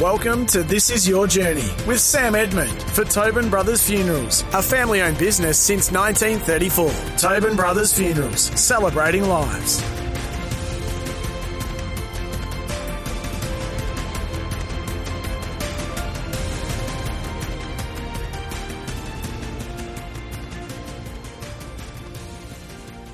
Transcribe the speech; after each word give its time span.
Welcome 0.00 0.46
to 0.46 0.62
This 0.62 0.88
Is 0.88 1.06
Your 1.06 1.26
Journey 1.26 1.68
with 1.86 2.00
Sam 2.00 2.34
Edmund 2.34 2.82
for 2.84 3.04
Tobin 3.04 3.50
Brothers 3.50 3.86
Funerals, 3.86 4.44
a 4.54 4.62
family 4.62 5.02
owned 5.02 5.18
business 5.18 5.58
since 5.58 5.92
1934. 5.92 7.18
Tobin 7.18 7.54
Brothers 7.54 7.92
Funerals, 7.92 8.44
celebrating 8.58 9.24
lives. 9.24 9.82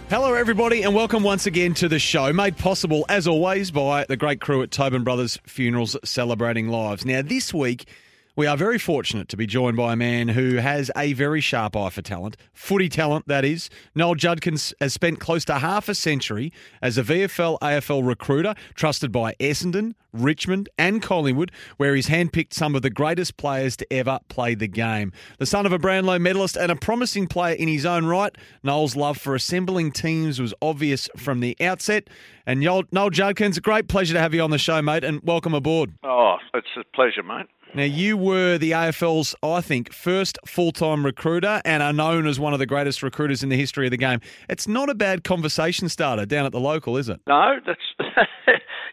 Hello, 0.09 0.34
everybody, 0.34 0.83
and 0.83 0.95
welcome 0.95 1.24
once 1.24 1.46
again 1.46 1.74
to 1.74 1.88
the 1.88 1.98
show, 1.98 2.33
made 2.33 2.56
possible, 2.56 3.05
as 3.09 3.27
always, 3.27 3.73
by 3.73 4.05
the 4.05 4.16
great 4.16 4.41
crew 4.41 4.62
at 4.62 4.70
Tobin 4.70 5.02
Brothers 5.02 5.37
Funerals 5.47 5.97
Celebrating 6.05 6.69
Lives. 6.69 7.05
Now, 7.05 7.23
this 7.23 7.52
week, 7.52 7.88
we 8.36 8.46
are 8.46 8.56
very 8.56 8.78
fortunate 8.78 9.30
to 9.30 9.36
be 9.36 9.47
joined 9.47 9.78
by 9.78 9.94
a 9.94 9.97
man 9.97 10.28
who 10.28 10.56
has 10.56 10.91
a 10.94 11.14
very 11.14 11.41
sharp 11.41 11.74
eye 11.74 11.88
for 11.88 12.02
talent, 12.02 12.36
footy 12.52 12.91
talent, 12.91 13.27
that 13.27 13.47
is. 13.47 13.70
Noel 13.94 14.14
Judkins 14.14 14.74
has 14.78 14.92
spent 14.92 15.20
close 15.20 15.42
to 15.47 15.55
half 15.55 15.88
a 15.88 15.94
century 15.94 16.52
as 16.83 16.98
a 16.98 17.02
VFL 17.02 17.58
AFL 17.61 18.06
recruiter, 18.06 18.55
trusted 18.74 19.11
by 19.11 19.33
Essendon, 19.41 19.94
Richmond, 20.12 20.69
and 20.77 21.02
Collingwood, 21.02 21.50
where 21.78 21.94
he's 21.94 22.08
handpicked 22.08 22.52
some 22.52 22.74
of 22.74 22.83
the 22.83 22.91
greatest 22.91 23.38
players 23.38 23.74
to 23.78 23.91
ever 23.91 24.19
play 24.28 24.55
the 24.55 24.68
game. 24.68 25.12
The 25.39 25.46
son 25.46 25.64
of 25.64 25.72
a 25.72 25.78
Brownlow 25.78 26.18
medalist 26.18 26.58
and 26.58 26.70
a 26.70 26.77
promising 26.77 27.28
player 27.28 27.55
in 27.55 27.68
his 27.68 27.86
own 27.86 28.05
right, 28.05 28.36
Noel's 28.62 28.96
love 28.96 29.16
for 29.16 29.34
assembling 29.34 29.92
teams 29.92 30.41
was 30.41 30.52
obvious 30.61 31.08
from 31.16 31.41
the 31.41 31.56
outset. 31.58 32.08
And 32.44 32.61
Noel, 32.61 32.84
Noel 32.92 33.11
Judkins, 33.11 33.56
a 33.56 33.62
great 33.62 33.89
pleasure 33.89 34.12
to 34.12 34.20
have 34.20 34.34
you 34.34 34.42
on 34.42 34.50
the 34.50 34.58
show, 34.58 34.83
mate, 34.83 35.05
and 35.05 35.22
welcome 35.22 35.55
aboard. 35.55 35.94
Oh, 36.05 36.36
it's 36.52 36.68
a 36.77 36.84
pleasure, 36.94 37.22
mate. 37.22 37.46
Now, 37.77 37.82
you 37.82 38.16
were 38.16 38.56
the 38.56 38.70
AFL's, 38.70 39.34
I 39.42 39.60
think, 39.60 39.92
first 39.92 40.38
full 40.46 40.72
time 40.72 41.05
recruiter 41.05 41.60
and 41.62 41.83
are 41.83 41.92
known 41.92 42.27
as 42.27 42.41
one 42.41 42.55
of 42.55 42.58
the 42.58 42.64
greatest 42.64 43.02
recruiters 43.02 43.42
in 43.42 43.50
the 43.50 43.56
history 43.56 43.86
of 43.86 43.91
the 43.91 43.98
game. 43.98 44.20
It's 44.48 44.66
not 44.66 44.88
a 44.88 44.94
bad 44.94 45.24
conversation 45.24 45.91
starter 45.91 46.24
down 46.24 46.46
at 46.46 46.52
the 46.52 46.58
local, 46.58 46.96
is 46.96 47.10
it? 47.10 47.20
No, 47.27 47.58
that's 47.66 47.78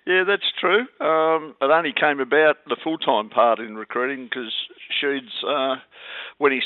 yeah, 0.06 0.26
that's 0.28 0.44
true. 0.60 0.82
Um, 1.00 1.56
it 1.62 1.72
only 1.72 1.94
came 1.98 2.20
about 2.20 2.58
the 2.68 2.76
full 2.84 2.98
time 2.98 3.30
part 3.30 3.60
in 3.60 3.76
recruiting 3.78 4.26
because 4.26 4.52
Sheeds, 5.02 5.32
uh, 5.48 5.80
when 6.40 6.52
he 6.52 6.60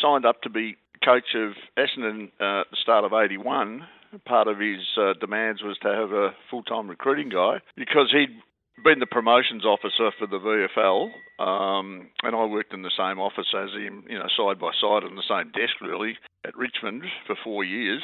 signed 0.00 0.24
up 0.24 0.42
to 0.42 0.50
be 0.50 0.76
coach 1.04 1.34
of 1.34 1.54
Essendon 1.76 2.30
uh, 2.40 2.60
at 2.60 2.70
the 2.70 2.76
start 2.80 3.04
of 3.04 3.12
'81, 3.12 3.82
part 4.24 4.46
of 4.46 4.60
his 4.60 4.78
uh, 4.96 5.14
demands 5.18 5.60
was 5.60 5.76
to 5.82 5.88
have 5.88 6.12
a 6.12 6.36
full 6.52 6.62
time 6.62 6.88
recruiting 6.88 7.30
guy 7.30 7.58
because 7.76 8.12
he'd 8.12 8.40
been 8.82 8.98
the 8.98 9.06
promotions 9.06 9.64
officer 9.64 10.10
for 10.18 10.26
the 10.26 10.38
VFL, 10.38 11.10
um, 11.38 12.08
and 12.22 12.34
I 12.34 12.44
worked 12.44 12.74
in 12.74 12.82
the 12.82 12.90
same 12.96 13.18
office 13.20 13.52
as 13.56 13.70
him, 13.70 14.04
you 14.08 14.18
know, 14.18 14.26
side 14.36 14.58
by 14.58 14.72
side 14.80 15.04
on 15.04 15.16
the 15.16 15.22
same 15.28 15.52
desk 15.52 15.80
really 15.80 16.16
at 16.46 16.56
Richmond 16.56 17.04
for 17.26 17.36
four 17.42 17.64
years, 17.64 18.02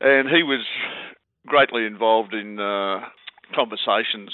and 0.00 0.28
he 0.28 0.42
was 0.42 0.64
greatly 1.46 1.86
involved 1.86 2.34
in 2.34 2.60
uh, 2.60 3.00
conversations 3.54 4.30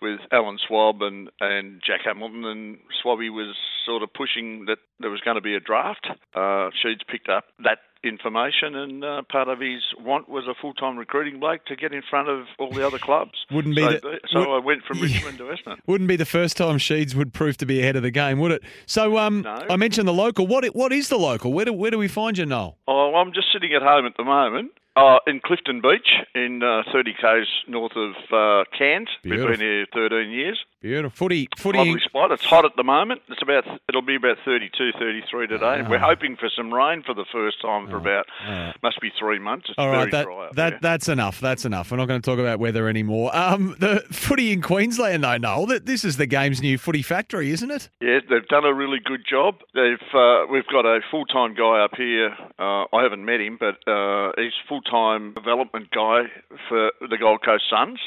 with 0.00 0.20
Alan 0.30 0.58
Schwab 0.66 1.02
and, 1.02 1.30
and 1.40 1.80
Jack 1.84 2.00
Hamilton, 2.04 2.44
and 2.44 2.78
Schwabby 3.02 3.30
was 3.30 3.56
sort 3.84 4.02
of 4.02 4.12
pushing 4.12 4.66
that 4.66 4.78
there 5.00 5.10
was 5.10 5.20
going 5.20 5.36
to 5.36 5.40
be 5.40 5.54
a 5.54 5.60
draft. 5.60 6.06
Uh, 6.34 6.70
Sheeds 6.84 7.00
picked 7.10 7.28
up 7.28 7.44
that 7.64 7.78
information, 8.06 8.74
and 8.74 9.04
uh, 9.04 9.22
part 9.30 9.48
of 9.48 9.60
his 9.60 9.82
want 10.00 10.28
was 10.28 10.44
a 10.48 10.54
full-time 10.60 10.96
recruiting 10.96 11.40
bloke 11.40 11.64
to 11.66 11.76
get 11.76 11.92
in 11.92 12.02
front 12.08 12.28
of 12.28 12.46
all 12.58 12.70
the 12.70 12.86
other 12.86 12.98
clubs. 12.98 13.32
Wouldn't 13.50 13.76
be 13.76 13.82
so, 13.82 13.90
the- 13.90 14.20
so 14.32 14.38
would- 14.40 14.48
I 14.48 14.58
went 14.64 14.82
from 14.84 14.98
Yeah. 14.98 15.04
Richmond 15.16 15.38
to 15.38 15.44
Essendon. 15.44 15.76
Wouldn't 15.86 16.08
be 16.08 16.16
the 16.16 16.24
first 16.24 16.56
time 16.56 16.78
Sheeds 16.78 17.14
would 17.14 17.32
prove 17.32 17.56
to 17.58 17.66
be 17.66 17.80
ahead 17.80 17.96
of 17.96 18.02
the 18.02 18.10
game, 18.10 18.38
would 18.40 18.52
it? 18.52 18.62
So, 18.86 19.18
um, 19.18 19.42
No. 19.42 19.66
I 19.68 19.76
mentioned 19.76 20.06
the 20.08 20.12
local. 20.14 20.46
What 20.46 20.64
what 20.74 20.92
is 20.92 21.08
the 21.08 21.18
local? 21.18 21.52
Where 21.52 21.64
do 21.64 21.72
where 21.72 21.90
do 21.90 21.98
we 21.98 22.08
find 22.08 22.38
you, 22.38 22.46
Noel? 22.46 22.76
Oh, 22.88 23.14
I'm 23.16 23.32
just 23.32 23.48
sitting 23.52 23.72
at 23.74 23.82
home 23.82 24.06
at 24.06 24.16
the 24.16 24.24
moment. 24.24 24.72
Uh, 24.96 25.18
in 25.26 25.40
Clifton 25.44 25.82
Beach, 25.82 26.08
in 26.34 26.62
uh, 26.62 26.82
30 26.90 27.12
k's 27.20 27.46
north 27.68 27.92
of 27.96 28.12
uh, 28.32 28.64
Cairns. 28.78 29.08
Beautiful. 29.22 29.50
Been 29.50 29.60
here 29.60 29.86
13 29.92 30.30
years. 30.30 30.58
Beautiful 30.82 31.16
footy, 31.16 31.48
footy. 31.56 31.78
Lovely 31.78 32.00
spot. 32.00 32.30
It's 32.32 32.44
hot 32.44 32.66
at 32.66 32.76
the 32.76 32.84
moment. 32.84 33.22
It's 33.28 33.40
about 33.40 33.64
it'll 33.88 34.02
be 34.02 34.16
about 34.16 34.36
32, 34.44 34.92
33 34.98 35.46
today. 35.46 35.64
Oh. 35.64 35.88
We're 35.88 35.98
hoping 35.98 36.36
for 36.36 36.50
some 36.54 36.72
rain 36.72 37.02
for 37.02 37.14
the 37.14 37.24
first 37.32 37.62
time 37.62 37.88
for 37.88 37.96
about 37.96 38.26
right. 38.46 38.74
must 38.82 39.00
be 39.00 39.10
three 39.18 39.38
months. 39.38 39.66
It's 39.70 39.78
All 39.78 39.86
very 39.86 40.04
right, 40.04 40.12
that, 40.12 40.24
dry 40.24 40.46
up 40.46 40.54
that 40.54 40.82
that's 40.82 41.08
enough. 41.08 41.40
That's 41.40 41.64
enough. 41.64 41.90
We're 41.90 41.96
not 41.96 42.08
going 42.08 42.20
to 42.20 42.30
talk 42.30 42.38
about 42.38 42.58
weather 42.60 42.88
anymore. 42.88 43.34
Um, 43.34 43.74
the 43.78 44.04
footy 44.12 44.52
in 44.52 44.60
Queensland, 44.60 45.24
though, 45.24 45.38
Noel. 45.38 45.66
That 45.66 45.86
this 45.86 46.04
is 46.04 46.18
the 46.18 46.26
game's 46.26 46.60
new 46.60 46.76
footy 46.76 47.02
factory, 47.02 47.50
isn't 47.52 47.70
it? 47.70 47.88
Yeah, 48.02 48.20
they've 48.28 48.46
done 48.46 48.66
a 48.66 48.74
really 48.74 48.98
good 49.02 49.24
job. 49.28 49.60
They've 49.74 49.96
uh, 50.14 50.44
we've 50.50 50.66
got 50.66 50.84
a 50.84 51.00
full 51.10 51.24
time 51.24 51.54
guy 51.54 51.82
up 51.82 51.92
here. 51.96 52.36
Uh, 52.58 52.84
I 52.92 53.02
haven't 53.02 53.24
met 53.24 53.40
him, 53.40 53.58
but 53.58 53.76
uh, 53.90 54.32
he's 54.36 54.52
full 54.68 54.82
time 54.82 55.32
development 55.32 55.90
guy 55.90 56.24
for 56.68 56.92
the 57.00 57.16
Gold 57.18 57.42
Coast 57.42 57.64
Suns. 57.70 57.98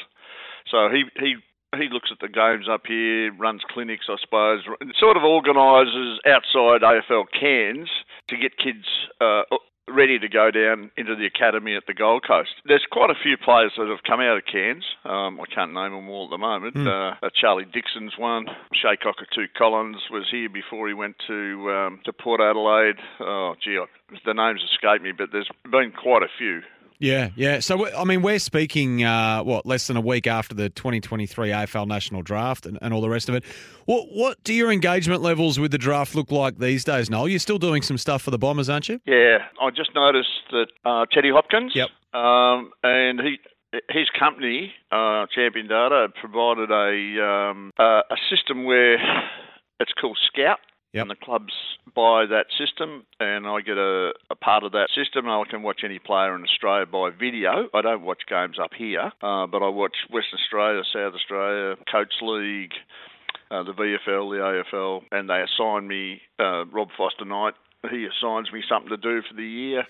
So 0.70 0.88
he 0.88 1.04
he. 1.18 1.36
He 1.76 1.88
looks 1.90 2.10
at 2.10 2.18
the 2.20 2.28
games 2.28 2.66
up 2.68 2.82
here, 2.86 3.32
runs 3.34 3.62
clinics, 3.70 4.06
I 4.08 4.16
suppose, 4.20 4.64
and 4.80 4.92
sort 4.98 5.16
of 5.16 5.22
organises 5.22 6.18
outside 6.26 6.82
AFL 6.82 7.26
Cairns 7.38 7.88
to 8.28 8.36
get 8.36 8.58
kids 8.58 8.86
uh, 9.20 9.42
ready 9.94 10.18
to 10.18 10.28
go 10.28 10.50
down 10.50 10.90
into 10.96 11.14
the 11.14 11.26
academy 11.26 11.76
at 11.76 11.84
the 11.86 11.94
Gold 11.94 12.24
Coast. 12.26 12.50
There's 12.64 12.84
quite 12.90 13.10
a 13.10 13.14
few 13.22 13.36
players 13.36 13.72
that 13.76 13.88
have 13.88 14.02
come 14.06 14.20
out 14.20 14.36
of 14.36 14.44
Cairns. 14.50 14.84
Um, 15.04 15.40
I 15.40 15.46
can't 15.52 15.72
name 15.72 15.92
them 15.92 16.08
all 16.08 16.24
at 16.24 16.30
the 16.30 16.38
moment. 16.38 16.76
Uh, 16.76 17.14
uh, 17.22 17.30
Charlie 17.34 17.66
Dixon's 17.66 18.14
one. 18.18 18.46
Che 18.72 18.96
Cockatoo 19.02 19.46
Collins 19.56 20.02
was 20.10 20.26
here 20.30 20.48
before 20.48 20.88
he 20.88 20.94
went 20.94 21.16
to 21.26 21.70
um, 21.70 22.00
to 22.04 22.12
Port 22.12 22.40
Adelaide. 22.40 22.96
Oh, 23.20 23.54
gee, 23.62 23.78
I, 23.78 23.86
the 24.24 24.34
names 24.34 24.62
escape 24.72 25.02
me, 25.02 25.12
but 25.12 25.28
there's 25.32 25.50
been 25.70 25.92
quite 25.92 26.22
a 26.22 26.32
few. 26.38 26.62
Yeah, 27.00 27.30
yeah. 27.34 27.60
So 27.60 27.92
I 27.96 28.04
mean, 28.04 28.20
we're 28.20 28.38
speaking 28.38 29.02
uh, 29.04 29.42
what 29.42 29.64
less 29.64 29.86
than 29.86 29.96
a 29.96 30.02
week 30.02 30.26
after 30.26 30.54
the 30.54 30.68
2023 30.68 31.48
AFL 31.48 31.86
National 31.86 32.20
Draft 32.22 32.66
and, 32.66 32.78
and 32.82 32.92
all 32.92 33.00
the 33.00 33.08
rest 33.08 33.28
of 33.30 33.34
it. 33.34 33.42
What 33.86 34.08
what 34.12 34.42
do 34.44 34.52
your 34.52 34.70
engagement 34.70 35.22
levels 35.22 35.58
with 35.58 35.72
the 35.72 35.78
draft 35.78 36.14
look 36.14 36.30
like 36.30 36.58
these 36.58 36.84
days, 36.84 37.08
Noel? 37.08 37.26
You're 37.26 37.38
still 37.38 37.58
doing 37.58 37.80
some 37.80 37.96
stuff 37.96 38.22
for 38.22 38.30
the 38.30 38.38
Bombers, 38.38 38.68
aren't 38.68 38.90
you? 38.90 39.00
Yeah, 39.06 39.38
I 39.60 39.70
just 39.70 39.94
noticed 39.94 40.28
that 40.52 40.66
uh, 40.84 41.06
Teddy 41.10 41.30
Hopkins. 41.30 41.72
Yep. 41.74 41.88
Um, 42.14 42.70
and 42.84 43.20
he. 43.20 43.38
His 43.88 44.08
company, 44.18 44.72
uh, 44.90 45.26
Champion 45.32 45.68
Data, 45.68 46.08
provided 46.20 46.72
a 46.72 47.24
um, 47.24 47.70
uh, 47.78 48.02
a 48.10 48.16
system 48.28 48.64
where 48.64 48.94
it's 49.78 49.92
called 50.00 50.18
Scout, 50.26 50.58
Yep. 50.92 51.02
and 51.02 51.10
the 51.10 51.16
clubs 51.16 51.52
buy 51.94 52.26
that 52.26 52.46
system, 52.58 53.04
and 53.20 53.46
I 53.46 53.60
get 53.60 53.78
a, 53.78 54.12
a 54.28 54.34
part 54.34 54.64
of 54.64 54.72
that 54.72 54.88
system. 54.94 55.26
and 55.26 55.34
I 55.34 55.42
can 55.48 55.62
watch 55.62 55.82
any 55.84 55.98
player 55.98 56.34
in 56.34 56.42
Australia 56.42 56.86
by 56.86 57.10
video. 57.10 57.68
I 57.72 57.80
don't 57.82 58.02
watch 58.02 58.22
games 58.28 58.58
up 58.62 58.72
here, 58.76 59.12
uh, 59.22 59.46
but 59.46 59.62
I 59.62 59.68
watch 59.68 59.96
Western 60.10 60.38
Australia, 60.40 60.82
South 60.92 61.14
Australia, 61.14 61.76
Coates 61.90 62.16
League, 62.20 62.72
uh, 63.50 63.62
the 63.62 63.72
VFL, 63.72 64.30
the 64.30 64.62
AFL, 64.72 65.02
and 65.12 65.30
they 65.30 65.42
assign 65.42 65.86
me 65.86 66.20
uh, 66.38 66.64
Rob 66.66 66.88
Foster 66.96 67.24
Knight. 67.24 67.54
He 67.90 68.06
assigns 68.06 68.52
me 68.52 68.62
something 68.68 68.90
to 68.90 68.96
do 68.96 69.22
for 69.28 69.34
the 69.34 69.46
year. 69.46 69.86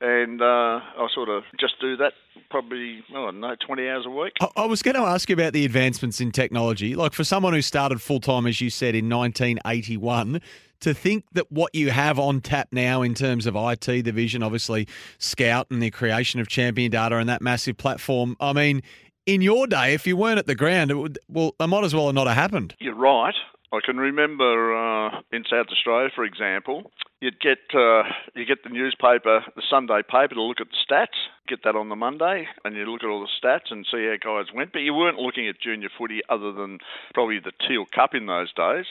And 0.00 0.42
uh, 0.42 0.44
I 0.44 1.06
sort 1.14 1.28
of 1.28 1.44
just 1.58 1.74
do 1.80 1.96
that 1.98 2.12
probably, 2.50 3.02
oh, 3.14 3.22
I 3.22 3.24
don't 3.26 3.40
know, 3.40 3.54
20 3.64 3.88
hours 3.88 4.06
a 4.06 4.10
week. 4.10 4.32
I, 4.40 4.48
I 4.56 4.66
was 4.66 4.82
going 4.82 4.96
to 4.96 5.02
ask 5.02 5.28
you 5.28 5.34
about 5.34 5.52
the 5.52 5.64
advancements 5.64 6.20
in 6.20 6.32
technology. 6.32 6.94
Like 6.94 7.12
for 7.12 7.24
someone 7.24 7.52
who 7.52 7.62
started 7.62 8.00
full 8.00 8.20
time, 8.20 8.46
as 8.46 8.60
you 8.60 8.70
said, 8.70 8.94
in 8.94 9.08
1981, 9.08 10.40
to 10.80 10.94
think 10.94 11.24
that 11.32 11.50
what 11.50 11.74
you 11.74 11.90
have 11.90 12.18
on 12.18 12.40
tap 12.40 12.68
now 12.70 13.02
in 13.02 13.14
terms 13.14 13.46
of 13.46 13.56
IT 13.56 14.02
division, 14.02 14.42
obviously 14.42 14.86
Scout 15.18 15.66
and 15.70 15.82
the 15.82 15.90
creation 15.90 16.40
of 16.40 16.48
Champion 16.48 16.90
Data 16.90 17.16
and 17.16 17.28
that 17.28 17.40
massive 17.40 17.76
platform. 17.76 18.36
I 18.38 18.52
mean, 18.52 18.82
in 19.26 19.40
your 19.40 19.66
day, 19.66 19.94
if 19.94 20.06
you 20.06 20.16
weren't 20.16 20.38
at 20.38 20.46
the 20.46 20.54
ground, 20.54 20.90
it 20.90 20.94
would 20.94 21.18
well, 21.28 21.54
it 21.58 21.66
might 21.66 21.84
as 21.84 21.94
well 21.94 22.06
have 22.06 22.14
not 22.14 22.26
have 22.26 22.36
happened. 22.36 22.74
You're 22.78 22.94
right. 22.94 23.34
I 23.74 23.80
can 23.84 23.96
remember 23.96 24.70
uh, 24.72 25.20
in 25.32 25.42
South 25.50 25.66
Australia, 25.72 26.08
for 26.14 26.24
example, 26.24 26.92
you'd 27.20 27.40
get 27.40 27.58
uh, 27.74 28.04
you 28.34 28.46
get 28.46 28.62
the 28.62 28.70
newspaper, 28.70 29.42
the 29.56 29.62
Sunday 29.68 30.02
paper, 30.08 30.34
to 30.34 30.42
look 30.42 30.60
at 30.60 30.68
the 30.70 30.78
stats. 30.86 31.18
Get 31.48 31.64
that 31.64 31.74
on 31.74 31.88
the 31.88 31.96
Monday, 31.96 32.46
and 32.64 32.76
you 32.76 32.84
look 32.86 33.02
at 33.02 33.08
all 33.08 33.26
the 33.26 33.34
stats 33.42 33.70
and 33.72 33.84
see 33.90 34.06
how 34.06 34.14
guys 34.22 34.54
went. 34.54 34.72
But 34.72 34.80
you 34.80 34.94
weren't 34.94 35.18
looking 35.18 35.48
at 35.48 35.60
junior 35.60 35.88
footy 35.98 36.20
other 36.28 36.52
than 36.52 36.78
probably 37.14 37.40
the 37.40 37.52
Teal 37.66 37.84
Cup 37.92 38.14
in 38.14 38.26
those 38.26 38.52
days. 38.54 38.86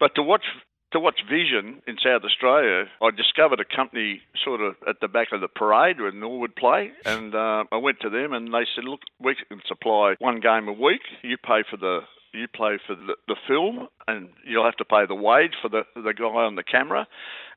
But 0.00 0.14
to 0.14 0.22
watch 0.22 0.44
to 0.92 1.00
watch 1.00 1.20
Vision 1.28 1.82
in 1.86 1.96
South 2.02 2.22
Australia, 2.24 2.84
I 3.02 3.10
discovered 3.10 3.60
a 3.60 3.76
company 3.76 4.22
sort 4.42 4.62
of 4.62 4.76
at 4.88 5.00
the 5.00 5.08
back 5.08 5.28
of 5.32 5.42
the 5.42 5.48
parade 5.48 6.00
where 6.00 6.12
Norwood 6.12 6.56
play, 6.56 6.90
and 7.04 7.34
uh, 7.34 7.64
I 7.70 7.76
went 7.76 8.00
to 8.00 8.08
them 8.08 8.32
and 8.32 8.48
they 8.48 8.64
said, 8.74 8.84
"Look, 8.84 9.00
we 9.20 9.34
can 9.34 9.60
supply 9.68 10.14
one 10.20 10.40
game 10.40 10.68
a 10.68 10.72
week. 10.72 11.02
You 11.22 11.36
pay 11.36 11.64
for 11.68 11.76
the 11.76 12.00
you 12.32 12.48
play 12.48 12.78
for 12.86 12.94
the, 12.94 13.14
the 13.28 13.36
film, 13.46 13.88
and 14.08 14.28
you'll 14.44 14.64
have 14.64 14.76
to 14.76 14.84
pay 14.84 15.06
the 15.06 15.14
wage 15.14 15.52
for 15.60 15.68
the 15.68 15.82
the 15.94 16.12
guy 16.12 16.24
on 16.24 16.56
the 16.56 16.62
camera, 16.62 17.06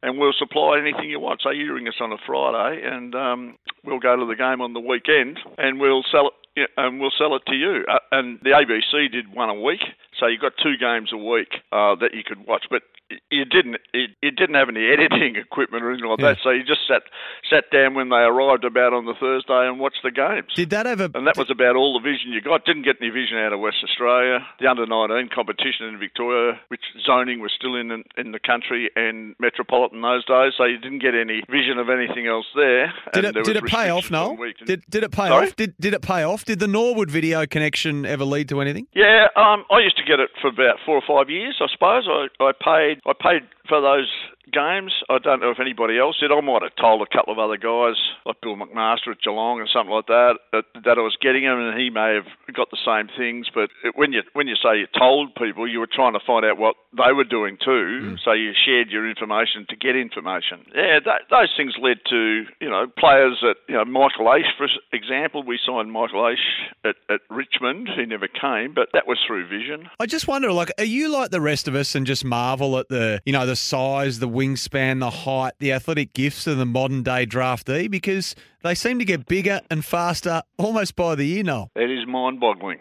and 0.02 0.18
we'll 0.18 0.34
supply 0.38 0.80
anything 0.80 1.10
you 1.10 1.20
want. 1.20 1.42
So 1.42 1.50
you 1.50 1.74
ring 1.74 1.88
us 1.88 1.96
on 2.00 2.12
a 2.12 2.18
Friday, 2.26 2.82
and 2.86 3.16
um, 3.16 3.58
we'll 3.84 4.00
go 4.00 4.16
to 4.16 4.26
the 4.26 4.36
game 4.36 4.62
on 4.62 4.74
the 4.74 4.80
weekend, 4.80 5.40
and 5.58 5.80
we'll 5.80 6.04
sell 6.12 6.28
it." 6.28 6.34
And 6.78 7.02
we'll 7.02 7.12
sell 7.18 7.36
it 7.36 7.42
to 7.48 7.54
you. 7.54 7.84
Uh, 7.86 8.00
and 8.14 8.40
the 8.42 8.52
ABC 8.52 9.12
did 9.12 9.36
one 9.36 9.50
a 9.50 9.62
week, 9.62 9.82
so 10.20 10.28
you 10.28 10.38
got 10.38 10.54
two 10.62 10.78
games 10.78 11.12
a 11.14 11.18
week 11.18 11.62
uh, 11.72 11.96
that 11.96 12.14
you 12.14 12.24
could 12.26 12.46
watch. 12.48 12.66
But 12.70 12.84
you 13.30 13.46
didn't 13.46 13.76
it, 13.94 14.12
it 14.22 14.36
didn't 14.36 14.56
have 14.56 14.70
any 14.70 14.88
editing 14.94 15.36
equipment 15.36 15.84
or 15.84 15.92
anything 15.92 16.10
like 16.10 16.20
yeah. 16.20 16.34
that, 16.34 16.38
so 16.44 16.50
you 16.50 16.64
just 16.64 16.88
sat 16.88 17.04
sat 17.50 17.66
down 17.72 17.94
when 17.94 18.10
they 18.10 18.24
arrived 18.26 18.66
about 18.66 18.94
on 18.94 19.06
the 19.06 19.14
Thursday 19.20 19.68
and 19.68 19.80
watched 19.80 20.02
the 20.04 20.12
games. 20.12 20.48
Did 20.56 20.72
that 20.72 20.88
ever? 20.88 21.10
And 21.14 21.28
that 21.28 21.38
was 21.38 21.50
about 21.52 21.76
all 21.76 21.94
the 21.94 22.04
vision 22.04 22.32
you 22.32 22.42
got. 22.42 22.66
Didn't 22.66 22.84
get 22.84 22.98
any 23.02 23.10
vision 23.10 23.38
out 23.38 23.54
of 23.54 23.60
West 23.60 23.78
Australia. 23.84 24.40
The 24.60 24.68
under 24.68 24.86
nineteen 24.86 25.30
competition 25.34 25.86
in 25.88 26.00
Victoria, 26.00 26.60
which 26.70 26.82
zoning 27.06 27.42
was 27.42 27.52
still 27.56 27.76
in 27.76 27.92
in 28.18 28.32
the 28.32 28.40
country 28.40 28.90
and 28.96 29.36
metropolitan 29.40 30.02
those 30.02 30.26
days, 30.26 30.54
so 30.58 30.66
you 30.66 30.78
didn't 30.78 31.00
get 31.00 31.14
any 31.14 31.44
vision 31.50 31.78
of 31.78 31.90
anything 31.90 32.28
else 32.28 32.46
there. 32.56 32.94
Did 33.14 33.26
it 33.26 33.44
did 33.44 33.58
it 33.58 33.66
pay 33.66 33.90
off? 33.90 34.10
No. 34.10 34.38
Did 34.66 34.84
did 34.90 35.04
it 35.04 35.12
pay 35.12 35.28
Sorry? 35.28 35.48
off? 35.48 35.56
Did 35.56 35.76
did 35.80 35.94
it 35.94 36.02
pay 36.02 36.24
off? 36.24 36.46
Did 36.46 36.60
the 36.60 36.68
Norwood 36.68 37.12
video 37.12 37.46
connection 37.46 38.06
ever 38.06 38.26
lead 38.26 38.50
to 38.50 38.62
anything? 38.62 38.88
Yeah, 38.94 39.28
um, 39.36 39.66
I 39.70 39.80
used 39.80 39.98
to 39.98 40.05
get 40.06 40.20
it 40.20 40.30
for 40.42 40.48
about 40.48 40.78
four 40.86 40.96
or 40.96 41.04
five 41.06 41.30
years, 41.30 41.58
I 41.60 41.68
suppose. 41.72 42.08
I, 42.08 42.28
I 42.44 42.52
paid 42.54 43.02
I 43.06 43.14
paid 43.14 43.42
for 43.68 43.82
those 43.82 44.12
games. 44.52 44.94
I 45.10 45.18
don't 45.18 45.42
know 45.42 45.52
if 45.52 45.60
anybody 45.60 45.98
else 45.98 46.18
did. 46.20 46.32
I 46.32 46.40
might 46.42 46.62
have 46.62 46.76
told 46.80 47.02
a 47.02 47.10
couple 47.10 47.34
of 47.34 47.40
other 47.40 47.58
guys, 47.58 47.98
like 48.26 48.42
Bill 48.42 48.56
McMaster 48.56 49.12
at 49.12 49.22
Geelong 49.22 49.60
or 49.60 49.68
something 49.72 49.94
like 49.94 50.08
that, 50.08 50.38
that, 50.52 50.66
that 50.86 50.98
I 50.98 51.02
was 51.02 51.18
getting 51.22 51.44
them, 51.44 51.60
and 51.60 51.80
he 51.80 51.90
may 51.90 52.16
have 52.16 52.30
got 52.54 52.70
the 52.70 52.82
same 52.86 53.10
things. 53.18 53.48
But 53.54 53.70
when 53.96 54.14
you 54.14 54.22
when 54.34 54.48
you 54.48 54.56
say 54.56 54.80
you 54.80 54.88
told 54.98 55.36
people, 55.36 55.68
you 55.68 55.80
were 55.80 55.90
trying 55.90 56.14
to 56.14 56.24
find 56.26 56.46
out 56.46 56.58
what 56.58 56.76
they 56.96 57.12
were 57.14 57.26
doing 57.26 57.58
too. 57.58 58.16
Mm. 58.16 58.18
So 58.24 58.34
you 58.34 58.54
shared 58.54 58.90
your 58.90 59.10
information 59.10 59.66
to 59.70 59.76
get 59.76 59.96
information. 59.96 60.66
Yeah, 60.74 61.00
that, 61.06 61.28
those 61.30 61.52
things 61.58 61.74
led 61.82 61.98
to 62.10 62.46
you 62.62 62.70
know 62.70 62.86
players 62.98 63.40
that 63.42 63.56
you 63.68 63.76
know 63.76 63.86
Michael 63.86 64.26
Aish, 64.26 64.50
for 64.58 64.68
example. 64.94 65.44
We 65.44 65.60
signed 65.66 65.92
Michael 65.92 66.22
Aish 66.22 66.46
at, 66.84 66.96
at 67.10 67.22
Richmond. 67.30 67.90
He 67.96 68.06
never 68.06 68.28
came, 68.28 68.74
but 68.74 68.90
that 68.94 69.08
was 69.08 69.18
through 69.26 69.48
Vision. 69.48 69.90
I 70.00 70.06
just 70.06 70.28
wonder, 70.28 70.52
like, 70.52 70.72
are 70.78 70.86
you 70.86 71.10
like 71.10 71.32
the 71.32 71.42
rest 71.42 71.68
of 71.68 71.76
us 71.76 71.96
and 71.96 72.06
just 72.06 72.24
marvel 72.24 72.78
at 72.78 72.90
the 72.90 73.22
you 73.26 73.34
know 73.34 73.46
the 73.46 73.55
size, 73.56 74.20
the 74.20 74.30
wingspan, 74.30 75.00
the 75.00 75.10
height, 75.10 75.54
the 75.60 75.72
athletic 75.72 76.14
gifts 76.14 76.48
of 76.48 76.58
the 76.58 76.66
modern 76.66 77.04
day 77.04 77.26
draftee 77.26 77.90
because 77.90 78.36
they 78.64 78.76
seem 78.76 79.00
to 79.00 79.06
get 79.06 79.26
bigger 79.26 79.62
and 79.70 79.84
faster 79.86 80.42
almost 80.58 80.96
by 80.96 81.16
the 81.16 81.26
year 81.26 81.44
now. 81.44 81.70
It 81.76 81.90
is 81.90 82.08
mind 82.08 82.40
boggling. 82.40 82.80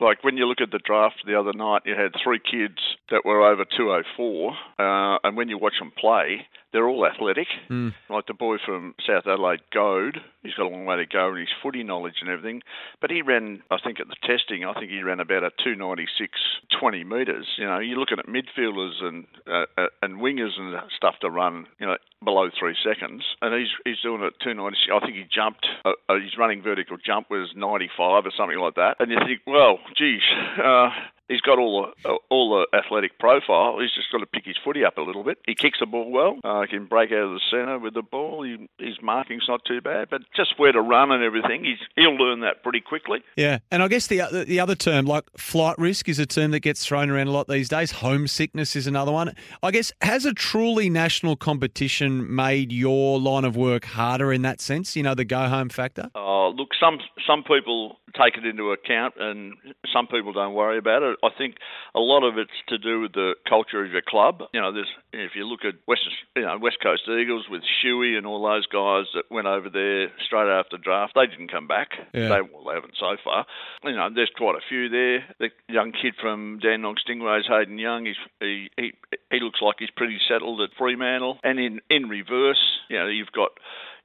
Like 0.00 0.24
when 0.24 0.36
you 0.36 0.46
look 0.46 0.60
at 0.60 0.70
the 0.70 0.80
draft 0.84 1.22
the 1.26 1.38
other 1.38 1.52
night, 1.52 1.82
you 1.86 1.94
had 1.94 2.12
three 2.22 2.40
kids 2.40 2.78
that 3.10 3.24
were 3.24 3.42
over 3.42 3.64
204, 3.64 4.50
uh, 4.78 5.18
and 5.22 5.36
when 5.36 5.48
you 5.48 5.58
watch 5.58 5.74
them 5.78 5.92
play, 5.96 6.46
they're 6.74 6.88
all 6.88 7.06
athletic. 7.06 7.46
Mm. 7.70 7.94
Like 8.10 8.26
the 8.26 8.34
boy 8.34 8.56
from 8.66 8.96
South 9.06 9.28
Adelaide, 9.28 9.60
Goad, 9.72 10.18
he's 10.42 10.54
got 10.54 10.66
a 10.66 10.68
long 10.68 10.84
way 10.84 10.96
to 10.96 11.06
go 11.06 11.30
in 11.30 11.38
his 11.38 11.48
footy 11.62 11.84
knowledge 11.84 12.16
and 12.20 12.28
everything. 12.28 12.62
But 13.00 13.12
he 13.12 13.22
ran, 13.22 13.62
I 13.70 13.76
think, 13.82 14.00
at 14.00 14.08
the 14.08 14.16
testing, 14.26 14.64
I 14.64 14.74
think 14.74 14.90
he 14.90 15.00
ran 15.00 15.20
about 15.20 15.44
a 15.44 15.50
296 15.62 16.32
20 16.78 17.04
metres. 17.04 17.46
You 17.56 17.66
know, 17.66 17.78
you're 17.78 17.96
looking 17.96 18.18
at 18.18 18.26
midfielders 18.26 19.02
and 19.02 19.24
uh, 19.46 19.66
uh, 19.78 19.86
and 20.02 20.16
wingers 20.16 20.58
and 20.58 20.74
stuff 20.96 21.14
to 21.20 21.30
run, 21.30 21.66
you 21.78 21.86
know, 21.86 21.96
below 22.24 22.50
three 22.58 22.74
seconds, 22.82 23.22
and 23.40 23.54
he's 23.54 23.70
he's 23.84 24.00
doing 24.02 24.22
it 24.22 24.34
at 24.34 24.40
296. 24.42 24.90
I 24.90 25.06
think 25.06 25.16
he 25.16 25.24
jumped. 25.32 25.66
Uh, 25.84 25.92
uh, 26.08 26.18
his 26.18 26.36
running 26.36 26.60
vertical 26.60 26.96
jump 26.98 27.30
was 27.30 27.52
95 27.54 28.26
or 28.26 28.32
something 28.36 28.58
like 28.58 28.74
that. 28.74 28.96
And 28.98 29.12
you 29.12 29.18
think, 29.24 29.42
well, 29.46 29.78
geez. 29.96 30.22
Uh, 30.58 30.90
He's 31.28 31.40
got 31.40 31.58
all 31.58 31.86
the 32.04 32.18
all 32.30 32.66
the 32.72 32.76
athletic 32.76 33.18
profile. 33.18 33.78
He's 33.80 33.94
just 33.94 34.10
got 34.12 34.18
to 34.18 34.26
pick 34.26 34.44
his 34.44 34.56
footy 34.62 34.84
up 34.84 34.98
a 34.98 35.00
little 35.00 35.24
bit. 35.24 35.38
He 35.46 35.54
kicks 35.54 35.78
the 35.80 35.86
ball 35.86 36.10
well. 36.10 36.38
Uh, 36.44 36.66
can 36.68 36.86
break 36.86 37.12
out 37.12 37.24
of 37.24 37.30
the 37.30 37.40
centre 37.50 37.78
with 37.78 37.94
the 37.94 38.02
ball. 38.02 38.42
He, 38.42 38.68
his 38.78 39.00
marking's 39.02 39.46
not 39.48 39.64
too 39.64 39.80
bad, 39.80 40.08
but 40.10 40.22
just 40.36 40.58
where 40.58 40.72
to 40.72 40.80
run 40.80 41.10
and 41.12 41.22
everything, 41.22 41.64
he's 41.64 41.78
he'll 41.96 42.16
learn 42.16 42.40
that 42.40 42.62
pretty 42.62 42.80
quickly. 42.80 43.22
Yeah, 43.36 43.58
and 43.70 43.82
I 43.82 43.88
guess 43.88 44.06
the 44.06 44.44
the 44.46 44.60
other 44.60 44.74
term, 44.74 45.06
like 45.06 45.24
flight 45.36 45.78
risk, 45.78 46.08
is 46.08 46.18
a 46.18 46.26
term 46.26 46.50
that 46.50 46.60
gets 46.60 46.84
thrown 46.84 47.10
around 47.10 47.28
a 47.28 47.32
lot 47.32 47.48
these 47.48 47.68
days. 47.68 47.92
Homesickness 47.92 48.76
is 48.76 48.86
another 48.86 49.12
one. 49.12 49.34
I 49.62 49.70
guess 49.70 49.92
has 50.02 50.26
a 50.26 50.32
truly 50.34 50.90
national 50.90 51.36
competition 51.36 52.34
made 52.34 52.72
your 52.72 53.18
line 53.18 53.44
of 53.44 53.56
work 53.56 53.84
harder 53.84 54.32
in 54.32 54.42
that 54.42 54.60
sense? 54.60 54.96
You 54.96 55.02
know, 55.02 55.14
the 55.14 55.24
go 55.24 55.48
home 55.48 55.68
factor. 55.68 56.10
Oh, 56.14 56.52
look, 56.54 56.70
some 56.78 56.98
some 57.26 57.42
people 57.42 57.98
take 58.14 58.36
it 58.36 58.46
into 58.46 58.72
account, 58.72 59.14
and 59.18 59.54
some 59.92 60.06
people 60.06 60.32
don't 60.32 60.54
worry 60.54 60.78
about 60.78 61.02
it. 61.02 61.18
I 61.22 61.30
think 61.36 61.56
a 61.94 62.00
lot 62.00 62.22
of 62.22 62.38
it's 62.38 62.50
to 62.68 62.78
do 62.78 63.00
with 63.00 63.12
the 63.12 63.34
culture 63.48 63.84
of 63.84 63.90
your 63.90 64.02
club. 64.06 64.42
You 64.52 64.60
know, 64.60 64.72
there's 64.72 64.90
if 65.12 65.32
you 65.34 65.46
look 65.46 65.64
at 65.64 65.74
West, 65.86 66.02
you 66.36 66.42
know, 66.42 66.58
West 66.60 66.78
Coast 66.82 67.02
Eagles 67.08 67.46
with 67.50 67.62
Shuey 67.62 68.16
and 68.16 68.26
all 68.26 68.42
those 68.42 68.66
guys 68.66 69.06
that 69.14 69.24
went 69.30 69.46
over 69.46 69.68
there 69.70 70.08
straight 70.24 70.50
after 70.50 70.78
draft, 70.78 71.12
they 71.14 71.26
didn't 71.26 71.50
come 71.50 71.66
back. 71.66 71.90
Yeah. 72.12 72.28
They, 72.28 72.40
well, 72.40 72.64
they 72.68 72.74
haven't 72.74 72.94
so 72.98 73.16
far. 73.22 73.46
You 73.84 73.96
know, 73.96 74.08
there's 74.14 74.30
quite 74.36 74.56
a 74.56 74.64
few 74.68 74.88
there. 74.88 75.24
The 75.38 75.50
young 75.68 75.92
kid 75.92 76.14
from 76.20 76.60
Dandenong 76.62 76.96
Stingrays, 77.06 77.48
Hayden 77.48 77.78
Young, 77.78 78.06
he's, 78.06 78.16
he, 78.40 78.70
he 78.76 78.92
he 79.30 79.40
looks 79.40 79.60
like 79.60 79.76
he's 79.78 79.90
pretty 79.90 80.18
settled 80.28 80.60
at 80.60 80.70
Fremantle. 80.78 81.38
And 81.42 81.58
in 81.58 81.80
in 81.90 82.08
reverse, 82.08 82.62
you 82.88 82.98
know, 82.98 83.08
you've 83.08 83.32
got 83.32 83.50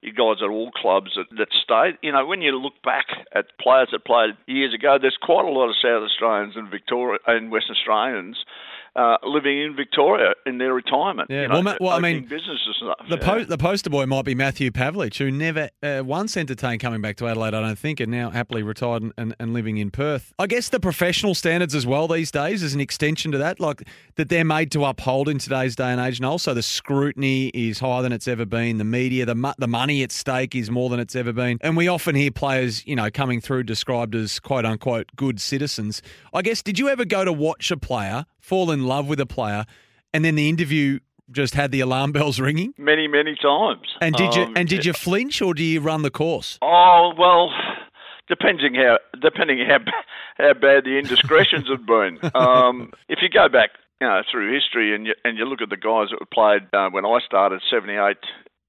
you 0.02 0.14
guys 0.14 0.42
at 0.42 0.50
all 0.50 0.72
clubs 0.72 1.12
that, 1.16 1.28
that 1.38 1.50
stayed. 1.52 1.98
You 2.02 2.12
know, 2.12 2.26
when 2.26 2.42
you 2.42 2.58
look 2.58 2.82
back 2.84 3.08
at 3.36 3.46
players 3.60 3.90
that 3.92 4.06
played 4.06 4.32
years 4.48 4.74
ago, 4.74 4.98
there's 5.00 5.18
quite 5.22 5.46
a 5.46 5.50
lot 5.52 5.70
of 5.70 5.76
South 5.76 6.04
Australians 6.04 6.56
and 6.56 6.70
Victoria 6.70 7.20
and 7.28 7.52
Western 7.52 7.76
Australians 7.76 8.38
uh, 9.00 9.18
living 9.24 9.62
in 9.62 9.76
Victoria 9.76 10.34
in 10.46 10.58
their 10.58 10.74
retirement. 10.74 11.30
Yeah, 11.30 11.44
you 11.44 11.48
know, 11.48 11.62
well, 11.62 11.78
well 11.80 11.92
I 11.92 12.00
mean, 12.00 12.24
businesses 12.24 12.80
the, 12.82 13.18
yeah. 13.18 13.26
po- 13.26 13.44
the 13.46 13.58
poster 13.58 13.90
boy 13.90 14.06
might 14.06 14.26
be 14.26 14.36
Matthew 14.36 14.72
Pavlich, 14.72 15.18
who 15.18 15.32
never 15.32 15.70
uh, 15.82 16.02
once 16.06 16.36
entertained 16.36 16.82
coming 16.82 17.02
back 17.02 17.16
to 17.18 17.28
Adelaide, 17.28 17.54
I 17.54 17.62
don't 17.62 17.80
think, 17.80 18.00
and 18.00 18.12
now 18.12 18.30
happily 18.30 18.62
retired 18.62 19.04
and, 19.04 19.14
and, 19.18 19.36
and, 19.40 19.54
living 19.54 19.78
in 19.78 19.90
Perth. 19.90 20.34
I 20.38 20.48
guess 20.48 20.70
the 20.70 20.80
professional 20.80 21.34
standards 21.34 21.76
as 21.76 21.86
well 21.88 22.08
these 22.08 22.32
days 22.32 22.62
is 22.62 22.74
an 22.74 22.82
extension 22.82 23.32
to 23.32 23.38
that, 23.38 23.60
like 23.60 23.88
that 24.16 24.30
they're 24.30 24.44
made 24.44 24.72
to 24.72 24.84
uphold 24.84 25.30
in 25.30 25.38
today's 25.40 25.76
day 25.76 25.90
and 25.92 26.02
age. 26.02 26.20
And 26.20 26.26
also, 26.26 26.54
the 26.54 26.62
scrutiny 26.62 27.48
is 27.50 27.80
higher 27.80 28.02
than 28.02 28.12
it's 28.12 28.28
ever 28.28 28.46
been. 28.46 28.80
The 28.80 28.84
media, 28.84 29.26
the 29.26 29.56
the 29.58 29.68
money 29.68 30.04
at 30.04 30.12
stake 30.12 30.56
is 30.56 30.70
more 30.70 30.90
than 30.90 31.00
it's 31.00 31.16
ever 31.16 31.32
been. 31.32 31.58
And 31.62 31.78
we 31.78 31.88
often 31.88 32.16
hear 32.16 32.32
players, 32.32 32.86
you 32.86 32.96
know, 32.96 33.10
coming 33.10 33.40
through 33.40 33.64
described 33.64 34.16
as 34.16 34.40
quote 34.40 34.66
unquote 34.66 35.10
good 35.16 35.40
citizens. 35.40 36.02
I 36.34 36.42
guess, 36.42 36.62
did 36.62 36.78
you 36.78 36.90
ever 36.90 37.06
go 37.06 37.24
to 37.24 37.32
watch 37.34 37.72
a 37.72 37.78
player 37.78 38.26
fall 38.50 38.72
in 38.72 38.88
love 38.88 39.08
with 39.08 39.20
a 39.20 39.28
player, 39.28 39.66
and 40.12 40.26
then 40.26 40.34
the 40.34 40.50
interview 40.50 41.00
just 41.32 41.54
had 41.54 41.72
the 41.72 41.80
alarm 41.82 42.12
bells 42.18 42.40
ringing? 42.40 42.74
Many, 42.78 43.08
many 43.08 43.36
times. 43.36 43.88
And 44.02 44.16
did 44.16 44.36
you 44.36 44.44
um, 44.44 44.58
and 44.58 44.68
did 44.68 44.86
you 44.86 44.94
flinch 44.94 45.42
or 45.42 45.54
do 45.54 45.64
you 45.64 45.80
run 45.80 46.02
the 46.02 46.12
course? 46.12 46.58
Oh 46.62 47.14
well, 47.18 47.52
depending 48.28 48.74
how 48.74 48.98
depending 49.22 49.60
how 49.68 49.78
how 50.38 50.54
bad 50.54 50.86
the 50.86 50.98
indiscretions 50.98 51.70
have 51.70 51.86
been. 51.86 52.20
Um, 52.36 52.94
if 53.10 53.20
you 53.22 53.30
go 53.30 53.50
back, 53.50 53.72
you 54.00 54.08
know, 54.08 54.22
through 54.32 54.54
history 54.54 54.96
and 54.96 55.06
you 55.06 55.14
and 55.24 55.38
you 55.38 55.46
look 55.46 55.62
at 55.62 55.70
the 55.70 55.78
guys 55.78 56.08
that 56.10 56.20
were 56.20 56.34
played 56.34 56.64
uh, 56.74 56.90
when 56.90 57.06
I 57.06 57.20
started, 57.26 57.62
seventy 57.70 57.96
eight. 57.96 58.18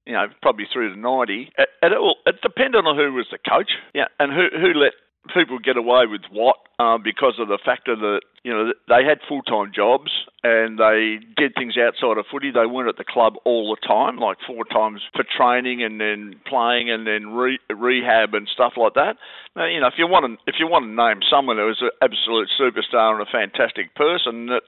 You 0.05 0.13
know, 0.13 0.25
probably 0.41 0.65
through 0.71 0.93
to 0.93 0.99
ninety. 0.99 1.51
It, 1.57 1.69
it, 1.83 1.91
it 2.25 2.41
depended 2.41 2.85
on 2.85 2.95
who 2.97 3.13
was 3.13 3.27
the 3.31 3.37
coach, 3.37 3.71
yeah, 3.93 4.07
and 4.19 4.33
who 4.33 4.47
who 4.59 4.73
let 4.73 4.93
people 5.33 5.59
get 5.59 5.77
away 5.77 6.05
with 6.07 6.21
what 6.31 6.57
uh, 6.79 6.97
because 6.97 7.35
of 7.39 7.47
the 7.47 7.59
factor 7.63 7.95
that 7.95 8.21
you 8.43 8.51
know 8.51 8.73
they 8.87 9.05
had 9.05 9.19
full 9.27 9.41
time 9.43 9.71
jobs 9.73 10.09
and 10.43 10.79
they 10.79 11.19
did 11.37 11.53
things 11.55 11.75
outside 11.77 12.17
of 12.17 12.25
footy. 12.31 12.51
They 12.51 12.65
weren't 12.65 12.89
at 12.89 12.97
the 12.97 13.05
club 13.05 13.35
all 13.45 13.69
the 13.69 13.87
time, 13.87 14.17
like 14.17 14.37
four 14.45 14.65
times 14.65 15.01
for 15.13 15.23
training 15.23 15.83
and 15.83 16.01
then 16.01 16.39
playing 16.47 16.89
and 16.89 17.05
then 17.05 17.33
re- 17.33 17.59
rehab 17.69 18.33
and 18.33 18.47
stuff 18.51 18.73
like 18.77 18.95
that. 18.95 19.17
Now, 19.55 19.65
you 19.65 19.79
know, 19.79 19.87
if 19.87 19.95
you 19.97 20.07
want 20.07 20.25
to 20.25 20.51
if 20.51 20.55
you 20.59 20.67
want 20.67 20.85
to 20.85 20.91
name 20.91 21.21
someone 21.29 21.57
who 21.57 21.65
was 21.65 21.81
an 21.81 21.91
absolute 22.01 22.49
superstar 22.59 23.13
and 23.13 23.21
a 23.21 23.31
fantastic 23.31 23.93
person 23.95 24.47
that 24.47 24.63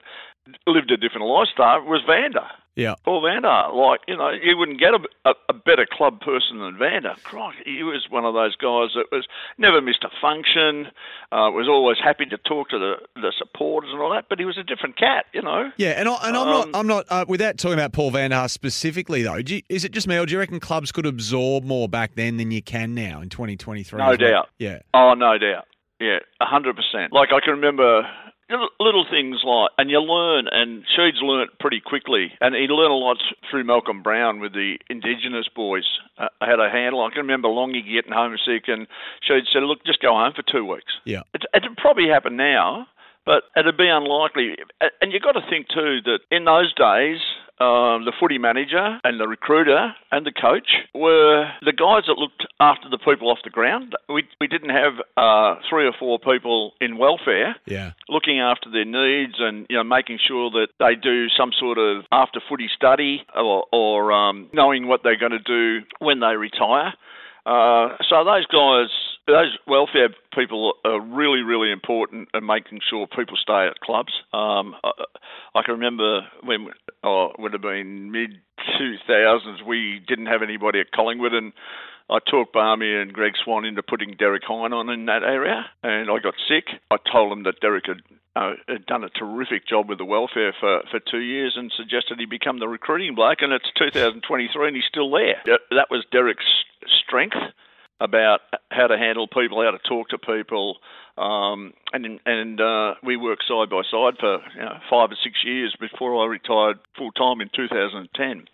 lived 0.66 0.90
a 0.90 0.96
different 0.96 1.26
lifestyle, 1.26 1.78
it 1.78 1.88
was 1.88 2.02
Vander. 2.06 2.46
Yeah. 2.76 2.96
Paul 3.04 3.22
Vander, 3.22 3.68
like, 3.72 4.00
you 4.08 4.16
know, 4.16 4.30
you 4.30 4.56
wouldn't 4.56 4.80
get 4.80 4.94
a, 4.94 4.98
a, 5.30 5.34
a 5.50 5.52
better 5.54 5.86
club 5.90 6.20
person 6.20 6.58
than 6.58 6.76
Vander. 6.76 7.14
Crikey, 7.22 7.62
he 7.64 7.82
was 7.84 8.06
one 8.10 8.24
of 8.24 8.34
those 8.34 8.56
guys 8.56 8.90
that 8.96 9.06
was 9.12 9.26
never 9.58 9.80
missed 9.80 10.02
a 10.02 10.10
function, 10.20 10.86
uh, 11.30 11.54
was 11.54 11.68
always 11.68 11.98
happy 12.02 12.24
to 12.26 12.36
talk 12.38 12.70
to 12.70 12.78
the, 12.78 12.94
the 13.14 13.32
supporters 13.38 13.90
and 13.92 14.00
all 14.00 14.10
that, 14.12 14.24
but 14.28 14.40
he 14.40 14.44
was 14.44 14.58
a 14.58 14.64
different 14.64 14.96
cat, 14.96 15.26
you 15.32 15.40
know. 15.42 15.70
Yeah, 15.76 15.90
and, 15.90 16.08
I, 16.08 16.16
and 16.26 16.36
I'm 16.36 16.48
Um, 16.48 16.70
not. 16.72 16.78
I'm 16.80 16.86
not. 16.88 17.04
Uh, 17.08 17.24
without 17.28 17.58
talking 17.58 17.74
about 17.78 17.92
Paul 17.92 18.10
Van 18.10 18.30
Der 18.30 18.48
specifically, 18.48 19.22
though, 19.22 19.36
you, 19.36 19.62
is 19.68 19.84
it 19.84 19.92
just 19.92 20.08
me, 20.08 20.16
or 20.18 20.26
do 20.26 20.32
you 20.32 20.38
reckon 20.40 20.58
clubs 20.58 20.90
could 20.90 21.06
absorb 21.06 21.62
more 21.64 21.88
back 21.88 22.16
then 22.16 22.38
than 22.38 22.50
you 22.50 22.60
can 22.62 22.92
now 22.94 23.20
in 23.20 23.28
2023? 23.28 23.98
No 23.98 24.04
as 24.10 24.18
well? 24.18 24.30
doubt. 24.30 24.48
Yeah. 24.58 24.80
Oh, 24.92 25.14
no 25.14 25.38
doubt. 25.38 25.66
Yeah, 26.00 26.18
a 26.40 26.44
hundred 26.44 26.74
percent. 26.74 27.12
Like 27.12 27.28
I 27.32 27.38
can 27.38 27.54
remember 27.54 28.02
little, 28.50 28.68
little 28.80 29.06
things 29.10 29.40
like, 29.44 29.70
and 29.78 29.90
you 29.90 30.00
learn, 30.00 30.46
and 30.50 30.84
Sheeds 30.96 31.22
learnt 31.22 31.58
pretty 31.58 31.80
quickly, 31.80 32.32
and 32.40 32.54
he 32.54 32.62
learned 32.62 32.92
a 32.92 32.96
lot 32.96 33.18
through 33.50 33.64
Malcolm 33.64 34.02
Brown 34.02 34.40
with 34.40 34.52
the 34.52 34.78
Indigenous 34.90 35.48
boys. 35.54 35.84
Uh, 36.18 36.28
had 36.40 36.60
a 36.60 36.70
handle. 36.70 37.02
I 37.04 37.10
can 37.10 37.22
remember 37.22 37.48
Longy 37.48 37.82
getting 37.84 38.12
homesick, 38.12 38.68
and 38.68 38.86
Sheeds 39.28 39.52
said, 39.52 39.62
"Look, 39.62 39.84
just 39.84 40.00
go 40.00 40.12
home 40.12 40.32
for 40.34 40.42
two 40.42 40.64
weeks." 40.64 40.92
Yeah. 41.04 41.22
It, 41.32 41.42
it'd 41.54 41.76
probably 41.76 42.08
happen 42.08 42.36
now, 42.36 42.86
but 43.26 43.44
it'd 43.56 43.76
be 43.76 43.88
unlikely. 43.88 44.56
And 45.00 45.12
you've 45.12 45.22
got 45.22 45.32
to 45.32 45.44
think 45.48 45.68
too 45.68 45.98
that 46.04 46.20
in 46.30 46.44
those 46.44 46.72
days, 46.74 47.18
um, 47.60 48.04
the 48.04 48.12
footy 48.18 48.36
manager 48.36 48.98
and 49.04 49.20
the 49.20 49.28
recruiter 49.28 49.94
and 50.10 50.26
the 50.26 50.32
coach 50.32 50.66
were 50.92 51.48
the 51.62 51.72
guys 51.72 52.02
that 52.08 52.18
looked 52.18 52.44
after 52.58 52.88
the 52.90 52.98
people 52.98 53.30
off 53.30 53.38
the 53.44 53.50
ground. 53.50 53.94
We 54.08 54.24
we 54.40 54.48
didn't 54.48 54.70
have 54.70 54.94
uh, 55.16 55.54
three 55.70 55.86
or 55.86 55.92
four 55.96 56.18
people 56.18 56.72
in 56.80 56.98
welfare 56.98 57.54
Yeah. 57.66 57.92
looking 58.08 58.40
after 58.40 58.68
their 58.70 58.84
needs 58.84 59.34
and 59.38 59.66
you 59.70 59.76
know 59.76 59.84
making 59.84 60.18
sure 60.26 60.50
that 60.50 60.68
they 60.80 60.96
do 60.96 61.28
some 61.28 61.52
sort 61.56 61.78
of 61.78 62.04
after 62.10 62.40
footy 62.48 62.68
study 62.74 63.22
or, 63.36 63.64
or 63.72 64.10
um, 64.10 64.48
knowing 64.52 64.88
what 64.88 65.02
they're 65.04 65.16
going 65.18 65.32
to 65.32 65.38
do 65.38 65.86
when 66.00 66.18
they 66.18 66.34
retire. 66.36 66.92
Uh, 67.46 67.90
so 68.08 68.24
those 68.24 68.46
guys, 68.46 68.88
those 69.26 69.56
welfare 69.66 70.10
people 70.34 70.74
are 70.84 71.00
really, 71.00 71.40
really 71.40 71.70
important 71.70 72.28
in 72.34 72.44
making 72.44 72.80
sure 72.88 73.06
people 73.06 73.36
stay 73.40 73.66
at 73.66 73.80
clubs. 73.80 74.12
Um, 74.32 74.74
I, 74.84 74.90
I 75.54 75.62
can 75.62 75.74
remember 75.74 76.20
when 76.42 76.68
oh, 77.02 77.30
it 77.30 77.40
would 77.40 77.52
have 77.52 77.62
been 77.62 78.10
mid 78.12 78.40
2000s, 78.80 79.64
we 79.66 80.00
didn't 80.06 80.26
have 80.26 80.42
anybody 80.42 80.80
at 80.80 80.90
Collingwood 80.92 81.32
and 81.32 81.52
I 82.10 82.18
talked 82.30 82.52
Barmy 82.52 82.94
and 82.94 83.12
Greg 83.12 83.32
Swann 83.42 83.64
into 83.64 83.82
putting 83.82 84.16
Derek 84.18 84.42
Hine 84.44 84.74
on 84.74 84.90
in 84.90 85.06
that 85.06 85.22
area, 85.22 85.64
and 85.82 86.10
I 86.10 86.18
got 86.18 86.34
sick. 86.46 86.66
I 86.90 86.96
told 87.10 87.32
them 87.32 87.44
that 87.44 87.60
Derek 87.60 87.86
had, 87.86 88.02
uh, 88.36 88.52
had 88.68 88.84
done 88.84 89.04
a 89.04 89.08
terrific 89.08 89.66
job 89.66 89.88
with 89.88 89.96
the 89.96 90.04
welfare 90.04 90.54
for, 90.60 90.82
for 90.90 91.00
two 91.00 91.20
years 91.20 91.54
and 91.56 91.72
suggested 91.74 92.18
he 92.18 92.26
become 92.26 92.58
the 92.58 92.68
recruiting 92.68 93.14
bloke, 93.14 93.38
and 93.40 93.54
it's 93.54 93.70
2023 93.78 94.66
and 94.66 94.76
he's 94.76 94.84
still 94.84 95.10
there. 95.10 95.40
That 95.70 95.88
was 95.90 96.04
Derek's 96.12 96.44
strength 97.06 97.36
about 98.00 98.40
how 98.70 98.86
to 98.86 98.98
handle 98.98 99.26
people, 99.26 99.62
how 99.62 99.70
to 99.70 99.78
talk 99.88 100.08
to 100.08 100.18
people, 100.18 100.76
um, 101.16 101.72
and 101.92 102.20
and 102.26 102.60
uh, 102.60 102.94
we 103.02 103.16
worked 103.16 103.44
side 103.46 103.70
by 103.70 103.82
side 103.90 104.14
for 104.18 104.40
you 104.56 104.62
know, 104.62 104.78
five 104.90 105.10
or 105.10 105.16
six 105.22 105.44
years 105.44 105.74
before 105.78 106.22
I 106.22 106.26
retired 106.26 106.78
full 106.96 107.12
time 107.12 107.40
in 107.40 107.50
2010. 107.54 108.46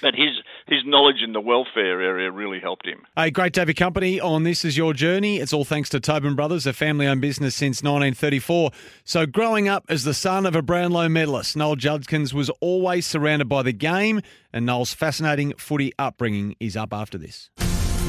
But 0.00 0.14
his 0.14 0.30
his 0.66 0.80
knowledge 0.84 1.22
in 1.22 1.32
the 1.32 1.40
welfare 1.40 2.00
area 2.00 2.30
really 2.30 2.58
helped 2.58 2.86
him. 2.86 3.02
Hey, 3.16 3.30
great 3.30 3.52
to 3.54 3.60
have 3.60 3.68
your 3.68 3.74
company 3.74 4.18
on 4.18 4.44
This 4.44 4.64
Is 4.64 4.76
Your 4.76 4.94
Journey. 4.94 5.38
It's 5.38 5.52
all 5.52 5.64
thanks 5.64 5.88
to 5.90 6.00
Tobin 6.00 6.34
Brothers, 6.34 6.66
a 6.66 6.72
family 6.72 7.06
owned 7.06 7.20
business 7.20 7.54
since 7.54 7.82
1934. 7.82 8.70
So, 9.04 9.26
growing 9.26 9.68
up 9.68 9.84
as 9.88 10.04
the 10.04 10.14
son 10.14 10.46
of 10.46 10.56
a 10.56 10.62
Brownlow 10.62 11.08
medalist, 11.08 11.56
Noel 11.56 11.76
Judkins 11.76 12.32
was 12.32 12.50
always 12.60 13.06
surrounded 13.06 13.48
by 13.48 13.62
the 13.62 13.72
game, 13.72 14.20
and 14.52 14.66
Noel's 14.66 14.94
fascinating 14.94 15.52
footy 15.56 15.92
upbringing 15.98 16.56
is 16.58 16.76
up 16.76 16.92
after 16.92 17.18
this. 17.18 17.50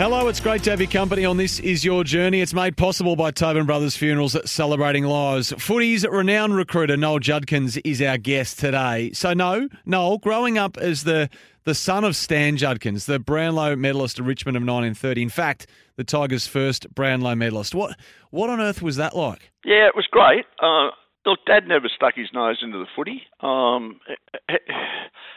Hello, 0.00 0.28
it's 0.28 0.40
great 0.40 0.62
to 0.62 0.70
have 0.70 0.80
your 0.80 0.88
company 0.88 1.26
on 1.26 1.36
This 1.36 1.60
Is 1.60 1.84
Your 1.84 2.04
Journey. 2.04 2.40
It's 2.40 2.54
made 2.54 2.78
possible 2.78 3.16
by 3.16 3.32
Tobin 3.32 3.66
Brothers 3.66 3.98
Funerals 3.98 4.34
Celebrating 4.50 5.04
Lives. 5.04 5.52
Footy's 5.58 6.06
renowned 6.06 6.56
recruiter 6.56 6.96
Noel 6.96 7.18
Judkins 7.18 7.76
is 7.76 8.00
our 8.00 8.16
guest 8.16 8.58
today. 8.58 9.12
So, 9.12 9.34
no, 9.34 9.68
Noel, 9.84 10.16
growing 10.16 10.56
up 10.56 10.78
as 10.78 11.04
the, 11.04 11.28
the 11.64 11.74
son 11.74 12.04
of 12.04 12.16
Stan 12.16 12.56
Judkins, 12.56 13.04
the 13.04 13.18
Brownlow 13.18 13.76
medalist 13.76 14.18
of 14.18 14.26
Richmond 14.26 14.56
of 14.56 14.62
1930, 14.62 15.20
in 15.20 15.28
fact, 15.28 15.66
the 15.96 16.04
Tigers' 16.04 16.46
first 16.46 16.88
Brownlow 16.94 17.34
medalist. 17.34 17.74
What, 17.74 17.94
what 18.30 18.48
on 18.48 18.58
earth 18.58 18.80
was 18.80 18.96
that 18.96 19.14
like? 19.14 19.52
Yeah, 19.66 19.86
it 19.86 19.94
was 19.94 20.06
great. 20.10 20.46
Uh, 20.62 20.92
look, 21.26 21.40
Dad 21.46 21.68
never 21.68 21.90
stuck 21.94 22.14
his 22.14 22.28
nose 22.32 22.60
into 22.62 22.78
the 22.78 22.86
footy. 22.96 23.20
Um, 23.40 24.00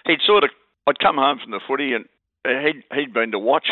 he'd 0.06 0.22
sort 0.26 0.46
of, 0.46 0.52
I'd 0.88 1.00
come 1.00 1.18
home 1.18 1.40
from 1.44 1.52
the 1.52 1.60
footy 1.68 1.92
and 1.92 2.06
he'd, 2.46 2.86
he'd 2.98 3.14
been 3.14 3.32
to 3.32 3.40
watch. 3.40 3.68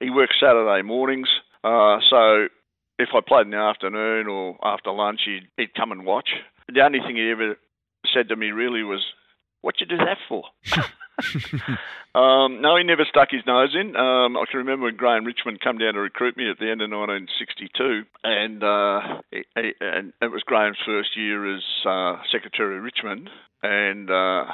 He 0.00 0.10
worked 0.10 0.34
Saturday 0.40 0.82
mornings, 0.82 1.28
uh, 1.62 1.98
so 2.10 2.48
if 2.98 3.08
I 3.14 3.20
played 3.26 3.46
in 3.46 3.50
the 3.50 3.56
afternoon 3.56 4.28
or 4.28 4.56
after 4.62 4.90
lunch, 4.90 5.20
he'd, 5.24 5.48
he'd 5.56 5.74
come 5.74 5.92
and 5.92 6.04
watch. 6.04 6.30
The 6.72 6.82
only 6.82 7.00
thing 7.00 7.16
he 7.16 7.30
ever 7.30 7.56
said 8.14 8.28
to 8.28 8.36
me 8.36 8.50
really 8.50 8.82
was, 8.82 9.04
"What 9.62 9.80
you 9.80 9.86
do 9.86 9.96
that 9.96 10.18
for?" 10.28 10.44
um, 12.14 12.60
no, 12.60 12.76
he 12.76 12.84
never 12.84 13.04
stuck 13.08 13.30
his 13.30 13.46
nose 13.46 13.74
in. 13.74 13.96
Um, 13.96 14.36
I 14.36 14.44
can 14.50 14.58
remember 14.58 14.86
when 14.86 14.96
Graeme 14.96 15.24
Richmond 15.24 15.60
come 15.60 15.78
down 15.78 15.94
to 15.94 16.00
recruit 16.00 16.36
me 16.36 16.50
at 16.50 16.58
the 16.58 16.70
end 16.70 16.80
of 16.80 16.90
1962, 16.90 18.02
and 18.22 18.62
uh, 18.62 19.20
he, 19.30 19.44
he, 19.56 19.72
and 19.80 20.12
it 20.22 20.30
was 20.30 20.42
Graeme's 20.44 20.78
first 20.86 21.16
year 21.16 21.54
as 21.54 21.62
uh, 21.86 22.16
secretary 22.30 22.78
of 22.78 22.84
Richmond, 22.84 23.30
and. 23.62 24.10
Uh, 24.10 24.44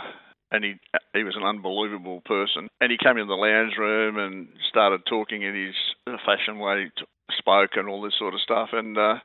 and 0.50 0.64
he 0.64 0.74
he 1.14 1.24
was 1.24 1.36
an 1.36 1.44
unbelievable 1.44 2.20
person. 2.22 2.68
And 2.80 2.90
he 2.90 2.98
came 2.98 3.16
in 3.16 3.28
the 3.28 3.34
lounge 3.34 3.76
room 3.78 4.18
and 4.18 4.48
started 4.68 5.02
talking 5.06 5.42
in 5.42 5.54
his 5.54 5.74
fashion 6.24 6.58
way, 6.58 6.90
he 6.96 7.04
spoke 7.36 7.70
and 7.74 7.88
all 7.88 8.02
this 8.02 8.18
sort 8.18 8.34
of 8.34 8.40
stuff. 8.40 8.70
And 8.72 8.96
uh, 8.98 9.16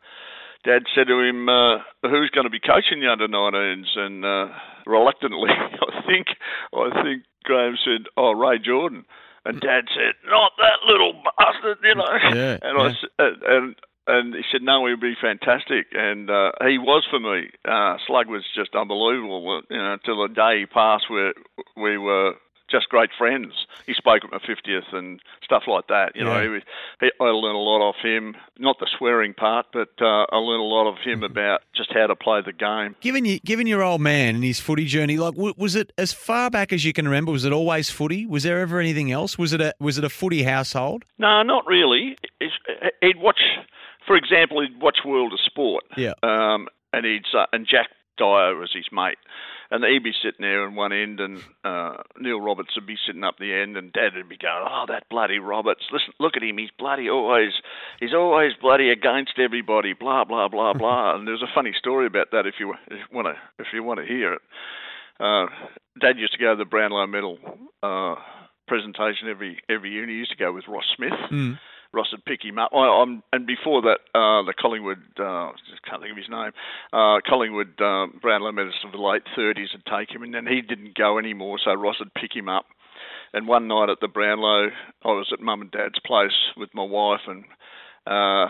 Dad 0.64 0.84
said 0.94 1.08
to 1.08 1.20
him, 1.20 1.50
uh, 1.50 1.78
"Who's 2.02 2.32
going 2.34 2.46
to 2.46 2.50
be 2.50 2.60
coaching 2.60 3.00
the 3.00 3.12
under 3.12 3.28
19s?" 3.28 3.98
And 3.98 4.26
uh, 4.26 4.48
reluctantly, 4.86 5.50
I 5.54 6.02
think 6.08 6.28
I 6.74 6.90
think 7.04 7.24
Graeme 7.44 7.78
said, 7.84 8.08
"Oh, 8.18 8.32
Ray 8.32 8.60
Jordan." 8.60 9.06
And 9.46 9.62
Dad 9.62 9.86
said, 9.94 10.16
"Not 10.26 10.54
that 10.58 10.82
little 10.88 11.14
bastard," 11.38 11.78
you 11.84 11.96
know. 11.96 12.18
Yeah, 12.34 12.58
and 12.64 12.78
yeah. 12.78 12.94
I 13.20 13.56
and, 13.56 13.76
and 14.08 14.34
he 14.36 14.42
said, 14.52 14.62
"No, 14.62 14.86
he'd 14.88 15.00
be 15.00 15.16
fantastic," 15.20 15.88
and 15.94 16.30
uh, 16.30 16.52
he 16.68 16.78
was 16.78 17.06
for 17.10 17.20
me. 17.20 17.50
Uh, 17.64 17.98
Slug 18.06 18.28
was 18.28 18.44
just 18.56 18.76
unbelievable. 18.76 19.62
You 19.70 19.78
know, 19.78 19.98
till 20.06 20.22
the 20.28 20.34
day 20.34 20.60
he 20.60 20.66
passed, 20.66 21.10
where 21.10 21.34
we 21.76 21.98
were 21.98 22.36
just 22.70 22.90
great 22.90 23.12
friends. 23.16 23.54
He 23.86 23.94
spoke 23.94 24.24
at 24.24 24.32
my 24.32 24.40
fiftieth 24.40 24.86
and 24.92 25.20
stuff 25.44 25.64
like 25.68 25.86
that. 25.88 26.16
You 26.16 26.24
know, 26.24 26.42
he 26.42 26.48
was, 26.48 26.62
he, 27.00 27.12
I 27.20 27.26
learned 27.26 27.56
a 27.56 27.60
lot 27.60 27.88
off 27.88 27.98
him. 28.02 28.36
Not 28.58 28.80
the 28.80 28.88
swearing 28.98 29.36
part, 29.36 29.68
but 29.72 29.90
uh, 30.02 30.26
I 30.32 30.38
learned 30.38 30.62
a 30.62 30.66
lot 30.66 30.90
of 30.90 30.98
him 31.04 31.22
about 31.24 31.62
just 31.76 31.94
how 31.94 32.08
to 32.08 32.16
play 32.16 32.42
the 32.44 32.52
game. 32.54 32.96
Given 33.02 33.24
you, 33.26 33.40
given 33.42 33.68
your 33.68 33.84
old 33.84 34.02
man 34.02 34.34
and 34.36 34.44
his 34.44 34.60
footy 34.60 34.86
journey, 34.86 35.18
like 35.18 35.36
w- 35.36 35.54
was 35.58 35.76
it 35.76 35.94
as 36.00 36.12
far 36.12 36.50
back 36.50 36.74
as 36.74 36.84
you 36.84 36.92
can 36.92 37.06
remember? 37.06 37.32
Was 37.32 37.46
it 37.46 37.54
always 37.54 37.92
footy? 37.92 38.26
Was 38.26 38.42
there 38.42 38.60
ever 38.62 38.80
anything 38.80 39.12
else? 39.12 39.38
Was 39.38 39.54
it 39.54 39.62
a 39.62 39.76
was 39.80 40.00
it 40.00 40.04
a 40.04 40.10
footy 40.10 40.42
household? 40.42 41.06
No, 41.20 41.44
not 41.44 41.68
really. 41.68 42.18
He'd 43.02 43.18
watch, 43.18 43.40
for 44.08 44.16
example, 44.16 44.62
he'd 44.62 44.82
watch 44.82 45.00
World 45.06 45.34
of 45.34 45.40
Sport. 45.46 45.84
Yeah. 45.98 46.14
Um, 46.24 46.68
and 46.94 47.06
he'd 47.06 47.24
uh, 47.38 47.46
and 47.52 47.68
Jack 47.70 47.90
Dyer 48.18 48.56
was 48.56 48.72
his 48.74 48.86
mate, 48.92 49.18
and 49.70 49.84
he'd 49.84 50.04
be 50.04 50.14
sitting 50.14 50.40
there 50.40 50.66
in 50.66 50.76
one 50.76 50.94
end, 50.94 51.20
and 51.20 51.44
uh, 51.66 51.98
Neil 52.18 52.40
Roberts 52.40 52.70
would 52.76 52.88
be 52.88 52.96
sitting 53.06 53.24
up 53.26 53.38
the 53.38 53.54
end, 53.54 53.76
and 53.76 53.92
Dad 53.92 54.16
would 54.16 54.30
be 54.30 54.38
going, 54.38 54.66
"Oh, 54.70 54.86
that 54.88 55.10
bloody 55.10 55.40
Roberts! 55.40 55.84
Listen, 55.92 56.14
look 56.20 56.38
at 56.38 56.44
him. 56.44 56.58
He's 56.58 56.70
bloody 56.80 57.10
always, 57.10 57.52
he's 58.00 58.14
always 58.14 58.54
bloody 58.62 58.90
against 58.90 59.34
everybody. 59.38 59.94
Blah 59.94 60.24
blah 60.24 60.48
blah 60.48 60.74
blah." 60.82 61.16
and 61.16 61.28
there's 61.28 61.42
a 61.42 61.54
funny 61.54 61.74
story 61.78 62.08
about 62.08 62.32
that 62.32 62.46
if 62.46 62.56
you 62.60 62.74
want 63.12 63.28
to 63.28 63.34
if 63.60 63.68
you 63.74 63.84
want 63.84 64.00
to 64.00 64.06
hear 64.06 64.34
it. 64.34 64.42
Uh, 65.20 65.48
Dad 66.00 66.18
used 66.18 66.34
to 66.34 66.40
go 66.40 66.54
to 66.54 66.58
the 66.58 66.66
Brownlow 66.66 67.08
Medal 67.08 67.38
uh, 67.84 68.16
presentation 68.68 69.28
every 69.30 69.60
every 69.70 69.92
year. 69.92 70.04
and 70.04 70.12
He 70.12 70.18
used 70.18 70.32
to 70.32 70.38
go 70.38 70.54
with 70.54 70.66
Ross 70.68 70.86
Smith. 70.96 71.12
Mm. 71.32 71.60
Ross 71.96 72.12
would 72.12 72.26
pick 72.26 72.44
him 72.44 72.60
up. 72.60 72.72
I, 72.74 73.02
I'm, 73.02 73.24
and 73.32 73.48
before 73.48 73.82
that, 73.84 74.00
uh, 74.14 74.44
the 74.44 74.54
Collingwood, 74.54 75.00
uh, 75.18 75.52
just 75.72 75.82
can't 75.88 76.02
think 76.02 76.12
of 76.12 76.18
his 76.18 76.30
name, 76.30 76.52
uh, 76.92 77.24
Collingwood 77.26 77.80
um, 77.82 78.20
Brownlow 78.22 78.52
medalist 78.52 78.84
of 78.86 78.92
the 78.92 78.98
late 78.98 79.24
30s 79.38 79.72
would 79.74 79.86
take 79.86 80.14
him, 80.14 80.22
and 80.22 80.34
then 80.34 80.46
he 80.46 80.62
didn't 80.62 80.98
go 80.98 81.18
anymore, 81.18 81.58
so 81.64 81.74
Ross 81.74 82.00
would 82.00 82.14
pick 82.14 82.36
him 82.36 82.50
up. 82.50 82.66
And 83.34 83.48
one 83.48 83.68
night 83.68 83.90
at 83.90 84.00
the 84.02 84.08
Brownlow, 84.08 84.70
I 85.04 85.08
was 85.08 85.30
at 85.34 85.40
mum 85.40 85.62
and 85.62 85.72
dad's 85.72 86.00
place 86.06 86.36
with 86.58 86.70
my 86.74 86.84
wife, 86.84 87.22
and 87.28 87.46
uh, 88.06 88.48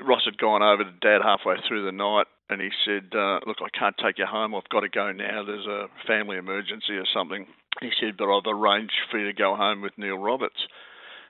Ross 0.00 0.24
had 0.24 0.38
gone 0.38 0.62
over 0.62 0.84
to 0.84 0.92
dad 1.00 1.20
halfway 1.22 1.56
through 1.66 1.84
the 1.84 1.92
night, 1.92 2.26
and 2.50 2.60
he 2.60 2.70
said, 2.84 3.16
uh, 3.16 3.40
"Look, 3.46 3.58
I 3.60 3.70
can't 3.76 3.96
take 3.96 4.18
you 4.18 4.26
home. 4.26 4.54
I've 4.54 4.68
got 4.68 4.80
to 4.80 4.88
go 4.88 5.12
now. 5.12 5.42
There's 5.44 5.66
a 5.66 5.88
family 6.06 6.36
emergency 6.36 6.96
or 6.96 7.06
something." 7.12 7.46
He 7.80 7.90
said, 8.00 8.16
"But 8.16 8.34
I've 8.34 8.46
arranged 8.46 8.92
for 9.10 9.18
you 9.18 9.26
to 9.26 9.32
go 9.32 9.56
home 9.56 9.80
with 9.80 9.96
Neil 9.96 10.18
Roberts." 10.18 10.66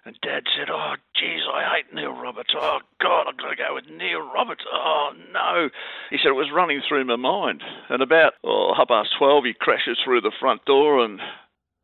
And 0.04 0.18
Dad 0.23 0.44
said, 0.56 0.70
"Oh, 0.70 0.94
geez, 1.18 1.42
I 1.52 1.76
hate 1.76 1.94
Neil 1.94 2.12
Roberts. 2.12 2.54
Oh 2.56 2.78
God, 3.00 3.26
I've 3.28 3.37
got 3.37 3.50
to 3.50 3.56
go 3.56 3.75
with 3.75 3.85
Neil 3.90 4.20
Roberts. 4.20 4.64
Oh 4.73 5.11
no!" 5.32 5.68
He 6.11 6.18
said 6.18 6.28
it 6.28 6.32
was 6.32 6.50
running 6.54 6.82
through 6.87 7.04
my 7.04 7.16
mind. 7.16 7.62
And 7.88 8.02
about 8.02 8.35
oh, 8.44 8.75
half 8.76 8.88
past 8.88 9.11
twelve, 9.18 9.44
he 9.44 9.54
crashes 9.54 9.99
through 10.04 10.20
the 10.20 10.32
front 10.38 10.64
door 10.64 11.04
and 11.04 11.20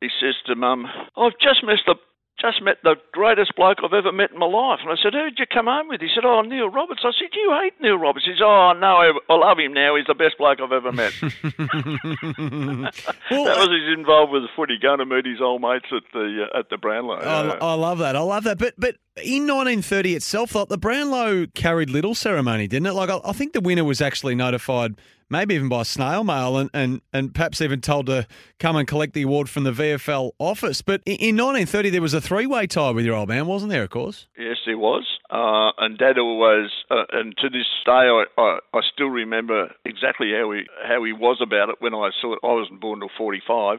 he 0.01 0.09
says 0.21 0.35
to 0.47 0.55
Mum, 0.55 0.87
"I've 1.17 1.39
just 1.41 1.65
missed 1.65 1.87
the 1.87 1.97
just 2.41 2.63
met 2.63 2.79
the 2.83 2.97
greatest 3.13 3.55
bloke 3.57 3.79
I've 3.85 3.93
ever 3.93 4.11
met 4.11 4.33
in 4.33 4.39
my 4.39 4.47
life. 4.47 4.81
And 4.83 4.91
I 4.91 4.97
said, 5.01 5.13
Who'd 5.13 5.39
you 5.39 5.47
come 5.47 5.67
home 5.67 5.89
with? 5.89 6.01
He 6.01 6.09
said, 6.15 6.25
Oh, 6.25 6.41
Neil 6.43 6.69
Roberts. 6.69 7.03
I 7.05 7.13
said, 7.13 7.29
You 7.33 7.57
hate 7.63 7.75
Neil 7.81 7.97
Roberts. 7.97 8.27
He 8.27 8.33
said, 8.33 8.45
Oh, 8.45 8.73
no, 8.73 9.21
I 9.29 9.35
love 9.35 9.59
him 9.59 9.73
now. 9.73 9.97
He's 9.97 10.07
the 10.07 10.15
best 10.15 10.39
bloke 10.39 10.61
I've 10.61 10.73
ever 10.73 10.93
met. 10.93 11.13
well, 11.23 11.33
that 13.45 13.59
was 13.59 13.71
his 13.71 13.97
involved 13.97 14.33
with 14.33 14.43
the 14.43 14.49
footy, 14.57 14.79
going 14.81 14.99
to 14.99 15.07
meet 15.07 15.27
his 15.27 15.41
old 15.41 15.63
mates 15.63 15.87
at 15.93 16.03
the 16.13 16.47
uh, 16.53 16.59
at 16.59 16.71
the 16.71 16.79
Brownlow. 16.79 17.21
I, 17.21 17.59
I 17.59 17.75
love 17.75 17.99
that. 17.99 18.17
I 18.17 18.21
love 18.21 18.45
that. 18.45 18.59
But 18.59 18.75
but 18.77 18.97
in 19.23 19.47
1930 19.47 20.15
itself, 20.15 20.53
the 20.69 20.79
Brownlow 20.79 21.47
carried 21.55 21.91
little 21.91 22.15
ceremony, 22.15 22.67
didn't 22.67 22.87
it? 22.87 22.95
Like 22.95 23.11
I, 23.11 23.21
I 23.25 23.33
think 23.33 23.53
the 23.53 23.61
winner 23.61 23.85
was 23.85 24.01
actually 24.01 24.35
notified 24.35 24.97
maybe 25.33 25.55
even 25.55 25.69
by 25.69 25.83
snail 25.83 26.23
mail, 26.23 26.57
and, 26.57 26.71
and, 26.73 27.01
and 27.13 27.35
perhaps 27.35 27.61
even 27.61 27.81
told 27.81 28.07
to 28.07 28.27
come 28.61 28.77
and 28.77 28.87
collect 28.87 29.15
the 29.15 29.23
award 29.23 29.49
from 29.49 29.65
the 29.65 29.73
VFL 29.73 30.33
office. 30.39 30.83
But 30.83 31.03
in, 31.05 31.37
1930, 31.37 31.91
there 31.91 32.03
was 32.03 32.15
a 32.15 32.21
three 32.21 32.47
way 32.47 32.69
tie 32.69 32.91
with 32.91 33.05
your 33.05 33.17
old 33.17 33.29
man, 33.29 33.47
wasn't 33.47 33.73
there, 33.73 33.83
of 33.83 33.91
course? 33.91 34.29
Yes, 34.39 34.59
there 34.65 34.79
was. 34.79 35.05
Uh, 35.31 35.73
and 35.79 35.99
Dad 35.99 36.19
always, 36.19 36.71
uh, 36.91 37.05
and 37.13 37.35
to 37.39 37.49
this 37.49 37.67
day, 37.85 37.91
I, 37.91 38.25
I, 38.39 38.59
I, 38.75 38.81
still 38.93 39.09
remember 39.09 39.71
exactly 39.85 40.31
how 40.39 40.53
he, 40.53 40.65
how 40.87 41.03
he 41.03 41.13
was 41.13 41.41
about 41.43 41.71
it 41.71 41.77
when 41.81 41.95
I 41.95 42.11
saw 42.21 42.35
it. 42.35 42.41
I 42.45 42.53
wasn't 42.53 42.81
born 42.81 43.01
till 43.01 43.09
45. 43.17 43.79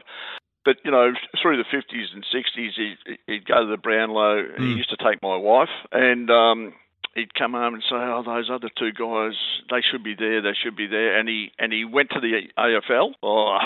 But 0.64 0.76
you 0.84 0.90
know, 0.90 1.12
through 1.42 1.58
the 1.58 1.64
fifties 1.70 2.08
and 2.14 2.24
sixties, 2.32 2.72
he'd, 2.76 3.18
he'd 3.26 3.46
go 3.46 3.66
to 3.66 3.70
the 3.70 3.76
Brownlow. 3.76 4.42
Mm. 4.42 4.58
He 4.58 4.72
hmm. 4.72 4.78
used 4.78 4.90
to 4.90 4.96
take 4.96 5.22
my 5.22 5.36
wife, 5.36 5.68
and 5.92 6.30
um, 6.30 6.72
he'd 7.14 7.34
come 7.34 7.52
home 7.52 7.74
and 7.74 7.82
say, 7.82 7.96
"Oh, 7.96 8.22
those 8.24 8.50
other 8.50 8.70
two 8.76 8.92
guys, 8.92 9.34
they 9.70 9.80
should 9.80 10.02
be 10.02 10.14
there. 10.14 10.42
They 10.42 10.54
should 10.54 10.76
be 10.76 10.86
there." 10.86 11.18
And 11.18 11.28
he 11.28 11.52
and 11.58 11.72
he 11.72 11.84
went 11.84 12.10
to 12.10 12.20
the 12.20 12.48
AFL. 12.58 13.14
Oh, 13.22 13.58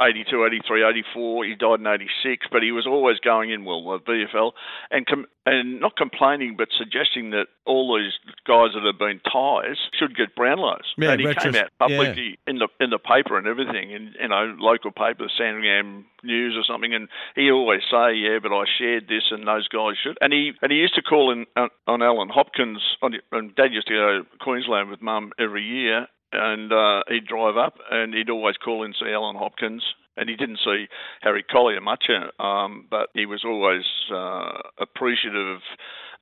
82, 0.00 0.44
83, 0.44 0.84
84. 0.84 1.44
He 1.44 1.54
died 1.54 1.80
in 1.80 1.86
86, 1.86 2.46
but 2.50 2.62
he 2.62 2.72
was 2.72 2.86
always 2.86 3.18
going 3.20 3.50
in 3.50 3.64
well 3.64 3.82
the 3.82 3.98
VFL 4.00 4.52
and 4.90 5.06
com- 5.06 5.26
and 5.46 5.80
not 5.80 5.96
complaining, 5.96 6.56
but 6.58 6.68
suggesting 6.76 7.30
that 7.30 7.46
all 7.64 7.96
these 7.96 8.12
guys 8.46 8.74
that 8.74 8.82
have 8.84 8.98
been 8.98 9.20
ties 9.20 9.78
should 9.96 10.16
get 10.16 10.34
Brownlows. 10.34 10.82
Yeah, 10.98 11.12
and 11.12 11.20
he 11.20 11.26
retros- 11.28 11.52
came 11.52 11.54
out 11.54 11.70
publicly 11.78 12.36
yeah. 12.36 12.50
in 12.50 12.58
the 12.58 12.68
in 12.80 12.90
the 12.90 12.98
paper 12.98 13.38
and 13.38 13.46
everything, 13.46 13.92
in 13.92 14.12
you 14.20 14.28
know 14.28 14.56
local 14.58 14.90
paper, 14.90 15.24
the 15.24 15.30
Sandringham 15.38 16.04
News 16.24 16.56
or 16.58 16.64
something, 16.66 16.92
and 16.92 17.08
he 17.36 17.50
always 17.50 17.82
say, 17.88 18.14
"Yeah, 18.14 18.40
but 18.42 18.52
I 18.52 18.64
shared 18.78 19.06
this, 19.08 19.30
and 19.30 19.46
those 19.46 19.68
guys 19.68 19.94
should." 20.02 20.18
And 20.20 20.32
he 20.32 20.52
and 20.60 20.72
he 20.72 20.78
used 20.78 20.96
to 20.96 21.02
call 21.02 21.30
in 21.30 21.46
uh, 21.54 21.68
on 21.86 22.02
Allan 22.02 22.28
Hopkins. 22.28 22.82
On, 23.00 23.14
and 23.30 23.54
Dad 23.54 23.72
used 23.72 23.86
to 23.86 23.94
go 23.94 24.22
to 24.22 24.38
Queensland 24.40 24.90
with 24.90 25.00
Mum 25.00 25.32
every 25.38 25.62
year, 25.62 26.08
and 26.32 26.72
uh, 26.72 27.02
he'd 27.08 27.26
drive 27.26 27.56
up 27.56 27.78
and 27.90 28.14
he'd 28.14 28.30
always 28.30 28.56
call 28.56 28.84
in 28.84 28.94
see 28.94 29.12
Allan 29.12 29.36
Hopkins. 29.36 29.84
And 30.16 30.28
he 30.28 30.36
didn't 30.36 30.60
see 30.64 30.86
Harry 31.22 31.42
Collier 31.42 31.80
much, 31.80 32.04
uh, 32.08 32.42
um, 32.42 32.86
but 32.90 33.08
he 33.14 33.26
was 33.26 33.44
always 33.44 33.84
uh, 34.12 34.62
appreciative 34.78 35.60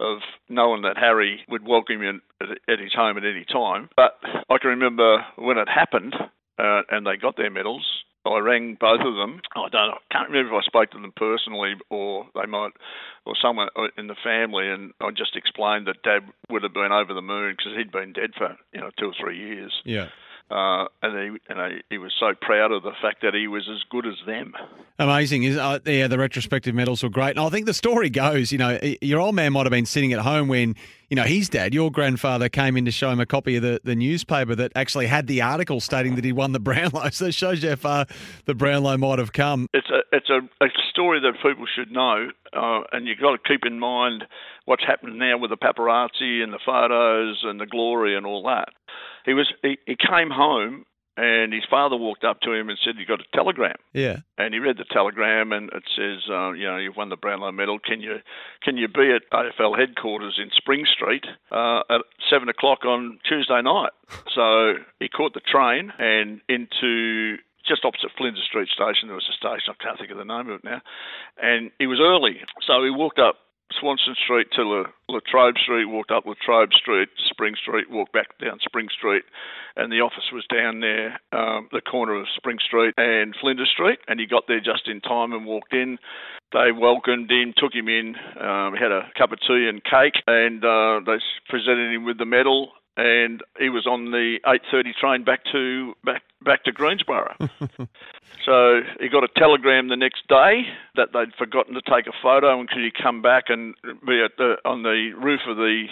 of 0.01 0.19
knowing 0.49 0.83
that 0.83 0.99
Harry 0.99 1.41
would 1.49 1.67
welcome 1.67 2.03
him 2.03 2.23
at, 2.41 2.79
his 2.81 2.93
home 2.93 3.17
at 3.17 3.25
any 3.25 3.45
time. 3.45 3.89
But 3.97 4.19
I 4.51 4.59
can 4.59 4.71
remember 4.71 5.25
when 5.37 5.59
it 5.59 5.69
happened 5.69 6.15
uh, 6.59 6.83
and 6.91 7.07
they 7.07 7.17
got 7.17 7.37
their 7.37 7.51
medals, 7.51 7.87
I 8.27 8.39
rang 8.39 8.77
both 8.81 9.01
of 9.01 9.15
them. 9.17 9.41
I 9.55 9.69
don't, 9.69 9.91
I 9.91 9.99
can't 10.11 10.31
remember 10.31 10.57
if 10.57 10.63
I 10.63 10.67
spoke 10.67 10.91
to 10.93 11.01
them 11.01 11.13
personally 11.15 11.75
or 11.91 12.27
they 12.35 12.47
might, 12.47 12.73
or 13.27 13.35
someone 13.41 13.69
in 13.99 14.07
the 14.07 14.17
family, 14.25 14.69
and 14.69 14.93
I 15.01 15.11
just 15.11 15.37
explained 15.37 15.87
that 15.87 16.03
Dad 16.03 16.23
would 16.49 16.63
have 16.63 16.73
been 16.73 16.93
over 16.93 17.13
the 17.13 17.21
moon 17.21 17.55
because 17.57 17.77
he'd 17.77 17.93
been 17.93 18.13
dead 18.13 18.31
for 18.37 18.57
you 18.73 18.81
know 18.81 18.91
two 18.99 19.07
or 19.07 19.15
three 19.21 19.39
years. 19.39 19.73
Yeah. 19.85 20.09
Uh, 20.51 20.85
and 21.03 21.19
he 21.19 21.53
and 21.53 21.73
he, 21.73 21.83
he 21.89 21.99
was 21.99 22.13
so 22.21 22.35
proud 22.39 22.71
of 22.71 22.83
the 22.83 22.93
fact 23.01 23.23
that 23.23 23.33
he 23.33 23.49
was 23.49 23.67
as 23.69 23.83
good 23.91 24.07
as 24.07 24.15
them. 24.27 24.53
Amazing, 24.99 25.45
is 25.45 25.57
uh, 25.57 25.79
yeah. 25.87 26.07
The 26.07 26.19
retrospective 26.19 26.75
medals 26.75 27.03
were 27.03 27.09
great, 27.09 27.31
and 27.31 27.41
I 27.41 27.49
think 27.49 27.65
the 27.65 27.73
story 27.73 28.11
goes, 28.11 28.53
you 28.53 28.59
know, 28.59 28.79
your 29.01 29.21
old 29.21 29.35
man 29.35 29.55
might 29.55 29.65
have 29.65 29.71
been 29.71 29.87
sitting 29.87 30.13
at 30.13 30.21
home 30.21 30.49
when 30.49 30.77
you 31.09 31.17
know 31.17 31.23
his 31.23 31.49
dad, 31.49 31.73
your 31.73 31.91
grandfather, 31.91 32.51
came 32.51 32.77
in 32.77 32.85
to 32.85 32.91
show 32.91 33.11
him 33.11 33.21
a 33.21 33.27
copy 33.27 33.57
of 33.57 33.63
the, 33.63 33.81
the 33.85 33.95
newspaper 33.95 34.55
that 34.55 34.71
actually 34.77 35.07
had 35.07 35.29
the 35.29 35.41
article 35.41 35.81
stating 35.81 36.15
that 36.17 36.25
he 36.27 36.33
won 36.33 36.53
the 36.53 36.61
Brownlow. 36.61 37.09
So 37.09 37.27
it 37.27 37.35
shows 37.35 37.63
you 37.63 37.71
how 37.71 37.77
far 37.77 38.07
the 38.45 38.55
Brownlow 38.55 38.99
might 38.99 39.19
have 39.19 39.33
come. 39.33 39.67
It's 39.73 39.89
a 39.89 40.03
it's 40.15 40.29
a, 40.29 40.41
a 40.63 40.69
story 40.91 41.21
that 41.21 41.33
people 41.43 41.65
should 41.75 41.91
know, 41.91 42.29
uh, 42.53 42.81
and 42.93 43.09
you've 43.09 43.19
got 43.19 43.31
to 43.31 43.49
keep 43.49 43.65
in 43.65 43.79
mind 43.79 44.25
what's 44.67 44.85
happening 44.87 45.17
now 45.17 45.39
with 45.39 45.51
the 45.51 45.57
paparazzi 45.57 46.43
and 46.43 46.53
the 46.53 46.61
photos 46.65 47.41
and 47.45 47.59
the 47.59 47.67
glory 47.67 48.15
and 48.15 48.27
all 48.27 48.43
that. 48.45 48.69
He 49.25 49.35
was 49.35 49.53
he, 49.63 49.79
he 49.87 49.97
came 49.97 50.31
home 50.31 50.85
and 51.17 51.53
his 51.53 51.63
father 51.71 51.97
walked 51.97 52.25
up 52.25 52.41
to 52.41 52.53
him 52.53 52.69
and 52.69 52.79
said, 52.85 52.97
"You 52.99 53.07
got 53.07 53.21
a 53.21 53.37
telegram?" 53.37 53.77
Yeah. 53.93 54.19
And 54.37 54.53
he 54.53 54.61
read 54.61 54.79
the 54.79 54.85
telegram, 54.85 55.53
and 55.53 55.71
it 55.73 55.85
says, 55.95 56.29
uh, 56.29 56.53
"You 56.53 56.67
know, 56.67 56.77
you've 56.77 56.97
won 56.97 57.09
the 57.09 57.17
Brownlow 57.17 57.53
Medal. 57.53 57.79
Can 57.79 58.01
you 58.01 58.21
can 58.63 58.77
you 58.77 58.89
be 58.89 59.13
at 59.13 59.31
AFL 59.31 59.79
headquarters 59.79 60.39
in 60.43 60.51
Spring 60.57 60.85
Street 60.87 61.25
uh, 61.53 61.83
at 61.89 62.03
seven 62.29 62.49
o'clock 62.49 62.85
on 62.85 63.21
Tuesday 63.29 63.63
night?" 63.63 63.93
so 64.35 64.75
he 64.99 65.09
caught 65.09 65.35
the 65.35 65.41
train 65.41 65.93
and 65.99 66.41
into 66.49 67.37
just 67.67 67.85
opposite 67.85 68.11
Flinders 68.19 68.45
Street 68.45 68.69
Station. 68.69 69.09
There 69.09 69.15
was 69.15 69.31
a 69.31 69.37
station, 69.37 69.73
I 69.73 69.83
can't 69.83 69.99
think 69.99 70.11
of 70.11 70.19
the 70.19 70.25
name 70.25 70.51
of 70.51 70.61
it 70.61 70.65
now. 70.65 70.83
And 71.41 71.71
he 71.79 71.87
was 71.87 71.99
early. 71.99 72.41
So 72.67 72.85
he 72.85 72.91
walked 72.91 73.19
up 73.19 73.37
Swanston 73.73 74.15
Street 74.23 74.49
to 74.53 74.63
La, 74.63 74.85
Latrobe 75.09 75.57
Street, 75.59 75.87
walked 75.87 76.11
up 76.11 76.27
Latrobe 76.27 76.73
Street, 76.73 77.09
Spring 77.31 77.55
Street, 77.61 77.91
walked 77.91 78.13
back 78.13 78.39
down 78.39 78.59
Spring 78.61 78.89
Street, 78.97 79.25
and 79.77 79.91
the 79.91 80.01
office 80.01 80.31
was 80.33 80.45
down 80.53 80.81
there, 80.81 81.21
um, 81.33 81.69
the 81.73 81.81
corner 81.81 82.15
of 82.15 82.27
Spring 82.37 82.59
Street 82.65 82.95
and 82.97 83.35
Flinders 83.41 83.71
Street, 83.71 83.99
and 84.09 84.21
he 84.21 84.27
got 84.27 84.45
there 84.49 84.61
just 84.61 84.89
in 84.89 85.01
time 85.01 85.33
and 85.33 85.47
walked 85.47 85.73
in. 85.73 85.99
They 86.53 86.71
welcomed 86.73 87.31
him, 87.31 87.53
took 87.57 87.75
him 87.75 87.89
in, 87.89 88.15
um, 88.41 88.75
had 88.75 88.93
a 88.93 89.11
cup 89.19 89.33
of 89.33 89.41
tea 89.41 89.67
and 89.69 89.83
cake, 89.83 90.23
and 90.27 90.65
uh, 90.65 91.01
they 91.05 91.19
presented 91.49 91.93
him 91.93 92.05
with 92.05 92.19
the 92.19 92.27
medal, 92.27 92.73
and 92.97 93.43
he 93.59 93.69
was 93.69 93.87
on 93.87 94.11
the 94.11 94.39
8:30 94.47 94.95
train 94.95 95.25
back 95.25 95.41
to 95.53 95.95
back 96.05 96.23
back 96.43 96.65
to 96.65 96.73
Greensborough. 96.73 97.35
so 98.45 98.81
he 99.01 99.09
got 99.09 99.25
a 99.25 99.29
telegram 99.37 99.89
the 99.89 99.97
next 99.97 100.27
day 100.29 100.63
that 100.95 101.13
they'd 101.13 101.35
forgotten 101.37 101.75
to 101.75 101.83
take 101.83 102.07
a 102.07 102.13
photo, 102.23 102.59
and 102.59 102.69
could 102.69 102.83
he 102.83 102.91
come 102.91 103.23
back 103.23 103.45
and 103.49 103.75
be 104.07 104.23
at 104.23 104.37
the 104.39 104.57
on 104.65 104.83
the 104.83 105.13
roof 105.17 105.41
of 105.49 105.57
the 105.57 105.87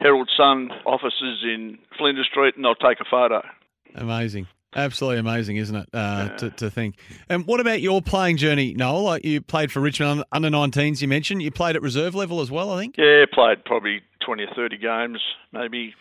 Herald 0.00 0.30
Sun 0.36 0.70
offices 0.86 1.44
in 1.44 1.78
Flinders 1.96 2.26
Street, 2.26 2.56
and 2.56 2.64
they'll 2.64 2.74
take 2.74 3.00
a 3.00 3.04
photo. 3.08 3.42
Amazing. 3.94 4.46
Absolutely 4.74 5.18
amazing, 5.18 5.56
isn't 5.56 5.74
it? 5.74 5.88
Uh, 5.92 6.28
yeah. 6.30 6.36
to, 6.36 6.50
to 6.50 6.70
think. 6.70 6.96
And 7.28 7.46
what 7.46 7.60
about 7.60 7.80
your 7.80 8.00
playing 8.00 8.36
journey, 8.36 8.74
Noel? 8.74 9.02
Like 9.02 9.24
you 9.24 9.40
played 9.40 9.72
for 9.72 9.80
Richmond 9.80 10.24
under 10.30 10.48
19s, 10.48 11.02
you 11.02 11.08
mentioned. 11.08 11.42
You 11.42 11.50
played 11.50 11.76
at 11.76 11.82
reserve 11.82 12.14
level 12.14 12.40
as 12.40 12.50
well, 12.50 12.70
I 12.70 12.80
think? 12.80 12.96
Yeah, 12.96 13.24
played 13.32 13.64
probably 13.64 14.02
20 14.24 14.44
or 14.44 14.54
30 14.54 14.78
games, 14.78 15.20
maybe 15.52 15.94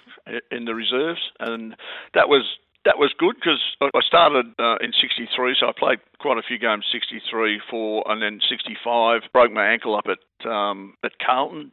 in 0.51 0.65
the 0.65 0.75
reserves, 0.75 1.21
and 1.39 1.75
that 2.13 2.29
was 2.29 2.43
that 2.85 2.97
was 2.97 3.13
good 3.17 3.35
because 3.35 3.59
I 3.81 3.99
started 4.07 4.47
uh, 4.57 4.77
in 4.81 4.93
'63, 4.99 5.55
so 5.59 5.67
I 5.67 5.71
played 5.77 5.99
quite 6.19 6.37
a 6.37 6.41
few 6.41 6.57
games 6.57 6.85
'63, 6.91 7.61
four, 7.69 8.03
and 8.07 8.21
then 8.21 8.39
'65. 8.49 9.21
Broke 9.33 9.51
my 9.51 9.67
ankle 9.67 9.95
up 9.95 10.05
at 10.07 10.49
um, 10.49 10.95
at 11.03 11.11
Carlton. 11.23 11.71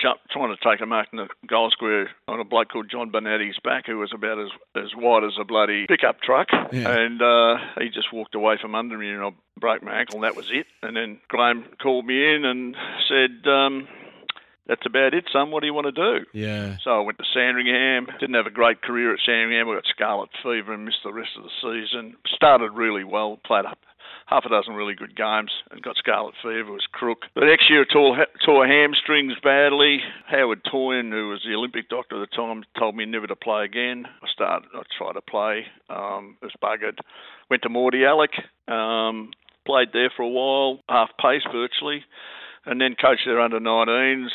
Jump, 0.00 0.20
trying 0.30 0.54
to 0.54 0.62
take 0.62 0.80
a 0.80 0.86
mark 0.86 1.08
in 1.12 1.18
the 1.18 1.28
goal 1.46 1.70
square 1.70 2.10
on 2.26 2.40
a 2.40 2.44
bloke 2.44 2.68
called 2.68 2.90
John 2.90 3.10
Bonatti's 3.10 3.58
back, 3.62 3.86
who 3.86 3.98
was 3.98 4.12
about 4.14 4.38
as 4.38 4.50
as 4.76 4.90
wide 4.96 5.24
as 5.24 5.32
a 5.40 5.44
bloody 5.44 5.86
pickup 5.86 6.20
truck, 6.20 6.48
yeah. 6.72 6.88
and 6.90 7.20
uh, 7.20 7.56
he 7.80 7.88
just 7.88 8.12
walked 8.12 8.34
away 8.34 8.56
from 8.60 8.74
under 8.74 8.96
me, 8.96 9.10
and 9.10 9.22
I 9.22 9.30
broke 9.58 9.82
my 9.82 10.00
ankle, 10.00 10.16
and 10.16 10.24
that 10.24 10.36
was 10.36 10.50
it. 10.50 10.66
And 10.82 10.96
then 10.96 11.18
Graeme 11.28 11.64
called 11.82 12.06
me 12.06 12.34
in 12.34 12.44
and 12.44 12.76
said. 13.08 13.50
Um, 13.50 13.88
that's 14.68 14.84
about 14.84 15.14
it, 15.14 15.24
son. 15.32 15.50
What 15.50 15.60
do 15.60 15.66
you 15.66 15.72
want 15.72 15.86
to 15.86 15.92
do? 15.92 16.26
Yeah. 16.34 16.76
So 16.84 16.90
I 16.90 17.00
went 17.00 17.16
to 17.16 17.24
Sandringham. 17.32 18.06
Didn't 18.20 18.34
have 18.34 18.46
a 18.46 18.50
great 18.50 18.82
career 18.82 19.14
at 19.14 19.20
Sandringham. 19.24 19.66
I 19.66 19.76
got 19.76 19.86
scarlet 19.88 20.28
fever 20.42 20.74
and 20.74 20.84
missed 20.84 20.98
the 21.02 21.12
rest 21.12 21.30
of 21.38 21.44
the 21.44 21.50
season. 21.62 22.16
Started 22.34 22.72
really 22.72 23.02
well. 23.02 23.38
Played 23.46 23.64
up 23.64 23.78
half 24.26 24.44
a 24.44 24.48
dozen 24.48 24.74
really 24.74 24.94
good 24.94 25.16
games 25.16 25.50
and 25.70 25.82
got 25.82 25.96
scarlet 25.96 26.34
fever. 26.42 26.72
Was 26.72 26.86
crook. 26.92 27.22
The 27.34 27.46
next 27.46 27.70
year, 27.70 27.84
tore 27.84 28.26
tore 28.44 28.66
hamstrings 28.66 29.34
badly. 29.42 29.98
Howard 30.26 30.60
Toyne, 30.70 31.10
who 31.10 31.30
was 31.30 31.44
the 31.46 31.54
Olympic 31.54 31.88
doctor 31.88 32.22
at 32.22 32.30
the 32.30 32.36
time, 32.36 32.64
told 32.78 32.96
me 32.96 33.04
never 33.04 33.26
to 33.26 33.36
play 33.36 33.64
again. 33.64 34.06
I 34.22 34.26
started. 34.32 34.68
I 34.74 34.82
tried 34.96 35.14
to 35.14 35.22
play. 35.22 35.66
Um, 35.88 36.36
was 36.42 36.52
buggered. 36.62 36.98
Went 37.50 37.62
to 37.62 37.68
Mordialloc. 37.68 38.72
Um, 38.72 39.30
played 39.66 39.88
there 39.92 40.10
for 40.16 40.22
a 40.22 40.28
while, 40.28 40.80
half 40.88 41.10
pace 41.20 41.42
virtually, 41.52 42.04
and 42.64 42.80
then 42.80 42.96
coached 43.00 43.22
their 43.26 43.40
under 43.40 43.60
19s 43.60 44.28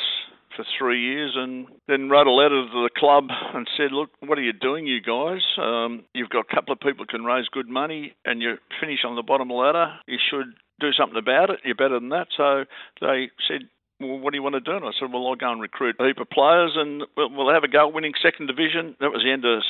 for 0.55 0.65
three 0.77 1.01
years 1.01 1.33
and 1.35 1.67
then 1.87 2.09
wrote 2.09 2.27
a 2.27 2.31
letter 2.31 2.63
to 2.65 2.83
the 2.83 2.89
club 2.95 3.25
and 3.53 3.67
said, 3.77 3.91
look, 3.91 4.09
what 4.19 4.37
are 4.37 4.41
you 4.43 4.53
doing, 4.53 4.87
you 4.87 5.01
guys? 5.01 5.41
Um, 5.57 6.05
you've 6.13 6.29
got 6.29 6.45
a 6.49 6.55
couple 6.55 6.73
of 6.73 6.79
people 6.79 7.05
can 7.05 7.23
raise 7.23 7.47
good 7.47 7.67
money 7.67 8.15
and 8.25 8.41
you 8.41 8.57
finish 8.79 8.99
on 9.05 9.15
the 9.15 9.23
bottom 9.23 9.49
ladder. 9.49 9.93
You 10.07 10.17
should 10.29 10.53
do 10.79 10.91
something 10.91 11.17
about 11.17 11.49
it. 11.49 11.59
You're 11.63 11.75
better 11.75 11.99
than 11.99 12.09
that. 12.09 12.27
So 12.35 12.65
they 13.01 13.29
said, 13.47 13.69
well, 13.99 14.19
what 14.19 14.31
do 14.31 14.37
you 14.37 14.43
want 14.43 14.55
to 14.55 14.61
do? 14.61 14.75
And 14.75 14.85
I 14.85 14.91
said, 14.99 15.11
well, 15.11 15.27
I'll 15.27 15.35
go 15.35 15.51
and 15.51 15.61
recruit 15.61 15.95
a 15.99 16.05
heap 16.05 16.19
of 16.19 16.29
players 16.29 16.73
and 16.75 17.03
we'll, 17.15 17.29
we'll 17.31 17.53
have 17.53 17.63
a 17.63 17.67
go 17.67 17.87
winning 17.87 18.13
second 18.21 18.47
division. 18.47 18.95
That 18.99 19.11
was 19.11 19.23
the 19.23 19.31
end 19.31 19.45
of 19.45 19.63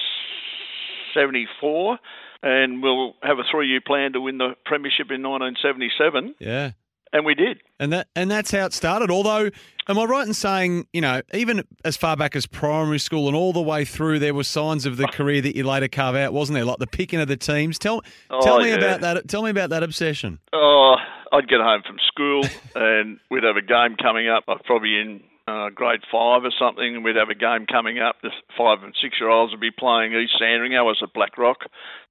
74 1.13 1.99
and 2.43 2.83
we'll 2.83 3.13
have 3.23 3.39
a 3.39 3.43
three-year 3.49 3.81
plan 3.85 4.13
to 4.13 4.21
win 4.21 4.37
the 4.37 4.55
premiership 4.65 5.11
in 5.11 5.23
1977. 5.23 6.35
Yeah. 6.39 6.71
And 7.13 7.25
we 7.25 7.35
did. 7.35 7.61
And 7.79 7.93
that 7.93 8.07
and 8.15 8.29
that's 8.29 8.49
how 8.51 8.65
it 8.65 8.73
started. 8.73 9.11
Although, 9.11 9.51
am 9.87 9.99
I 9.99 10.03
right 10.05 10.27
in 10.27 10.33
saying, 10.33 10.87
you 10.93 10.99
know, 11.01 11.21
even 11.33 11.63
as 11.85 11.95
far 11.95 12.17
back 12.17 12.35
as 12.35 12.47
primary 12.47 12.97
school 12.97 13.27
and 13.27 13.35
all 13.35 13.53
the 13.53 13.61
way 13.61 13.85
through, 13.85 14.17
there 14.19 14.33
were 14.33 14.43
signs 14.43 14.85
of 14.87 14.97
the 14.97 15.07
career 15.13 15.39
that 15.41 15.55
you 15.55 15.63
later 15.63 15.87
carve 15.87 16.15
out, 16.15 16.33
wasn't 16.33 16.55
there? 16.55 16.65
Like 16.65 16.79
the 16.79 16.87
picking 16.87 17.19
of 17.21 17.27
the 17.27 17.37
teams. 17.37 17.77
Tell 17.77 18.01
Oh, 18.31 18.41
tell 18.41 18.59
me 18.59 18.69
yeah. 18.69 18.75
about 18.75 19.01
that. 19.01 19.27
Tell 19.27 19.43
me 19.43 19.51
about 19.51 19.69
that 19.69 19.83
obsession. 19.83 20.39
Oh, 20.53 20.95
I'd 21.31 21.47
get 21.47 21.61
home 21.61 21.83
from 21.85 21.97
school 22.07 22.43
and 22.75 23.19
we'd 23.29 23.43
have 23.43 23.57
a 23.57 23.61
game 23.61 23.95
coming 24.01 24.27
up. 24.27 24.45
I'd 24.47 24.63
probably 24.63 24.99
in 24.99 25.21
uh, 25.47 25.69
grade 25.69 25.99
five 26.11 26.43
or 26.45 26.51
something, 26.57 26.95
and 26.95 27.03
we'd 27.03 27.15
have 27.17 27.29
a 27.29 27.35
game 27.35 27.65
coming 27.71 27.99
up. 27.99 28.15
The 28.23 28.31
five 28.57 28.81
and 28.81 28.95
six 29.01 29.17
year 29.19 29.29
olds 29.29 29.51
would 29.51 29.59
be 29.61 29.71
playing 29.71 30.13
East 30.13 30.33
Sandringham. 30.39 30.79
I 30.79 30.83
was 30.83 30.99
at 31.03 31.13
Blackrock, 31.13 31.65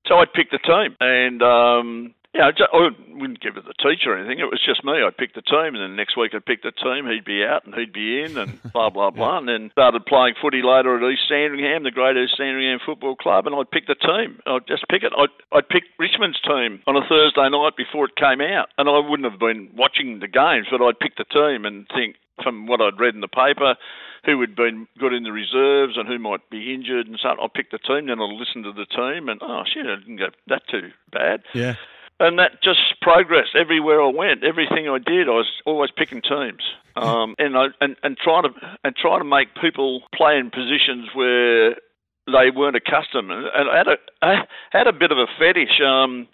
so 0.07 0.17
I'd 0.17 0.33
pick 0.33 0.51
the 0.51 0.59
team, 0.59 0.95
and 1.01 1.43
um, 1.43 2.15
yeah, 2.35 2.49
I, 2.49 2.77
I 2.77 2.89
wouldn't 3.13 3.41
give 3.41 3.57
it 3.59 3.65
the 3.65 3.75
teacher 3.77 4.13
or 4.13 4.19
anything. 4.19 4.41
It 4.41 4.49
was 4.49 4.61
just 4.65 4.85
me. 4.85 5.05
I'd 5.05 5.17
pick 5.17 5.35
the 5.35 5.43
team, 5.43 5.77
and 5.77 5.83
then 5.85 5.97
next 5.97 6.17
week 6.17 6.33
I'd 6.35 6.47
pick 6.47 6.63
the 6.63 6.73
team. 6.73 7.07
He'd 7.07 7.27
be 7.27 7.45
out, 7.45 7.67
and 7.67 7.75
he'd 7.75 7.93
be 7.93 8.23
in, 8.23 8.39
and 8.39 8.59
blah 8.73 8.89
blah 8.89 9.11
blah. 9.11 9.39
And 9.39 9.49
then 9.49 9.71
started 9.73 10.07
playing 10.07 10.35
footy 10.41 10.63
later 10.63 10.97
at 10.97 11.13
East 11.13 11.29
Sandringham, 11.29 11.85
the 11.85 11.91
Great 11.91 12.17
East 12.17 12.35
Sandringham 12.37 12.81
Football 12.85 13.17
Club, 13.17 13.47
and 13.47 13.55
I'd 13.55 13.71
pick 13.71 13.87
the 13.87 13.95
team. 13.95 14.41
I'd 14.47 14.67
just 14.67 14.89
pick 14.89 15.03
it. 15.03 15.13
I'd, 15.17 15.35
I'd 15.53 15.69
pick 15.69 15.85
Richmond's 15.99 16.41
team 16.41 16.81
on 16.87 16.97
a 16.97 17.07
Thursday 17.07 17.49
night 17.51 17.77
before 17.77 18.07
it 18.07 18.17
came 18.17 18.41
out, 18.41 18.69
and 18.79 18.89
I 18.89 18.99
wouldn't 18.99 19.31
have 19.31 19.39
been 19.41 19.69
watching 19.77 20.21
the 20.21 20.29
games, 20.29 20.69
but 20.71 20.81
I'd 20.81 20.99
pick 20.99 21.17
the 21.17 21.29
team 21.29 21.67
and 21.67 21.87
think 21.95 22.17
from 22.43 22.67
what 22.67 22.81
I'd 22.81 22.99
read 22.99 23.15
in 23.15 23.21
the 23.21 23.29
paper. 23.29 23.77
Who 24.25 24.41
had 24.41 24.55
been 24.55 24.87
good 25.01 25.13
in 25.13 25.25
the 25.25 25.33
reserves 25.33 25.95
and 25.97 26.07
who 26.07 26.17
might 26.17 26.49
be 26.49 26.73
injured 26.73 27.09
and 27.09 27.19
so 27.21 27.31
on. 27.31 27.41
I'll 27.41 27.49
pick 27.49 27.73
the 27.73 27.79
team, 27.79 28.07
then 28.07 28.21
I'll 28.21 28.39
listen 28.39 28.63
to 28.63 28.71
the 28.71 28.87
team, 28.87 29.29
and 29.29 29.41
oh 29.43 29.65
shit, 29.67 29.85
I 29.85 29.97
didn't 29.97 30.19
go 30.19 30.29
that 30.47 30.63
too 30.71 30.91
bad 31.11 31.43
Yeah. 31.55 31.75
And 32.23 32.39
that 32.39 32.63
just 32.63 32.81
progressed 33.03 33.57
everywhere 33.59 34.01
I 34.01 34.09
went. 34.09 34.45
Everything 34.45 34.89
I 34.89 34.99
did, 34.99 35.29
I 35.29 35.33
was 35.33 35.51
always 35.67 35.91
picking 35.91 36.23
teams, 36.23 36.63
um, 36.97 37.35
and 37.39 37.57
I 37.57 37.67
and, 37.81 37.97
and 38.03 38.17
try 38.17 38.41
to 38.43 38.49
and 38.85 38.95
try 38.97 39.19
to 39.19 39.25
make 39.25 39.49
people 39.61 40.03
play 40.15 40.39
in 40.39 40.51
positions 40.51 41.09
where 41.15 41.75
they 42.27 42.51
weren't 42.55 42.77
accustomed. 42.77 43.31
And 43.31 43.69
I 43.69 43.77
had 43.77 43.89
a 43.89 43.97
I 44.23 44.35
had 44.71 44.87
a 44.87 44.93
bit 44.93 45.11
of 45.11 45.19
a 45.19 45.27
fetish. 45.39 45.81
Um, 45.85 46.29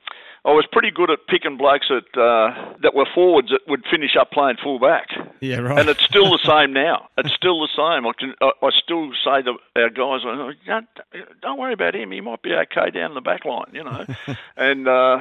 I 0.44 0.50
was 0.50 0.66
pretty 0.70 0.90
good 0.90 1.10
at 1.10 1.26
picking 1.28 1.56
blokes 1.56 1.86
that 1.88 2.20
uh, 2.20 2.74
that 2.82 2.94
were 2.94 3.06
forwards 3.14 3.48
that 3.50 3.60
would 3.68 3.84
finish 3.90 4.16
up 4.18 4.30
playing 4.30 4.56
fullback. 4.62 5.08
Yeah. 5.40 5.58
Right. 5.58 5.78
And 5.78 5.88
it's 5.88 6.04
still 6.04 6.30
the 6.30 6.38
same 6.44 6.72
now. 6.72 7.08
It's 7.18 7.34
still 7.34 7.60
the 7.60 7.68
same. 7.76 8.06
I 8.06 8.12
can, 8.18 8.34
I, 8.40 8.50
I 8.62 8.70
still 8.82 9.10
say 9.24 9.42
to 9.42 9.54
our 9.76 9.90
guys, 9.90 10.20
"Oh, 10.24 10.52
don't, 10.66 10.88
don't 11.42 11.58
worry 11.58 11.72
about 11.72 11.94
him. 11.94 12.12
He 12.12 12.20
might 12.20 12.42
be 12.42 12.54
okay 12.54 12.90
down 12.90 13.14
the 13.14 13.20
back 13.20 13.44
line, 13.44 13.70
you 13.72 13.84
know. 13.84 14.06
and 14.56 14.88
uh, 14.88 15.18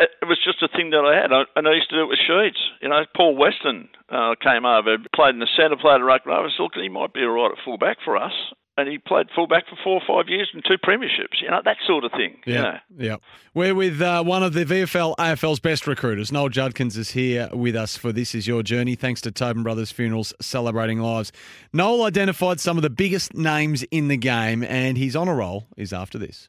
it, 0.00 0.10
was 0.28 0.38
just 0.44 0.62
a 0.62 0.68
thing 0.68 0.90
that 0.90 1.02
I 1.04 1.20
had. 1.20 1.32
I, 1.32 1.42
and 1.56 1.66
I 1.66 1.72
used 1.74 1.90
to 1.90 1.96
do 1.96 2.02
it 2.02 2.08
with 2.08 2.18
Sheeds. 2.28 2.60
You 2.82 2.88
know, 2.90 3.02
Paul 3.16 3.36
Weston 3.36 3.88
uh, 4.10 4.34
came 4.40 4.64
over, 4.64 4.96
played 5.14 5.34
in 5.34 5.40
the 5.40 5.48
centre, 5.56 5.76
played 5.76 5.96
at 6.00 6.04
rugby. 6.04 6.30
I 6.30 6.40
was 6.40 6.54
looking, 6.58 6.82
he 6.82 6.88
might 6.88 7.12
be 7.12 7.20
all 7.22 7.30
right 7.30 7.50
at 7.52 7.58
fullback 7.64 7.96
for 8.04 8.16
us. 8.16 8.32
And 8.76 8.88
he 8.88 8.96
played 8.98 9.26
fullback 9.34 9.64
for 9.68 9.74
four 9.82 10.00
or 10.00 10.02
five 10.06 10.28
years 10.30 10.50
and 10.54 10.62
two 10.64 10.78
premierships, 10.78 11.42
you 11.42 11.50
know, 11.50 11.60
that 11.64 11.78
sort 11.84 12.04
of 12.04 12.12
thing. 12.12 12.36
you 12.46 12.54
Yeah, 12.54 12.62
know. 12.62 12.78
yeah. 12.96 13.16
We're 13.52 13.74
with 13.74 14.00
uh, 14.00 14.22
one 14.22 14.44
of 14.44 14.52
the 14.52 14.64
VFL 14.64 15.16
AFL's 15.16 15.58
best 15.58 15.88
recruiters. 15.88 16.30
Noel 16.30 16.48
Judkins 16.48 16.96
is 16.96 17.10
here 17.10 17.48
with 17.52 17.74
us 17.74 17.96
for 17.96 18.12
This 18.12 18.36
Is 18.36 18.46
Your 18.46 18.62
Journey, 18.62 18.94
thanks 18.94 19.20
to 19.22 19.32
Tobin 19.32 19.64
Brothers 19.64 19.90
Funerals 19.90 20.32
Celebrating 20.40 21.00
Lives. 21.00 21.32
Noel 21.72 22.04
identified 22.04 22.60
some 22.60 22.76
of 22.76 22.84
the 22.84 22.90
biggest 22.90 23.34
names 23.34 23.82
in 23.90 24.06
the 24.06 24.16
game, 24.16 24.62
and 24.62 24.96
his 24.96 25.16
honour 25.16 25.34
roll 25.34 25.66
is 25.76 25.92
after 25.92 26.16
this. 26.16 26.48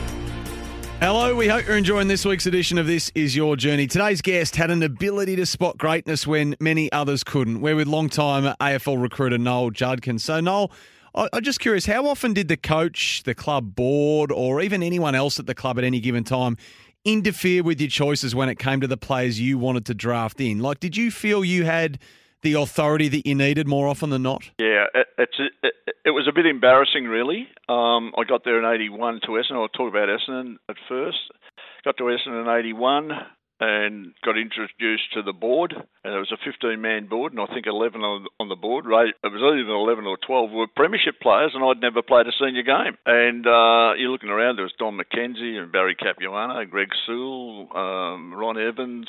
Hello, 1.03 1.35
we 1.35 1.47
hope 1.47 1.65
you're 1.65 1.77
enjoying 1.77 2.07
this 2.07 2.25
week's 2.25 2.45
edition 2.45 2.77
of 2.77 2.85
This 2.85 3.11
Is 3.15 3.35
Your 3.35 3.55
Journey. 3.55 3.87
Today's 3.87 4.21
guest 4.21 4.55
had 4.55 4.69
an 4.69 4.83
ability 4.83 5.35
to 5.37 5.47
spot 5.47 5.75
greatness 5.79 6.27
when 6.27 6.55
many 6.59 6.91
others 6.91 7.23
couldn't. 7.23 7.59
We're 7.59 7.75
with 7.75 7.87
long-time 7.87 8.55
AFL 8.61 9.01
recruiter 9.01 9.39
Noel 9.39 9.71
Judkins. 9.71 10.23
So, 10.23 10.39
Noel, 10.39 10.71
I'm 11.15 11.41
just 11.41 11.59
curious, 11.59 11.87
how 11.87 12.05
often 12.05 12.33
did 12.33 12.49
the 12.49 12.55
coach, 12.55 13.23
the 13.23 13.33
club 13.33 13.73
board, 13.73 14.31
or 14.31 14.61
even 14.61 14.83
anyone 14.83 15.15
else 15.15 15.39
at 15.39 15.47
the 15.47 15.55
club 15.55 15.79
at 15.79 15.83
any 15.83 15.99
given 16.01 16.23
time 16.23 16.55
interfere 17.03 17.63
with 17.63 17.81
your 17.81 17.89
choices 17.89 18.35
when 18.35 18.47
it 18.47 18.59
came 18.59 18.79
to 18.81 18.87
the 18.87 18.95
players 18.95 19.39
you 19.39 19.57
wanted 19.57 19.87
to 19.87 19.95
draft 19.95 20.39
in? 20.39 20.59
Like, 20.59 20.79
did 20.79 20.95
you 20.95 21.09
feel 21.09 21.43
you 21.43 21.65
had 21.65 21.97
the 22.41 22.53
authority 22.53 23.07
that 23.09 23.25
you 23.25 23.35
needed 23.35 23.67
more 23.67 23.87
often 23.87 24.09
than 24.09 24.23
not? 24.23 24.49
Yeah, 24.57 24.85
it, 24.93 25.07
it's 25.17 25.37
it, 25.63 25.73
it 26.05 26.11
was 26.11 26.27
a 26.27 26.33
bit 26.33 26.45
embarrassing, 26.45 27.05
really. 27.05 27.47
Um, 27.69 28.13
I 28.17 28.23
got 28.27 28.43
there 28.43 28.59
in 28.59 28.65
'81 28.65 29.21
to 29.25 29.27
Essendon. 29.29 29.61
I'll 29.61 29.67
talk 29.69 29.89
about 29.89 30.09
Essendon 30.09 30.55
at 30.69 30.75
first. 30.87 31.17
Got 31.83 31.97
to 31.97 32.03
Essendon 32.03 32.43
in 32.43 32.65
'81 32.65 33.11
and 33.61 34.13
got 34.25 34.39
introduced 34.39 35.13
to 35.13 35.21
the 35.21 35.33
board. 35.33 35.75
And 36.03 36.13
it 36.13 36.17
was 36.17 36.33
a 36.33 36.65
15-man 36.65 37.07
board, 37.07 37.31
and 37.31 37.39
I 37.39 37.45
think 37.53 37.67
11 37.67 38.01
on, 38.01 38.25
on 38.39 38.49
the 38.49 38.55
board. 38.55 38.85
Right, 38.87 39.13
it 39.23 39.31
was 39.31 39.41
either 39.41 39.71
11 39.71 40.05
or 40.05 40.17
12 40.17 40.51
were 40.51 40.67
premiership 40.75 41.21
players, 41.21 41.51
and 41.53 41.63
I'd 41.63 41.79
never 41.79 42.01
played 42.01 42.25
a 42.25 42.31
senior 42.39 42.63
game. 42.63 42.97
And 43.05 43.45
uh, 43.45 43.93
you're 43.97 44.09
looking 44.09 44.29
around, 44.33 44.57
there 44.57 44.65
was 44.65 44.73
Don 44.79 44.97
McKenzie 44.97 45.61
and 45.61 45.71
Barry 45.71 45.95
Capuano, 45.95 46.65
Greg 46.65 46.89
Sewell, 47.05 47.69
um, 47.77 48.33
Ron 48.33 48.57
Evans, 48.57 49.07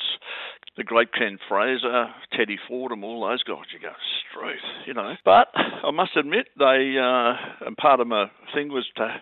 the 0.77 0.83
great 0.83 1.11
Ken 1.11 1.39
Fraser, 1.49 2.13
Teddy 2.37 2.59
Fordham, 2.67 3.03
all 3.03 3.27
those 3.27 3.41
guys. 3.41 3.65
You 3.73 3.79
go, 3.79 3.93
Struth, 4.29 4.85
you 4.85 4.93
know. 4.93 5.15
But 5.25 5.47
I 5.55 5.89
must 5.89 6.15
admit, 6.15 6.45
they, 6.59 6.93
uh, 7.01 7.65
and 7.65 7.75
part 7.75 7.99
of 7.99 8.07
my 8.07 8.29
thing 8.53 8.69
was 8.69 8.85
to 8.97 9.15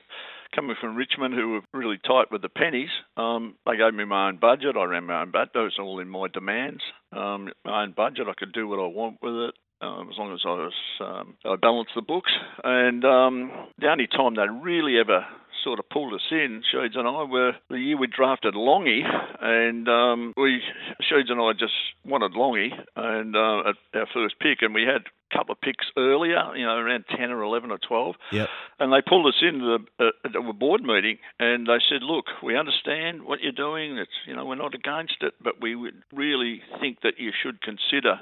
coming 0.54 0.76
from 0.80 0.96
Richmond, 0.96 1.34
who 1.34 1.52
were 1.52 1.62
really 1.74 2.00
tight 2.06 2.32
with 2.32 2.42
the 2.42 2.50
pennies, 2.50 2.90
um, 3.18 3.56
they 3.66 3.78
gave 3.78 3.94
me 3.94 4.06
my 4.06 4.28
own 4.28 4.38
budget. 4.38 4.76
I 4.78 4.84
ran 4.86 5.06
my 5.06 5.22
own 5.22 5.32
budget. 5.32 5.54
That 5.54 5.62
was 5.62 5.78
all 5.80 6.00
in 6.00 6.10
my 6.10 6.28
demands. 6.28 6.82
Um, 7.12 7.50
my 7.66 7.84
own 7.84 7.94
budget. 7.96 8.28
I 8.30 8.34
could 8.38 8.54
do 8.54 8.68
what 8.68 8.80
I 8.80 8.88
want 8.88 9.18
with 9.22 9.34
it. 9.50 9.54
Um, 9.82 10.10
as 10.12 10.18
long 10.18 10.32
as 10.32 10.42
I 10.46 10.50
was, 10.50 10.74
um, 11.00 11.36
I 11.44 11.56
balanced 11.56 11.94
the 11.96 12.04
books. 12.04 12.32
And 12.64 13.04
um, 13.04 13.52
the 13.80 13.88
only 13.88 14.06
time 14.06 14.36
they 14.36 14.48
really 14.48 15.00
ever 15.00 15.26
sort 15.64 15.80
of 15.80 15.90
pulled 15.90 16.14
us 16.14 16.28
in, 16.32 16.62
Sheeds 16.72 16.98
and 16.98 17.08
I, 17.08 17.24
were 17.24 17.54
the 17.70 17.80
year 17.80 17.98
we 17.98 18.08
drafted 18.08 18.54
Longy, 18.54 19.02
and 19.42 19.88
um, 19.88 20.34
we, 20.38 20.62
Sheeds 21.02 21.32
and 21.32 21.42
I 21.42 21.54
just 21.54 21.74
wanted 22.06 22.34
Longy, 22.34 22.70
and 22.96 23.36
uh, 23.36 23.70
at 23.70 24.00
our 24.00 24.08
first 24.14 24.36
pick, 24.40 24.60
and 24.62 24.74
we 24.74 24.84
had 24.84 25.04
couple 25.32 25.54
of 25.54 25.62
picks 25.62 25.86
earlier, 25.98 26.56
you 26.56 26.66
know, 26.66 26.76
around 26.76 27.06
10 27.16 27.32
or 27.32 27.44
11 27.44 27.72
or 27.72 27.78
12. 27.78 28.16
Yep. 28.32 28.50
And 28.80 28.94
they 28.94 29.02
pulled 29.02 29.28
us 29.28 29.42
into 29.42 29.80
the 30.00 30.06
uh, 30.06 30.50
a 30.50 30.54
board 30.54 30.82
meeting, 30.82 31.18
and 31.40 31.68
they 31.68 31.78
said, 31.90 32.02
"Look, 32.02 32.26
we 32.44 32.58
understand 32.58 33.24
what 33.24 33.42
you're 33.42 33.52
doing. 33.52 33.98
It's 33.98 34.12
you 34.26 34.36
know 34.36 34.46
we're 34.46 34.56
not 34.56 34.74
against 34.74 35.18
it, 35.22 35.34
but 35.42 35.62
we 35.62 35.76
would 35.76 36.02
really 36.12 36.62
think 36.80 37.02
that 37.04 37.20
you 37.20 37.32
should 37.32 37.62
consider 37.62 38.20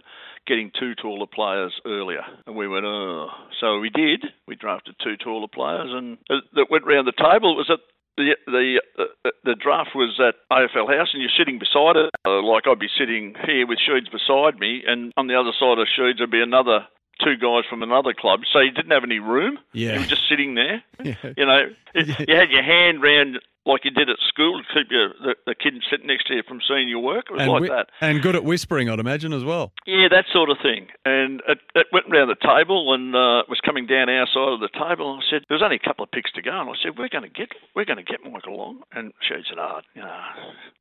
getting 0.47 0.71
two 0.77 0.95
taller 0.95 1.27
players 1.27 1.73
earlier." 1.85 2.23
And 2.45 2.55
we 2.55 2.67
went, 2.67 2.85
"Oh." 2.85 3.29
So 3.59 3.79
we 3.79 3.89
did. 3.89 4.25
We 4.47 4.55
drafted 4.55 4.95
two 5.03 5.15
taller 5.17 5.47
players, 5.47 5.89
and 5.91 6.17
uh, 6.29 6.43
that 6.55 6.67
went 6.69 6.85
round 6.85 7.07
the 7.07 7.13
table. 7.13 7.53
It 7.53 7.57
was 7.57 7.69
at 7.71 7.79
the 8.19 8.35
the 8.45 8.81
uh, 8.99 9.29
the 9.43 9.55
draft 9.55 9.91
was 9.95 10.19
at 10.19 10.35
AFL 10.51 10.91
House, 10.91 11.09
and 11.13 11.21
you're 11.21 11.31
sitting 11.37 11.57
beside 11.57 11.95
it. 11.95 12.11
Uh, 12.27 12.43
like 12.43 12.67
I'd 12.67 12.79
be 12.79 12.91
sitting 12.97 13.33
here 13.45 13.65
with 13.65 13.79
Sheeds 13.79 14.11
beside 14.11 14.59
me, 14.59 14.83
and 14.85 15.13
on 15.15 15.27
the 15.27 15.39
other 15.39 15.51
side 15.57 15.79
of 15.79 15.87
Sheeds 15.87 16.19
would 16.19 16.31
be 16.31 16.41
another 16.41 16.87
two 17.23 17.35
guys 17.37 17.63
from 17.69 17.83
another 17.83 18.13
club. 18.13 18.41
So 18.51 18.59
you 18.59 18.71
didn't 18.71 18.91
have 18.91 19.03
any 19.03 19.19
room. 19.19 19.59
Yeah. 19.73 19.93
You 19.93 19.99
were 19.99 20.05
just 20.05 20.27
sitting 20.29 20.55
there. 20.55 20.83
Yeah. 21.03 21.15
You 21.37 21.45
know, 21.45 21.69
it, 21.95 22.07
you 22.27 22.35
had 22.35 22.51
your 22.51 22.63
hand 22.63 23.01
round 23.01 23.39
like 23.65 23.85
you 23.85 23.91
did 23.91 24.09
at 24.09 24.17
school 24.27 24.61
to 24.61 24.65
keep 24.73 24.91
your, 24.91 25.09
the, 25.21 25.35
the 25.45 25.55
kid 25.55 25.73
sitting 25.89 26.07
next 26.07 26.27
to 26.27 26.35
you 26.35 26.43
from 26.47 26.59
seeing 26.67 26.87
your 26.87 26.99
work. 26.99 27.25
It 27.29 27.33
was 27.33 27.41
and 27.41 27.51
like 27.51 27.61
whi- 27.63 27.75
that. 27.75 27.87
And 28.01 28.21
good 28.21 28.35
at 28.35 28.43
whispering, 28.43 28.89
I'd 28.89 28.99
imagine, 28.99 29.33
as 29.33 29.43
well. 29.43 29.71
Yeah, 29.85 30.07
that 30.09 30.25
sort 30.31 30.49
of 30.49 30.57
thing. 30.61 30.87
And 31.05 31.41
it, 31.47 31.59
it 31.75 31.87
went 31.91 32.05
round 32.09 32.29
the 32.29 32.39
table 32.39 32.93
and 32.93 33.15
uh, 33.15 33.43
was 33.49 33.59
coming 33.63 33.85
down 33.85 34.09
our 34.09 34.27
side 34.27 34.53
of 34.53 34.59
the 34.59 34.69
table. 34.73 35.13
And 35.13 35.21
I 35.21 35.25
said, 35.29 35.41
"There 35.47 35.55
was 35.55 35.63
only 35.63 35.77
a 35.77 35.87
couple 35.87 36.03
of 36.03 36.11
picks 36.11 36.31
to 36.33 36.41
go." 36.41 36.55
And 36.59 36.69
I 36.69 36.73
said, 36.81 36.97
"We're 36.97 37.09
going 37.09 37.27
to 37.27 37.29
get, 37.29 37.49
we're 37.75 37.85
going 37.85 38.03
to 38.03 38.07
get 38.07 38.23
Michael 38.23 38.57
Long." 38.57 38.81
And 38.91 39.13
she 39.21 39.35
said, 39.47 39.59
"Oh, 39.59 39.81
you 39.93 40.01
know, 40.01 40.21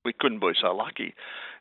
we 0.04 0.12
couldn't 0.12 0.40
be 0.40 0.52
so 0.60 0.74
lucky." 0.74 1.14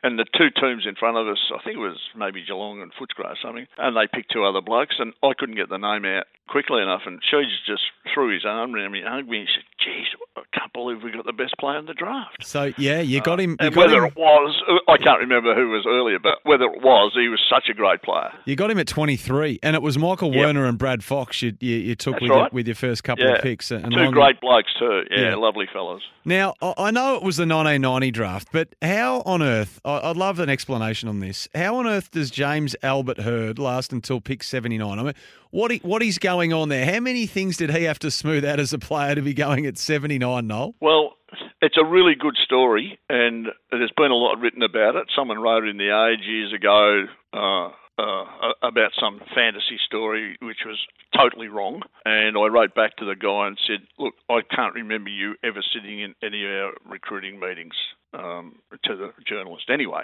And 0.04 0.20
the 0.20 0.26
two 0.38 0.54
teams 0.54 0.86
in 0.86 0.94
front 0.94 1.18
of 1.18 1.28
us, 1.28 1.42
I 1.50 1.58
think 1.64 1.78
it 1.78 1.82
was 1.82 1.98
maybe 2.16 2.46
Geelong 2.46 2.82
and 2.82 2.94
Footscray 2.94 3.34
or 3.34 3.42
something, 3.42 3.66
and 3.80 3.98
they 3.98 4.06
picked 4.06 4.32
two 4.32 4.46
other 4.46 4.62
blokes, 4.62 4.96
and 5.00 5.14
I 5.24 5.34
couldn't 5.38 5.56
get 5.58 5.70
the 5.70 5.82
name 5.82 6.06
out 6.06 6.30
quickly 6.48 6.84
enough. 6.84 7.02
And 7.06 7.20
Sheeds 7.26 7.66
just 7.66 7.82
threw 8.14 8.32
his 8.32 8.46
arm 8.46 8.76
around 8.76 8.92
me 8.92 9.00
and 9.00 9.10
hugged 9.10 9.28
me 9.30 9.40
and 9.40 9.50
said, 9.50 9.66
"Geez, 9.82 10.08
I 10.38 10.44
can't 10.54 10.72
believe 10.72 11.02
we 11.08 11.18
got 11.18 11.26
the 11.26 11.34
best 11.34 11.56
player 11.60 11.78
in 11.80 11.86
the 11.86 11.94
draft." 11.94 12.46
So 12.46 12.72
yeah, 12.78 13.00
you 13.02 13.22
got 13.22 13.40
uh, 13.40 13.44
him. 13.44 13.50
You 13.52 13.58
And 13.68 13.76
got 13.76 13.88
whether 13.88 13.98
him, 14.04 14.06
it 14.06 14.16
was, 14.18 14.62
uh, 14.70 14.92
I 14.92 14.98
can't 14.98 15.20
remember 15.20 15.56
who 15.56 15.70
was 15.70 15.86
earlier, 15.88 16.20
but 16.20 16.40
whether 16.44 16.66
it 16.66 16.82
was, 16.82 17.14
he 17.16 17.28
was 17.30 17.40
such 17.50 17.70
a 17.70 17.74
great 17.74 18.02
player. 18.04 18.32
you 18.46 18.56
got 18.56 18.70
him 18.72 18.78
at 18.80 18.88
23, 18.88 19.60
and 19.64 19.76
it 19.76 19.82
was 19.82 19.98
Michael 19.98 20.34
Yep. 20.34 20.46
Werner 20.46 20.66
and 20.66 20.78
Brad 20.78 21.04
Fox 21.04 21.42
you, 21.42 21.54
you, 21.60 21.76
you 21.78 21.96
took 21.96 22.14
That's 22.16 22.22
with, 22.24 22.30
your, 22.30 22.40
right. 22.42 22.54
with 22.54 22.68
your 22.68 22.76
first 22.76 23.04
couple 23.04 23.26
Yeah. 23.26 23.36
of 23.36 23.42
picks. 23.42 23.72
And 23.72 23.92
Two 23.94 24.12
great 24.12 24.40
blokes 24.42 24.74
too. 24.78 25.04
Yeah, 25.10 25.30
Yeah. 25.30 25.36
lovely 25.36 25.68
fellas. 25.72 26.04
Now, 26.26 26.54
I 26.62 26.74
I 26.88 26.92
know 26.92 27.16
it 27.16 27.24
was 27.24 27.38
the 27.38 27.46
1990 27.46 28.12
draft, 28.12 28.50
but 28.52 28.76
how 28.82 29.22
on 29.26 29.42
earth, 29.42 29.80
I- 29.86 30.10
I'd 30.10 30.18
love 30.18 30.40
an 30.40 30.50
explanation 30.50 31.08
on 31.10 31.20
this. 31.20 31.48
How 31.56 31.76
on 31.78 31.88
earth 31.88 32.12
does 32.12 32.30
James 32.32 32.76
Albert 32.84 33.20
Hird 33.22 33.60
last 33.60 33.92
until 33.94 34.20
pick 34.22 34.44
79? 34.44 35.00
I 35.00 35.04
mean, 35.04 35.14
what, 35.58 35.72
he, 35.72 35.78
what 35.80 36.04
is 36.04 36.20
going 36.20 36.54
on 36.54 36.70
there? 36.70 36.86
How 36.86 37.00
many 37.00 37.26
things 37.26 37.58
did 37.58 37.72
he 37.72 37.86
have 37.86 37.98
to 38.00 38.12
smooth 38.12 38.46
out 38.46 38.60
as 38.60 38.74
a 38.74 38.78
player 38.78 39.16
to 39.16 39.24
be 39.24 39.34
going 39.34 39.66
at 39.66 39.80
79, 39.80 40.46
Noel? 40.46 40.76
Well, 40.80 41.18
it's 41.64 41.78
a 41.78 41.84
really 41.84 42.14
good 42.14 42.38
story, 42.46 43.00
and 43.10 43.48
there's 43.72 43.92
been 43.98 44.12
a 44.12 44.16
lot 44.16 44.40
written 44.40 44.62
about 44.62 44.96
it. 44.96 45.08
Someone 45.16 45.40
wrote 45.40 45.68
in 45.68 45.78
the 45.78 45.90
Age 45.90 46.24
years 46.28 46.54
ago 46.54 47.06
uh, 47.34 47.70
uh, 47.98 48.54
about 48.62 48.92
some 49.00 49.20
fantasy 49.34 49.80
story 49.84 50.38
which 50.44 50.60
was 50.64 50.78
totally 51.18 51.48
wrong, 51.48 51.82
and 52.06 52.38
I 52.38 52.46
wrote 52.46 52.76
back 52.76 52.96
to 52.98 53.06
the 53.06 53.16
guy 53.16 53.48
and 53.48 53.58
said, 53.66 53.88
"Look, 53.98 54.14
I 54.30 54.42
can't 54.56 54.76
remember 54.76 55.10
you 55.10 55.34
ever 55.44 55.64
sitting 55.74 56.02
in 56.02 56.14
any 56.22 56.46
of 56.46 56.52
our 56.52 56.72
recruiting 56.88 57.40
meetings." 57.40 57.74
Um, 58.14 58.56
to 58.86 58.96
the 58.96 59.12
journalist. 59.28 59.66
Anyway, 59.70 60.04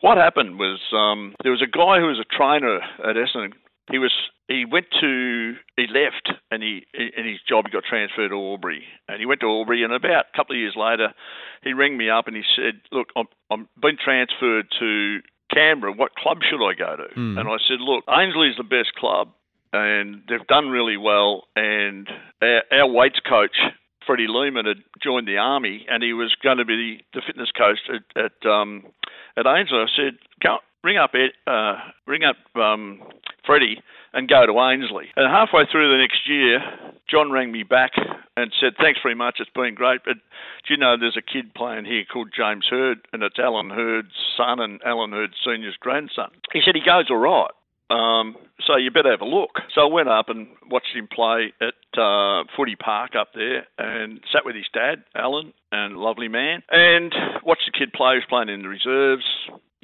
what 0.00 0.16
happened 0.16 0.58
was 0.58 0.80
um, 0.92 1.36
there 1.42 1.52
was 1.52 1.62
a 1.62 1.66
guy 1.66 2.00
who 2.00 2.06
was 2.06 2.18
a 2.18 2.24
trainer 2.24 2.80
at 2.80 3.16
Essendon. 3.16 3.52
He 3.90 3.98
was 3.98 4.12
he 4.48 4.64
went 4.64 4.86
to 5.00 5.54
he 5.76 5.86
left 5.86 6.32
and 6.50 6.62
he 6.62 6.86
in 6.94 7.26
his 7.26 7.40
job 7.48 7.64
he 7.66 7.72
got 7.72 7.84
transferred 7.84 8.28
to 8.28 8.34
Albury. 8.34 8.84
And 9.08 9.20
he 9.20 9.26
went 9.26 9.40
to 9.40 9.46
Albury 9.46 9.82
and 9.82 9.92
about 9.92 10.26
a 10.32 10.36
couple 10.36 10.54
of 10.54 10.60
years 10.60 10.74
later 10.76 11.12
he 11.62 11.72
rang 11.72 11.96
me 11.96 12.08
up 12.10 12.26
and 12.26 12.36
he 12.36 12.42
said 12.56 12.80
look 12.92 13.08
I'm 13.16 13.26
I'm 13.50 13.68
been 13.80 13.96
transferred 14.02 14.66
to 14.80 15.18
Canberra. 15.52 15.92
What 15.92 16.14
club 16.14 16.38
should 16.48 16.64
I 16.64 16.74
go 16.74 16.96
to? 16.96 17.14
Hmm. 17.14 17.38
and 17.38 17.48
I 17.48 17.56
said 17.68 17.80
look 17.80 18.04
Ainslie's 18.08 18.56
the 18.56 18.64
best 18.64 18.94
club 18.98 19.28
and 19.72 20.22
they've 20.28 20.46
done 20.46 20.68
really 20.70 20.96
well 20.96 21.44
and 21.56 22.08
our, 22.40 22.62
our 22.72 22.88
weights 22.88 23.20
coach 23.28 23.56
Freddie 24.06 24.26
Lehman 24.28 24.66
had 24.66 24.78
joined 25.02 25.26
the 25.28 25.38
army 25.38 25.86
and 25.88 26.02
he 26.02 26.12
was 26.12 26.34
going 26.42 26.58
to 26.58 26.64
be 26.64 27.04
the 27.12 27.22
fitness 27.26 27.50
coach 27.56 27.78
at, 27.88 28.24
at 28.24 28.48
um 28.50 28.84
at 29.36 29.46
Ainslie. 29.46 29.78
I 29.78 29.86
said 29.96 30.18
go 30.42 30.58
ring 30.82 30.96
up 30.96 31.12
Ed, 31.14 31.32
uh 31.50 31.76
ring 32.06 32.22
up 32.24 32.36
um 32.56 33.00
Freddie 33.46 33.82
and 34.12 34.28
go 34.28 34.46
to 34.46 34.52
Ainslie. 34.52 35.10
And 35.16 35.30
halfway 35.30 35.66
through 35.70 35.90
the 35.90 35.98
next 35.98 36.28
year, 36.28 36.60
John 37.10 37.30
rang 37.30 37.52
me 37.52 37.62
back 37.62 37.92
and 38.36 38.52
said, 38.60 38.74
Thanks 38.80 39.00
very 39.02 39.14
much, 39.14 39.36
it's 39.40 39.50
been 39.54 39.74
great, 39.74 40.00
but 40.04 40.14
do 40.14 40.74
you 40.74 40.76
know 40.76 40.96
there's 40.98 41.18
a 41.18 41.22
kid 41.22 41.54
playing 41.54 41.84
here 41.84 42.04
called 42.10 42.30
James 42.36 42.66
Hird, 42.70 42.98
and 43.12 43.22
it's 43.22 43.38
Alan 43.38 43.70
Hird's 43.70 44.14
son 44.36 44.60
and 44.60 44.80
Alan 44.84 45.12
Hird 45.12 45.34
Senior's 45.44 45.76
grandson. 45.78 46.30
He 46.52 46.62
said, 46.64 46.74
He 46.74 46.80
goes 46.80 47.10
all 47.10 47.18
right. 47.18 47.50
Um, 47.90 48.36
so 48.66 48.76
you 48.76 48.90
better 48.90 49.10
have 49.10 49.20
a 49.20 49.26
look. 49.26 49.60
So 49.74 49.82
I 49.82 49.92
went 49.92 50.08
up 50.08 50.28
and 50.28 50.48
watched 50.70 50.94
him 50.94 51.06
play 51.06 51.52
at 51.60 52.00
uh, 52.00 52.44
Footy 52.56 52.76
Park 52.76 53.12
up 53.14 53.28
there 53.34 53.66
and 53.78 54.20
sat 54.32 54.46
with 54.46 54.56
his 54.56 54.64
dad, 54.72 55.04
Alan, 55.14 55.52
and 55.70 55.96
a 55.96 56.00
lovely 56.00 56.28
man, 56.28 56.62
and 56.70 57.12
watched 57.44 57.70
the 57.70 57.78
kid 57.78 57.92
play. 57.92 58.14
He 58.14 58.16
was 58.16 58.24
playing 58.28 58.48
in 58.48 58.62
the 58.62 58.68
reserves, 58.68 59.24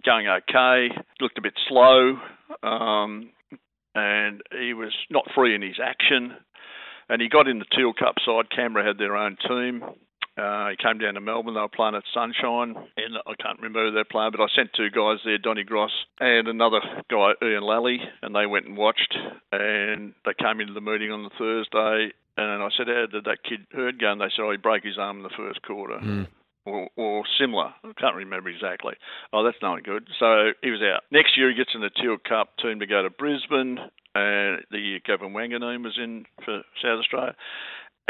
going 0.04 0.26
okay, 0.28 0.88
looked 1.20 1.38
a 1.38 1.42
bit 1.42 1.54
slow. 1.68 2.16
Um, 2.62 3.30
and 3.94 4.42
he 4.52 4.74
was 4.74 4.92
not 5.10 5.24
free 5.34 5.54
in 5.54 5.62
his 5.62 5.78
action. 5.82 6.34
And 7.08 7.20
he 7.20 7.28
got 7.28 7.48
in 7.48 7.58
the 7.58 7.64
Teal 7.76 7.92
Cup 7.92 8.16
side. 8.24 8.50
Canberra 8.54 8.86
had 8.86 8.98
their 8.98 9.16
own 9.16 9.36
team. 9.48 9.82
Uh, 10.38 10.70
he 10.70 10.76
came 10.76 10.98
down 10.98 11.14
to 11.14 11.20
Melbourne. 11.20 11.54
They 11.54 11.60
were 11.60 11.68
playing 11.68 11.96
at 11.96 12.04
Sunshine, 12.14 12.74
and 12.96 13.16
I 13.26 13.34
can't 13.42 13.58
remember 13.58 13.84
who 13.84 13.92
they're 13.92 14.04
playing, 14.04 14.30
but 14.30 14.40
I 14.40 14.46
sent 14.54 14.70
two 14.72 14.88
guys 14.88 15.18
there, 15.24 15.38
Donny 15.38 15.64
Gross 15.64 15.90
and 16.18 16.48
another 16.48 16.80
guy, 17.10 17.32
Ian 17.42 17.64
Lally, 17.64 17.98
and 18.22 18.34
they 18.34 18.46
went 18.46 18.66
and 18.66 18.76
watched. 18.76 19.14
And 19.52 20.14
they 20.24 20.32
came 20.40 20.60
into 20.60 20.72
the 20.72 20.80
meeting 20.80 21.10
on 21.10 21.24
the 21.24 21.30
Thursday, 21.36 22.14
and 22.38 22.62
I 22.62 22.68
said, 22.76 22.86
"How 22.86 23.06
did 23.10 23.24
that 23.24 23.42
kid 23.42 23.66
Hird 23.72 23.98
go?" 23.98 24.12
And 24.12 24.20
they 24.20 24.30
said, 24.30 24.42
"Oh, 24.42 24.52
he 24.52 24.56
broke 24.56 24.84
his 24.84 24.98
arm 24.98 25.18
in 25.18 25.22
the 25.24 25.36
first 25.36 25.60
quarter." 25.62 25.98
Or, 26.66 26.88
or 26.96 27.24
similar. 27.38 27.72
I 27.84 27.92
can't 27.98 28.16
remember 28.16 28.48
exactly. 28.48 28.94
Oh, 29.32 29.44
that's 29.44 29.60
not 29.62 29.82
good. 29.82 30.08
So 30.18 30.50
he 30.62 30.70
was 30.70 30.80
out. 30.82 31.02
Next 31.10 31.36
year 31.36 31.50
he 31.50 31.56
gets 31.56 31.70
in 31.74 31.80
the 31.80 31.90
Teal 31.90 32.16
Cup 32.26 32.50
team 32.62 32.80
to 32.80 32.86
go 32.86 33.02
to 33.02 33.10
Brisbane, 33.10 33.78
and 34.14 34.62
the 34.70 34.78
year 34.78 35.00
Gavin 35.04 35.32
Wanganeen 35.32 35.82
was 35.82 35.98
in 36.02 36.26
for 36.44 36.62
South 36.82 37.00
Australia. 37.00 37.34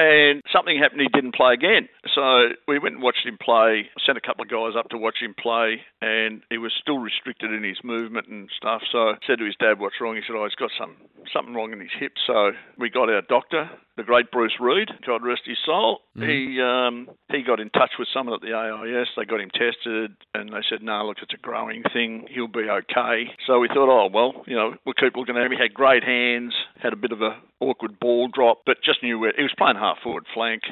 And 0.00 0.40
something 0.50 0.78
happened, 0.78 1.02
he 1.02 1.08
didn't 1.12 1.34
play 1.34 1.52
again. 1.52 1.90
So 2.14 2.56
we 2.66 2.78
went 2.78 2.94
and 2.94 3.04
watched 3.04 3.26
him 3.26 3.36
play, 3.36 3.90
sent 4.06 4.16
a 4.16 4.20
couple 4.22 4.42
of 4.42 4.48
guys 4.48 4.72
up 4.72 4.88
to 4.90 4.96
watch 4.96 5.16
him 5.20 5.34
play, 5.36 5.82
and 6.00 6.40
he 6.48 6.56
was 6.56 6.72
still 6.80 6.96
restricted 6.98 7.52
in 7.52 7.62
his 7.62 7.76
movement 7.84 8.28
and 8.28 8.48
stuff. 8.56 8.80
So 8.90 9.10
I 9.10 9.14
said 9.26 9.38
to 9.40 9.44
his 9.44 9.56
dad, 9.60 9.78
What's 9.78 10.00
wrong? 10.00 10.16
He 10.16 10.22
said, 10.26 10.36
Oh, 10.36 10.44
he's 10.44 10.54
got 10.54 10.70
some 10.78 10.96
something 11.32 11.54
wrong 11.54 11.72
in 11.72 11.80
his 11.80 11.92
hip. 11.98 12.12
So 12.26 12.52
we 12.78 12.88
got 12.88 13.10
our 13.10 13.20
doctor, 13.20 13.68
the 13.96 14.02
great 14.02 14.30
Bruce 14.30 14.54
Reid, 14.58 14.88
God 15.06 15.22
rest 15.22 15.42
his 15.44 15.58
soul. 15.64 16.00
He 16.16 16.60
um, 16.60 17.08
he 17.30 17.42
got 17.42 17.60
in 17.60 17.70
touch 17.70 17.92
with 17.98 18.08
someone 18.12 18.34
at 18.34 18.40
the 18.40 18.54
AIS. 18.54 19.08
They 19.16 19.24
got 19.24 19.40
him 19.40 19.50
tested, 19.50 20.16
and 20.34 20.50
they 20.50 20.64
said, 20.68 20.82
"No, 20.82 21.04
look, 21.06 21.18
it's 21.22 21.34
a 21.34 21.42
growing 21.42 21.82
thing. 21.92 22.26
He'll 22.30 22.48
be 22.48 22.68
okay." 22.70 23.30
So 23.46 23.60
we 23.60 23.68
thought, 23.68 23.88
"Oh 23.88 24.08
well, 24.12 24.44
you 24.46 24.56
know, 24.56 24.74
we'll 24.84 24.94
keep 24.94 25.16
looking 25.16 25.36
at 25.36 25.44
him." 25.44 25.52
He 25.52 25.58
had 25.58 25.74
great 25.74 26.04
hands, 26.04 26.54
had 26.82 26.92
a 26.92 26.96
bit 26.96 27.12
of 27.12 27.20
a 27.20 27.36
awkward 27.60 28.00
ball 28.00 28.28
drop, 28.28 28.62
but 28.64 28.78
just 28.82 29.02
knew 29.02 29.18
where 29.18 29.32
he 29.36 29.42
was 29.42 29.52
playing 29.56 29.76
half 29.90 30.02
forward 30.02 30.26
flank. 30.32 30.62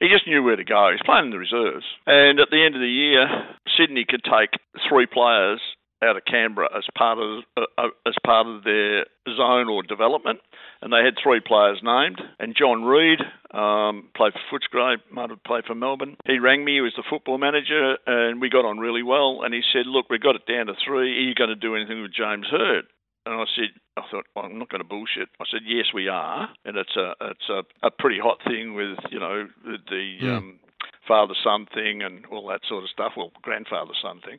He 0.00 0.08
just 0.08 0.26
knew 0.26 0.42
where 0.42 0.56
to 0.56 0.64
go. 0.64 0.90
He's 0.90 1.04
playing 1.04 1.26
in 1.26 1.30
the 1.30 1.38
reserves. 1.38 1.84
And 2.06 2.40
at 2.40 2.50
the 2.50 2.64
end 2.64 2.74
of 2.74 2.80
the 2.80 2.88
year, 2.88 3.28
Sydney 3.76 4.04
could 4.08 4.24
take 4.24 4.50
three 4.88 5.06
players 5.06 5.60
out 6.02 6.16
of 6.16 6.24
Canberra 6.24 6.68
as 6.76 6.84
part 6.98 7.18
of 7.18 7.44
uh, 7.56 7.62
uh, 7.78 7.88
as 8.06 8.14
part 8.26 8.46
of 8.46 8.64
their 8.64 9.06
zone 9.36 9.68
or 9.68 9.82
development, 9.84 10.40
and 10.82 10.92
they 10.92 11.04
had 11.04 11.14
three 11.22 11.40
players 11.40 11.78
named. 11.82 12.20
And 12.40 12.56
John 12.58 12.82
Reed 12.82 13.20
um, 13.54 14.10
played 14.16 14.32
for 14.32 14.58
Footscray, 14.58 14.96
might 15.12 15.30
have 15.30 15.44
played 15.44 15.64
for 15.64 15.76
Melbourne. 15.76 16.16
He 16.26 16.40
rang 16.40 16.64
me. 16.64 16.74
He 16.74 16.80
was 16.80 16.94
the 16.96 17.04
football 17.08 17.38
manager, 17.38 17.96
and 18.06 18.40
we 18.40 18.50
got 18.50 18.64
on 18.64 18.78
really 18.78 19.04
well. 19.04 19.42
And 19.44 19.54
he 19.54 19.62
said, 19.72 19.86
"Look, 19.86 20.10
we 20.10 20.18
got 20.18 20.34
it 20.34 20.46
down 20.46 20.66
to 20.66 20.74
three. 20.84 21.16
Are 21.18 21.28
you 21.28 21.34
going 21.34 21.50
to 21.50 21.56
do 21.56 21.76
anything 21.76 22.02
with 22.02 22.12
James 22.12 22.46
Hird?" 22.50 22.86
And 23.24 23.34
I 23.34 23.44
said, 23.54 23.70
I 23.96 24.02
thought, 24.10 24.26
well, 24.34 24.44
I'm 24.46 24.58
not 24.58 24.68
going 24.70 24.82
to 24.82 24.88
bullshit. 24.88 25.28
I 25.40 25.44
said, 25.50 25.60
yes, 25.66 25.86
we 25.94 26.08
are, 26.08 26.48
and 26.64 26.76
it's 26.76 26.96
a 26.96 27.14
it's 27.20 27.48
a, 27.48 27.62
a 27.86 27.90
pretty 27.90 28.18
hot 28.18 28.38
thing 28.46 28.74
with 28.74 28.98
you 29.10 29.20
know 29.20 29.46
the, 29.64 29.76
the 29.88 30.18
Mm. 30.22 30.36
um, 30.36 30.58
father 31.06 31.34
son 31.42 31.66
thing 31.74 32.02
and 32.02 32.24
all 32.26 32.46
that 32.48 32.60
sort 32.68 32.84
of 32.84 32.90
stuff. 32.90 33.12
Well, 33.16 33.32
grandfather 33.42 33.92
son 34.00 34.20
thing. 34.24 34.38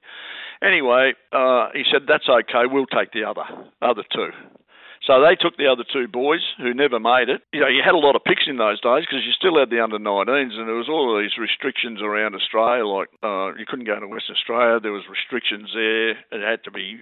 Anyway, 0.62 1.14
uh, 1.32 1.70
he 1.74 1.84
said 1.92 2.04
that's 2.08 2.28
okay. 2.30 2.64
We'll 2.66 2.86
take 2.88 3.12
the 3.12 3.24
other 3.24 3.44
other 3.82 4.04
two. 4.12 4.30
So 5.06 5.20
they 5.20 5.36
took 5.36 5.58
the 5.58 5.68
other 5.68 5.84
two 5.84 6.08
boys 6.08 6.40
who 6.58 6.74
never 6.74 6.98
made 6.98 7.28
it. 7.28 7.42
You 7.52 7.60
know, 7.60 7.68
you 7.68 7.82
had 7.84 7.94
a 7.94 7.98
lot 8.00 8.16
of 8.16 8.24
picks 8.24 8.48
in 8.48 8.56
those 8.56 8.80
days 8.80 9.04
because 9.04 9.26
you 9.28 9.34
still 9.36 9.60
had 9.60 9.70
the 9.70 9.84
under 9.84 10.00
19s, 10.00 10.56
and 10.56 10.64
there 10.66 10.80
was 10.80 10.88
all 10.88 11.12
of 11.12 11.22
these 11.22 11.36
restrictions 11.38 12.00
around 12.02 12.36
Australia. 12.36 12.86
Like 12.88 13.10
uh, 13.22 13.52
you 13.60 13.66
couldn't 13.68 13.84
go 13.86 14.00
to 14.00 14.08
Western 14.08 14.36
Australia. 14.36 14.80
There 14.80 14.94
was 14.96 15.04
restrictions 15.12 15.72
there. 15.76 16.12
It 16.32 16.40
had 16.42 16.64
to 16.64 16.72
be 16.72 17.00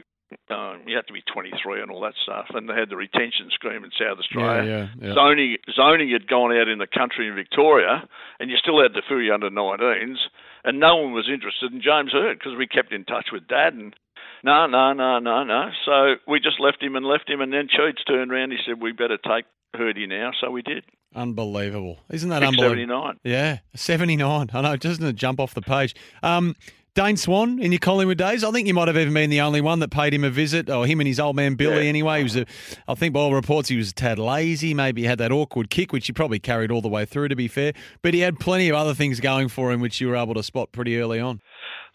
um, 0.50 0.82
you 0.86 0.96
had 0.96 1.08
to 1.08 1.14
be 1.14 1.22
23 1.32 1.82
and 1.82 1.92
all 1.92 2.02
that 2.02 2.14
stuff. 2.24 2.48
And 2.54 2.70
they 2.70 2.74
had 2.74 2.90
the 2.90 2.96
retention 2.96 3.50
scheme 3.54 3.84
in 3.84 3.92
South 3.98 4.20
Australia. 4.20 4.90
yeah, 5.00 5.08
yeah. 5.08 5.14
Zoning 5.14 5.58
zoning 5.76 6.12
had 6.12 6.28
gone 6.28 6.52
out 6.56 6.68
in 6.68 6.80
the 6.80 6.88
country 6.88 7.28
in 7.28 7.36
Victoria, 7.36 8.08
and 8.40 8.50
you 8.50 8.58
still 8.58 8.82
had 8.82 8.94
to 8.94 9.02
fill 9.08 9.22
under 9.34 9.50
19s, 9.50 10.18
and 10.64 10.80
no 10.80 10.98
one 10.98 11.14
was 11.14 11.30
interested 11.32 11.72
in 11.72 11.82
James 11.82 12.12
Hird 12.12 12.40
because 12.40 12.58
we 12.58 12.68
kept 12.68 12.92
in 12.94 13.06
touch 13.06 13.28
with 13.32 13.48
Dad 13.48 13.74
and. 13.74 13.96
No, 14.44 14.66
no, 14.66 14.92
no, 14.94 15.20
no, 15.20 15.44
no. 15.44 15.70
So 15.86 16.16
we 16.28 16.40
just 16.40 16.60
left 16.60 16.82
him 16.82 16.96
and 16.96 17.06
left 17.06 17.30
him, 17.30 17.42
and 17.42 17.54
then 17.54 17.68
Sheeds 17.68 18.04
turned 18.08 18.32
around. 18.32 18.50
He 18.50 18.58
said, 18.66 18.82
"We 18.82 18.92
better 18.92 19.18
take 19.18 19.46
Hirdy 19.76 20.10
now." 20.10 20.32
So 20.42 20.50
we 20.50 20.64
did. 20.64 20.84
Unbelievable. 21.14 22.00
Isn't 22.10 22.30
that 22.30 22.42
unbelievable? 22.42 22.88
79. 22.88 23.20
Yeah, 23.24 23.60
79. 23.76 24.50
I 24.54 24.62
know, 24.62 24.78
doesn't 24.78 25.06
it 25.06 25.16
jump 25.16 25.40
off 25.40 25.54
the 25.54 25.62
page? 25.62 25.94
Um, 26.24 26.56
Dane 26.94 27.16
Swan 27.16 27.60
in 27.60 27.72
your 27.72 27.80
Collingwood 27.80 28.18
days. 28.18 28.44
I 28.44 28.52
think 28.52 28.68
you 28.68 28.74
might 28.74 28.90
have 28.90 28.98
even 28.98 29.14
been 29.14 29.30
the 29.30 29.40
only 29.40 29.62
one 29.62 29.80
that 29.80 29.92
paid 29.92 30.14
him 30.14 30.26
a 30.26 30.30
visit, 30.30 30.70
or 30.70 30.86
him 30.86 31.00
and 31.00 31.08
his 31.08 31.22
old 31.22 31.38
man 31.38 31.56
Billy. 31.56 31.84
Yeah. 31.84 31.90
Anyway, 31.90 32.18
he 32.18 32.24
was. 32.24 32.36
A, 32.36 32.46
I 32.86 32.96
think 32.96 33.14
by 33.14 33.22
all 33.22 33.34
reports 33.34 33.70
he 33.70 33.78
was 33.78 33.92
a 33.92 33.94
tad 33.94 34.20
lazy. 34.20 34.74
Maybe 34.74 35.04
he 35.04 35.08
had 35.08 35.18
that 35.20 35.32
awkward 35.32 35.70
kick, 35.70 35.94
which 35.94 36.08
he 36.08 36.12
probably 36.12 36.40
carried 36.40 36.70
all 36.70 36.82
the 36.82 36.90
way 36.90 37.06
through. 37.06 37.30
To 37.30 37.36
be 37.36 37.48
fair, 37.48 37.72
but 38.02 38.14
he 38.14 38.20
had 38.20 38.40
plenty 38.42 38.68
of 38.68 38.76
other 38.76 38.94
things 38.94 39.22
going 39.22 39.48
for 39.48 39.72
him, 39.72 39.80
which 39.80 40.02
you 40.02 40.10
were 40.10 40.18
able 40.18 40.34
to 40.34 40.44
spot 40.44 40.74
pretty 40.74 41.00
early 41.00 41.22
on. 41.22 41.40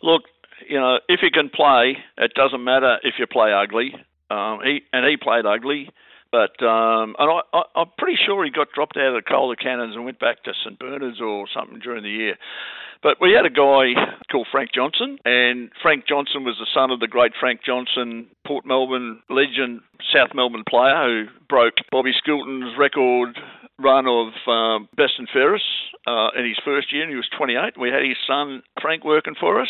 Look, 0.02 0.22
you 0.66 0.80
know, 0.80 0.98
if 1.08 1.20
you 1.22 1.30
can 1.30 1.50
play, 1.50 1.98
it 2.16 2.32
doesn't 2.34 2.64
matter 2.64 2.96
if 3.02 3.16
you 3.18 3.26
play 3.26 3.52
ugly. 3.52 3.94
Um, 4.30 4.60
he 4.64 4.80
and 4.94 5.04
he 5.06 5.18
played 5.18 5.44
ugly, 5.44 5.90
but 6.32 6.62
um, 6.64 7.14
and 7.18 7.30
I, 7.30 7.40
I, 7.52 7.62
I'm 7.62 7.65
pretty 7.65 7.65
sure 8.26 8.44
he 8.44 8.50
got 8.50 8.68
dropped 8.74 8.96
out 8.96 9.14
of 9.14 9.14
the 9.14 9.22
Calder 9.22 9.56
Cannons 9.56 9.94
and 9.94 10.04
went 10.04 10.18
back 10.18 10.42
to 10.44 10.52
St 10.64 10.78
Bernard's 10.78 11.20
or 11.20 11.46
something 11.54 11.78
during 11.78 12.02
the 12.02 12.10
year. 12.10 12.36
But 13.02 13.18
we 13.20 13.32
had 13.32 13.46
a 13.46 13.50
guy 13.50 13.94
called 14.30 14.48
Frank 14.50 14.70
Johnson, 14.74 15.18
and 15.24 15.70
Frank 15.80 16.06
Johnson 16.08 16.44
was 16.44 16.56
the 16.58 16.66
son 16.74 16.90
of 16.90 16.98
the 16.98 17.06
great 17.06 17.32
Frank 17.38 17.60
Johnson, 17.64 18.26
Port 18.46 18.66
Melbourne 18.66 19.22
legend, 19.30 19.80
South 20.12 20.30
Melbourne 20.34 20.64
player 20.68 20.96
who 21.04 21.24
broke 21.48 21.74
Bobby 21.92 22.12
Skilton's 22.16 22.74
record 22.78 23.38
run 23.78 24.06
of 24.06 24.32
um, 24.48 24.88
best 24.96 25.12
and 25.18 25.28
fairest 25.32 25.64
uh, 26.06 26.28
in 26.38 26.46
his 26.46 26.58
first 26.64 26.92
year, 26.92 27.02
and 27.02 27.10
he 27.10 27.16
was 27.16 27.28
28. 27.36 27.78
We 27.78 27.90
had 27.90 28.02
his 28.02 28.16
son 28.26 28.62
Frank 28.80 29.04
working 29.04 29.34
for 29.38 29.60
us, 29.60 29.68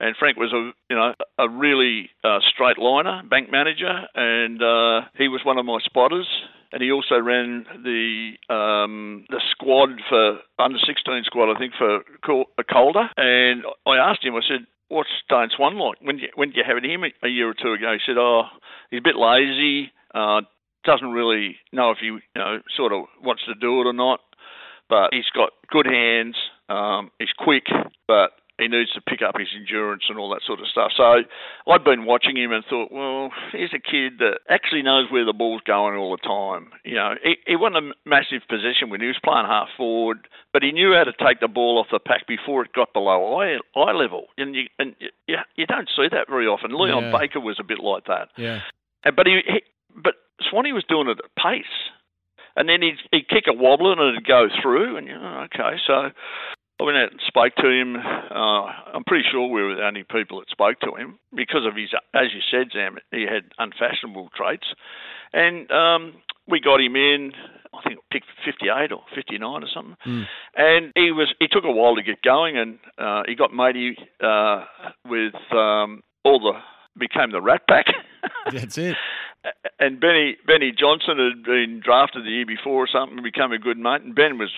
and 0.00 0.14
Frank 0.16 0.36
was 0.36 0.52
a 0.52 0.70
you 0.90 0.96
know 0.96 1.14
a 1.38 1.48
really 1.48 2.10
uh, 2.22 2.38
straight 2.52 2.78
liner, 2.78 3.22
bank 3.28 3.50
manager, 3.50 4.06
and 4.14 4.62
uh, 4.62 5.08
he 5.16 5.28
was 5.28 5.40
one 5.44 5.58
of 5.58 5.64
my 5.64 5.78
spotters. 5.82 6.28
And 6.72 6.82
he 6.82 6.90
also 6.90 7.18
ran 7.20 7.64
the 7.82 8.32
um, 8.52 9.24
the 9.30 9.40
squad 9.50 9.90
for 10.08 10.38
under 10.58 10.78
16 10.78 11.22
squad, 11.24 11.54
I 11.54 11.58
think, 11.58 11.74
for 11.78 11.96
uh, 11.98 12.62
Calder. 12.70 13.08
And 13.16 13.62
I 13.86 13.96
asked 13.96 14.24
him, 14.24 14.34
I 14.34 14.40
said, 14.46 14.66
"What's 14.88 15.10
Dane 15.28 15.48
Swan 15.56 15.78
like? 15.78 15.98
When 16.00 16.18
you, 16.18 16.28
when 16.34 16.48
did 16.48 16.56
you 16.56 16.64
have 16.66 16.82
him 16.82 17.04
a 17.22 17.28
year 17.28 17.48
or 17.48 17.54
two 17.54 17.72
ago?" 17.72 17.92
He 17.92 18.00
said, 18.04 18.18
"Oh, 18.18 18.44
he's 18.90 18.98
a 18.98 19.02
bit 19.02 19.16
lazy. 19.16 19.92
Uh, 20.14 20.42
doesn't 20.84 21.10
really 21.10 21.56
know 21.72 21.90
if 21.90 21.98
he 21.98 22.06
you 22.06 22.20
know 22.34 22.60
sort 22.76 22.92
of 22.92 23.04
wants 23.22 23.44
to 23.44 23.54
do 23.54 23.80
it 23.80 23.86
or 23.86 23.92
not. 23.92 24.20
But 24.88 25.10
he's 25.12 25.28
got 25.34 25.50
good 25.68 25.86
hands. 25.86 26.36
Um, 26.68 27.10
he's 27.18 27.34
quick, 27.36 27.66
but 28.06 28.30
he 28.58 28.68
needs 28.68 28.92
to 28.92 29.00
pick 29.00 29.20
up 29.20 29.36
his 29.38 29.48
endurance 29.54 30.04
and 30.08 30.18
all 30.18 30.30
that 30.30 30.40
sort 30.46 30.60
of 30.60 30.66
stuff. 30.66 30.92
So 30.96 31.02
I'd 31.66 31.84
been 31.84 32.06
watching 32.06 32.36
him 32.36 32.52
and 32.52 32.64
thought, 32.68 32.90
well, 32.90 33.30
here's 33.52 33.74
a 33.74 33.78
kid 33.78 34.18
that 34.18 34.40
actually 34.48 34.82
knows 34.82 35.10
where 35.10 35.24
the 35.26 35.34
ball's 35.34 35.60
going 35.66 35.96
all 35.96 36.10
the 36.10 36.26
time. 36.26 36.72
You 36.84 36.94
know, 36.94 37.14
he, 37.22 37.36
he 37.46 37.56
wasn't 37.56 37.92
a 37.92 38.08
massive 38.08 38.42
possession 38.48 38.88
when 38.88 39.00
he 39.00 39.08
was 39.08 39.20
playing 39.22 39.46
half 39.46 39.68
forward, 39.76 40.26
but 40.52 40.62
he 40.62 40.72
knew 40.72 40.94
how 40.94 41.04
to 41.04 41.12
take 41.12 41.40
the 41.40 41.48
ball 41.48 41.78
off 41.78 41.88
the 41.92 41.98
pack 41.98 42.26
before 42.26 42.64
it 42.64 42.72
got 42.72 42.92
below 42.94 43.38
eye, 43.38 43.58
eye 43.76 43.92
level. 43.92 44.26
And 44.38 44.54
you 44.54 44.64
and 44.78 44.94
you, 45.00 45.36
you 45.56 45.66
don't 45.66 45.88
see 45.94 46.08
that 46.10 46.28
very 46.28 46.46
often. 46.46 46.72
Leon 46.72 47.04
Yeah. 47.04 47.18
Baker 47.18 47.40
was 47.40 47.58
a 47.60 47.64
bit 47.64 47.80
like 47.80 48.06
that. 48.06 48.28
Yeah. 48.38 48.60
But 49.04 49.26
he, 49.26 49.40
he 49.46 49.62
but 49.94 50.14
Swanee 50.50 50.72
was 50.72 50.84
doing 50.88 51.08
it 51.08 51.18
at 51.22 51.42
pace, 51.42 51.64
and 52.56 52.68
then 52.68 52.82
he'd, 52.82 52.96
he'd 53.12 53.28
kick 53.28 53.44
a 53.48 53.52
wobbler 53.52 53.92
and 53.92 54.00
it'd 54.16 54.26
go 54.26 54.48
through, 54.62 54.96
and 54.96 55.06
you 55.06 55.14
know, 55.14 55.46
okay, 55.46 55.76
so 55.86 56.10
I 56.80 56.84
went 56.84 56.98
out 56.98 57.10
and 57.10 57.20
spoke 57.26 57.54
to 57.56 57.68
him. 57.70 57.96
Uh, 57.96 58.66
I'm 58.94 59.04
pretty 59.06 59.24
sure 59.30 59.46
we 59.48 59.62
were 59.62 59.76
the 59.76 59.86
only 59.86 60.04
people 60.04 60.40
that 60.40 60.50
spoke 60.50 60.78
to 60.80 60.94
him 60.94 61.18
because 61.34 61.64
of 61.66 61.74
his, 61.74 61.90
as 62.14 62.34
you 62.34 62.40
said, 62.50 62.68
Sam, 62.72 62.98
he 63.10 63.22
had 63.22 63.44
unfashionable 63.58 64.28
traits, 64.36 64.66
and 65.32 65.70
um, 65.70 66.14
we 66.46 66.60
got 66.60 66.80
him 66.80 66.96
in. 66.96 67.32
I 67.74 67.82
think 67.86 68.00
picked 68.10 68.26
58 68.44 68.90
or 68.92 69.02
59 69.14 69.42
or 69.62 69.66
something, 69.72 69.96
and 70.56 70.92
he 70.94 71.12
was 71.12 71.28
he 71.38 71.46
took 71.48 71.64
a 71.64 71.70
while 71.70 71.94
to 71.96 72.02
get 72.02 72.22
going, 72.22 72.56
and 72.56 72.78
uh, 72.98 73.22
he 73.28 73.34
got 73.34 73.52
matey 73.52 73.96
uh, 74.22 74.64
with 75.06 75.34
um, 75.52 76.02
all 76.24 76.40
the 76.40 76.52
became 76.98 77.32
the 77.32 77.42
Rat 77.42 77.62
Pack. 77.68 77.86
That's 78.52 78.78
it. 78.78 78.96
and 79.78 80.00
Benny 80.00 80.36
Benny 80.46 80.72
Johnson 80.78 81.18
had 81.18 81.42
been 81.44 81.80
drafted 81.84 82.24
the 82.24 82.30
year 82.30 82.46
before 82.46 82.84
or 82.84 82.88
something, 82.90 83.18
and 83.18 83.24
become 83.24 83.52
a 83.52 83.58
good 83.58 83.78
mate. 83.78 84.02
And 84.02 84.14
Ben 84.14 84.38
was 84.38 84.50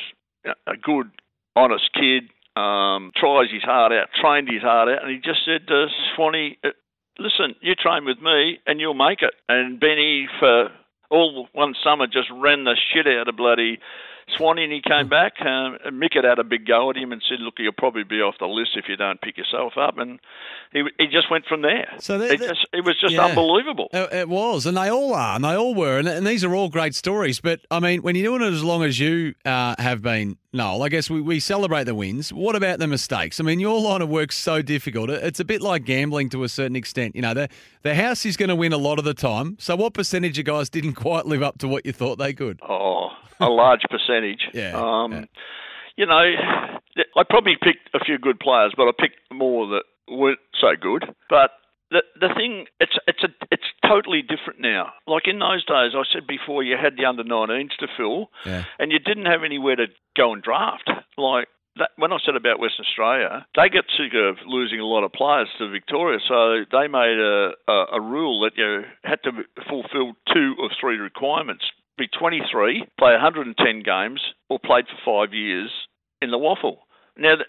a 0.44 0.76
good, 0.81 1.11
honest 1.59 1.90
kid. 1.94 2.31
Um, 2.57 3.12
tries 3.14 3.53
his 3.53 3.62
heart 3.62 3.92
out, 3.92 4.09
trained 4.21 4.49
his 4.51 4.62
heart 4.62 4.88
out, 4.88 5.05
and 5.05 5.12
he 5.12 5.18
just 5.18 5.44
said 5.44 5.68
to 5.68 5.87
Swanee, 6.16 6.59
uh, 6.64 6.71
"Listen, 7.16 7.55
you 7.61 7.77
train 7.77 8.05
with 8.05 8.21
me, 8.21 8.59
and 8.66 8.81
you'll 8.81 8.94
make 8.94 9.23
it." 9.23 9.35
And 9.49 9.79
Benny, 9.79 10.29
for 10.40 10.73
all 11.09 11.49
one 11.53 11.75
summer, 11.85 12.09
just 12.09 12.29
ran 12.31 12.64
the 12.64 12.77
shit 12.92 13.07
out 13.07 13.29
of 13.29 13.37
bloody. 13.37 13.79
Swanee 14.37 14.64
and 14.64 14.73
he 14.73 14.81
came 14.83 15.09
back. 15.09 15.35
Um, 15.41 15.79
and 15.85 16.01
Mick 16.01 16.14
had 16.14 16.25
had 16.25 16.38
a 16.38 16.45
big 16.45 16.67
go 16.67 16.91
at 16.91 16.97
him 16.97 17.12
and 17.12 17.23
said, 17.29 17.41
"Look, 17.41 17.55
you'll 17.59 17.73
probably 17.73 18.05
be 18.05 18.17
off 18.21 18.35
the 18.38 18.47
list 18.47 18.71
if 18.77 18.85
you 18.88 18.97
don't 18.97 19.21
pick 19.21 19.37
yourself 19.38 19.75
up." 19.77 19.99
And 19.99 20.19
he 20.73 20.83
he 20.99 21.07
just 21.07 21.31
went 21.31 21.47
from 21.47 21.62
there. 21.62 21.88
So 21.99 22.19
that- 22.19 22.31
it, 22.33 22.38
just, 22.41 22.67
it 22.73 22.85
was 22.85 22.97
just 23.01 23.14
Yeah. 23.14 23.25
unbelievable. 23.27 23.88
It 23.93 24.29
was, 24.29 24.67
and 24.67 24.77
they 24.77 24.91
all 24.91 25.14
are, 25.14 25.37
and 25.37 25.45
they 25.45 25.55
all 25.57 25.75
were, 25.75 25.99
and, 25.99 26.09
and 26.09 26.27
these 26.27 26.45
are 26.45 26.55
all 26.55 26.69
great 26.69 26.95
stories. 26.95 27.41
But 27.41 27.61
I 27.71 27.81
mean, 27.81 28.03
when 28.03 28.14
you're 28.17 28.38
doing 28.38 28.51
it 28.51 28.55
as 28.55 28.64
long 28.64 28.83
as 28.85 28.99
you 28.99 29.35
uh, 29.45 29.75
have 29.79 30.03
been, 30.03 30.37
Noel, 30.53 30.83
I 30.83 30.88
guess 30.88 31.09
we, 31.11 31.21
we 31.21 31.41
celebrate 31.41 31.85
the 31.85 31.95
wins. 31.95 32.33
What 32.33 32.57
about 32.57 32.79
the 32.79 32.87
mistakes? 32.87 33.38
I 33.41 33.43
mean, 33.45 33.61
your 33.61 33.81
line 33.81 34.03
of 34.03 34.09
work's 34.09 34.37
so 34.37 34.62
difficult. 34.62 35.11
It- 35.11 35.23
It's 35.25 35.41
a 35.41 35.45
bit 35.45 35.61
like 35.62 35.85
gambling 35.85 36.29
to 36.31 36.43
a 36.45 36.49
certain 36.49 36.77
extent. 36.77 37.17
You 37.17 37.23
know, 37.23 37.35
the 37.35 37.49
the 37.83 37.95
house 37.95 38.27
is 38.27 38.37
going 38.37 38.49
to 38.49 38.57
win 38.57 38.73
a 38.73 38.79
lot 38.79 38.99
of 38.99 39.05
the 39.05 39.14
time. 39.14 39.57
So, 39.59 39.77
what 39.77 39.95
percentage 39.95 40.38
of 40.38 40.45
guys 40.45 40.69
didn't 40.69 40.95
quite 40.95 41.27
live 41.27 41.43
up 41.43 41.59
to 41.59 41.69
what 41.69 41.87
you 41.87 41.93
thought 41.93 42.19
they 42.19 42.33
could? 42.33 42.61
Oh, 42.69 43.11
a 43.40 43.48
large 43.48 43.83
percentage. 43.90 44.48
Yeah, 44.55 44.72
Um, 44.74 45.12
yeah. 45.12 45.24
You 45.96 46.07
know, 46.07 46.22
I 47.16 47.22
probably 47.29 47.57
picked 47.61 47.90
a 47.94 47.98
few 48.05 48.18
good 48.18 48.38
players, 48.38 48.72
but 48.77 48.85
I 48.88 48.92
picked 48.98 49.18
more 49.33 49.66
that 49.68 49.83
weren't 50.09 50.38
so 50.61 50.68
good. 50.81 51.05
But 51.29 51.51
the 51.90 52.03
the 52.20 52.29
thing, 52.37 52.66
it's 52.81 52.96
it's 53.09 53.24
a 53.24 53.29
it's 53.51 53.64
totally 53.87 54.22
different 54.22 54.61
now. 54.61 54.92
Like 55.07 55.27
in 55.27 55.38
those 55.40 55.64
days, 55.64 55.92
I 55.96 56.03
said 56.12 56.27
before, 56.27 56.62
you 56.62 56.77
had 56.77 56.96
the 56.96 57.05
under 57.07 57.24
19s 57.24 57.77
to 57.81 57.88
fill, 57.96 58.31
Yeah. 58.46 58.64
and 58.79 58.92
you 58.92 58.98
didn't 59.01 59.27
have 59.27 59.42
anywhere 59.42 59.74
to 59.77 59.87
go 60.16 60.33
and 60.33 60.42
draft. 60.42 60.88
Like 61.16 61.48
that, 61.77 61.90
when 61.96 62.12
I 62.12 62.18
said 62.24 62.37
about 62.37 62.61
Western 62.61 62.85
Australia, 62.87 63.46
they 63.57 63.68
get 63.68 63.85
sick 63.96 64.12
of 64.14 64.37
losing 64.46 64.81
a 64.81 64.85
lot 64.87 65.03
of 65.05 65.12
players 65.12 65.48
to 65.59 65.68
Victoria, 65.68 66.18
so 66.29 66.64
they 66.70 66.87
made 66.88 67.18
a, 67.18 67.53
a, 67.66 67.85
a 67.94 68.01
rule 68.01 68.40
that 68.42 68.53
you 68.57 68.85
had 69.05 69.22
to 69.24 69.31
fulfil 69.68 70.12
two 70.33 70.55
of 70.62 70.70
three 70.81 70.98
requirements: 70.98 71.64
be 71.98 72.08
23, 72.08 72.87
play 72.98 73.12
110 73.12 73.82
games, 73.82 74.20
or 74.48 74.58
played 74.58 74.87
for 74.87 75.26
five 75.26 75.34
years 75.34 75.70
in 76.22 76.30
the 76.30 76.38
waffle. 76.38 76.80
Now 77.16 77.37
that, 77.37 77.46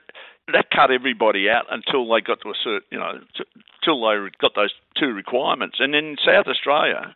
that 0.54 0.66
cut 0.72 0.92
everybody 0.92 1.50
out 1.50 1.66
until 1.70 2.08
they 2.10 2.22
got 2.22 2.42
to 2.42 2.50
a 2.50 2.54
certain, 2.64 2.88
you 2.92 3.00
know, 3.00 3.20
t- 3.38 3.62
till 3.84 4.02
they 4.02 4.30
got 4.42 4.56
those 4.56 4.74
two 4.98 5.14
requirements. 5.14 5.78
And 5.80 5.96
in 5.96 6.18
South 6.26 6.48
Australia, 6.48 7.16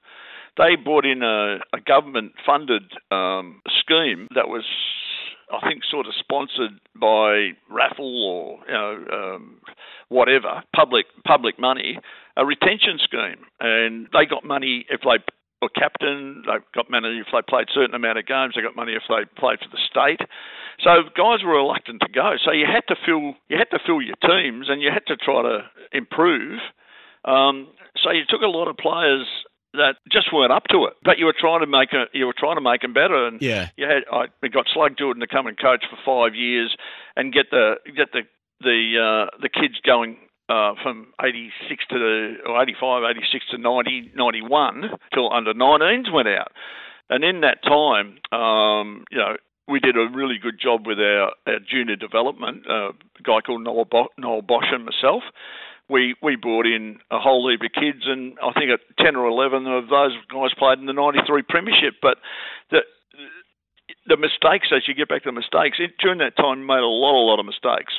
they 0.58 0.76
brought 0.76 1.06
in 1.06 1.24
a, 1.24 1.58
a 1.74 1.82
government-funded 1.86 2.84
um, 3.12 3.62
scheme 3.80 4.28
that 4.36 4.48
was, 4.48 4.66
I 5.52 5.68
think, 5.68 5.84
sort 5.90 6.06
of 6.06 6.14
sponsored 6.20 6.80
by 7.00 7.50
raffle 7.70 8.26
or 8.26 8.60
you 8.68 8.74
know 8.74 9.06
um, 9.12 9.58
whatever 10.10 10.64
public 10.76 11.06
public 11.26 11.60
money, 11.60 11.98
a 12.38 12.46
retention 12.46 13.00
scheme, 13.04 13.46
and 13.60 14.08
they 14.14 14.26
got 14.26 14.46
money 14.46 14.86
if 14.90 15.02
they 15.02 15.24
were 15.64 15.72
captain. 15.74 16.44
They 16.46 16.60
got 16.76 16.92
money 16.92 17.20
if 17.24 17.28
they 17.32 17.42
played 17.48 17.70
a 17.70 17.74
certain 17.74 17.96
amount 17.96 18.20
of 18.20 18.28
games. 18.28 18.54
They 18.56 18.62
got 18.62 18.76
money 18.76 18.94
if 18.94 19.04
they 19.08 19.24
played 19.40 19.60
for 19.60 19.72
the 19.72 19.80
state. 19.80 20.22
So 20.84 21.08
guys 21.16 21.44
were 21.44 21.56
reluctant 21.56 22.02
to 22.02 22.12
go. 22.12 22.36
So 22.44 22.52
you 22.52 22.66
had 22.68 22.84
to 22.92 22.96
fill 23.06 23.34
you 23.48 23.58
had 23.58 23.72
to 23.72 23.80
fill 23.86 24.02
your 24.02 24.20
teams, 24.22 24.68
and 24.70 24.82
you 24.82 24.92
had 24.92 25.06
to 25.08 25.16
try 25.16 25.42
to 25.42 25.66
improve. 25.92 26.60
Um, 27.26 27.68
so 28.02 28.12
you 28.12 28.24
took 28.28 28.42
a 28.42 28.48
lot 28.52 28.68
of 28.68 28.76
players 28.78 29.26
that 29.74 29.96
just 30.12 30.32
weren't 30.32 30.52
up 30.52 30.66
to 30.70 30.86
it, 30.86 30.94
but 31.04 31.18
you 31.18 31.26
were 31.26 31.36
trying 31.38 31.62
to 31.62 31.68
make 31.68 31.94
a, 31.94 32.06
you 32.14 32.26
were 32.26 32.36
trying 32.38 32.58
to 32.58 32.62
make 32.62 32.82
them 32.82 32.94
better. 32.94 33.26
And 33.26 33.42
Yeah. 33.42 33.70
you 33.78 33.88
had 33.88 34.04
I 34.12 34.26
we 34.42 34.50
got 34.50 34.68
Slug 34.74 34.98
Jordan 34.98 35.22
to 35.22 35.28
come 35.28 35.48
and 35.48 35.58
coach 35.58 35.84
for 35.90 35.98
five 36.06 36.36
years 36.36 36.76
and 37.16 37.34
get 37.34 37.50
the 37.50 37.76
get 37.96 38.12
the 38.12 38.22
the 38.62 38.80
uh, 39.32 39.38
the 39.42 39.50
kids 39.50 39.80
going 39.86 40.18
uh, 40.50 40.74
from 40.82 41.14
86 41.24 41.86
to 41.90 42.00
the, 42.00 42.36
or 42.50 42.62
85, 42.62 43.04
86 43.18 43.46
to 43.52 43.58
90, 43.58 44.12
91 44.16 44.84
till 45.14 45.32
under 45.32 45.54
19s 45.54 46.12
went 46.12 46.28
out. 46.28 46.52
And 47.10 47.24
in 47.24 47.42
that 47.42 47.64
time, 47.64 48.20
um, 48.32 49.06
you 49.12 49.18
know, 49.18 49.38
we 49.68 49.80
did 49.80 49.96
a 49.96 50.08
really 50.14 50.38
good 50.42 50.60
job 50.60 50.86
with 50.86 51.00
our, 51.00 51.32
our 51.48 51.60
junior 51.60 51.96
development. 51.96 52.64
Uh, 52.70 52.90
a 52.90 53.24
guy 53.24 53.40
called 53.46 53.64
Noel, 53.64 53.86
Bo- 53.86 54.10
Noel 54.18 54.42
Bosch 54.42 54.68
and 54.72 54.86
myself. 54.86 55.24
We 55.90 56.16
we 56.22 56.36
brought 56.38 56.66
in 56.66 57.00
a 57.12 57.20
whole 57.20 57.50
heap 57.50 57.62
of 57.62 57.72
kids, 57.74 58.04
and 58.08 58.36
I 58.42 58.54
think 58.54 58.72
at 58.72 58.80
10 59.04 59.16
or 59.16 59.28
11 59.28 59.68
of 59.68 59.90
those 59.90 60.16
guys 60.32 60.56
played 60.58 60.80
in 60.80 60.86
the 60.86 60.94
93 60.94 61.44
Premiership. 61.44 61.96
But 62.02 62.18
the 62.72 62.80
the 64.08 64.18
mistakes, 64.18 64.68
as 64.76 64.88
you 64.88 64.94
get 64.94 65.10
back 65.10 65.24
to 65.24 65.30
the 65.30 65.40
mistakes, 65.40 65.80
during 66.00 66.20
that 66.20 66.36
time, 66.36 66.66
made 66.66 66.84
a 66.84 66.88
lot, 66.88 67.16
a 67.16 67.24
lot 67.24 67.40
of 67.40 67.46
mistakes. 67.46 67.94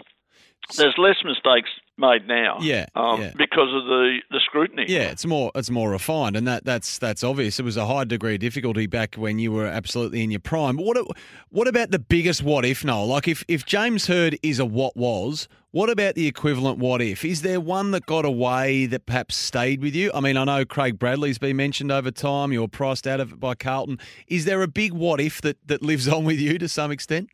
There's 0.76 0.94
less 0.98 1.16
mistakes 1.24 1.68
made 1.96 2.26
now. 2.26 2.58
Yeah, 2.60 2.86
um, 2.94 3.20
yeah. 3.20 3.32
because 3.36 3.72
of 3.74 3.84
the, 3.84 4.18
the 4.30 4.40
scrutiny. 4.44 4.86
Yeah, 4.88 5.10
it's 5.10 5.26
more 5.26 5.50
it's 5.54 5.70
more 5.70 5.90
refined, 5.90 6.36
and 6.36 6.46
that 6.46 6.64
that's 6.64 6.98
that's 6.98 7.22
obvious. 7.22 7.58
It 7.58 7.64
was 7.64 7.76
a 7.76 7.86
high 7.86 8.04
degree 8.04 8.34
of 8.34 8.40
difficulty 8.40 8.86
back 8.86 9.14
when 9.16 9.38
you 9.38 9.52
were 9.52 9.66
absolutely 9.66 10.22
in 10.22 10.30
your 10.30 10.40
prime. 10.40 10.76
What 10.76 10.96
what 11.50 11.68
about 11.68 11.90
the 11.90 11.98
biggest 11.98 12.42
what 12.42 12.64
if? 12.64 12.84
Noel, 12.84 13.06
like 13.06 13.28
if 13.28 13.44
if 13.48 13.64
James 13.64 14.06
Hird 14.06 14.38
is 14.42 14.58
a 14.58 14.64
what 14.64 14.96
was, 14.96 15.48
what 15.70 15.90
about 15.90 16.14
the 16.14 16.26
equivalent 16.26 16.78
what 16.78 17.02
if? 17.02 17.24
Is 17.24 17.42
there 17.42 17.60
one 17.60 17.90
that 17.92 18.06
got 18.06 18.24
away 18.24 18.86
that 18.86 19.06
perhaps 19.06 19.36
stayed 19.36 19.82
with 19.82 19.94
you? 19.94 20.10
I 20.14 20.20
mean, 20.20 20.36
I 20.36 20.44
know 20.44 20.64
Craig 20.64 20.98
Bradley's 20.98 21.38
been 21.38 21.56
mentioned 21.56 21.92
over 21.92 22.10
time. 22.10 22.52
You 22.52 22.60
were 22.60 22.68
priced 22.68 23.06
out 23.06 23.20
of 23.20 23.32
it 23.32 23.40
by 23.40 23.54
Carlton. 23.54 23.98
Is 24.28 24.44
there 24.44 24.62
a 24.62 24.68
big 24.68 24.92
what 24.92 25.20
if 25.20 25.40
that 25.42 25.58
that 25.66 25.82
lives 25.82 26.08
on 26.08 26.24
with 26.24 26.38
you 26.38 26.58
to 26.58 26.68
some 26.68 26.90
extent? 26.90 27.28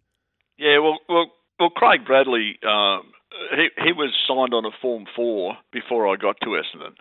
Yeah, 0.58 0.78
well, 0.78 0.98
well, 1.08 1.26
well. 1.58 1.70
Craig 1.70 2.04
Bradley, 2.06 2.58
um, 2.66 3.12
he 3.56 3.68
he 3.84 3.92
was 3.92 4.12
signed 4.26 4.54
on 4.54 4.64
a 4.64 4.76
Form 4.82 5.06
Four 5.14 5.56
before 5.72 6.08
I 6.08 6.16
got 6.16 6.36
to 6.42 6.60
Essendon. 6.60 6.94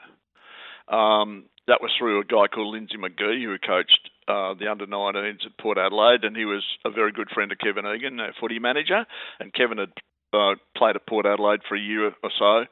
Um, 0.94 1.46
that 1.68 1.82
was 1.82 1.92
through 1.98 2.20
a 2.20 2.26
guy 2.26 2.48
called 2.48 2.74
Lindsay 2.74 2.98
McGee, 2.98 3.44
who 3.44 3.58
coached 3.60 4.10
uh, 4.28 4.54
the 4.56 4.68
under 4.70 4.88
19s 4.88 5.46
at 5.46 5.58
Port 5.60 5.78
Adelaide, 5.78 6.24
and 6.24 6.36
he 6.36 6.46
was 6.46 6.64
a 6.84 6.90
very 6.90 7.12
good 7.12 7.30
friend 7.30 7.52
of 7.52 7.60
Kevin 7.60 7.86
Egan, 7.86 8.20
a 8.20 8.30
footy 8.40 8.60
manager. 8.60 9.06
And 9.40 9.54
Kevin 9.54 9.78
had 9.78 9.94
uh, 10.34 10.56
played 10.76 10.96
at 10.96 11.08
Port 11.08 11.28
Adelaide 11.28 11.62
for 11.68 11.76
a 11.76 11.80
year 11.80 12.12
or 12.24 12.32
so, 12.38 12.66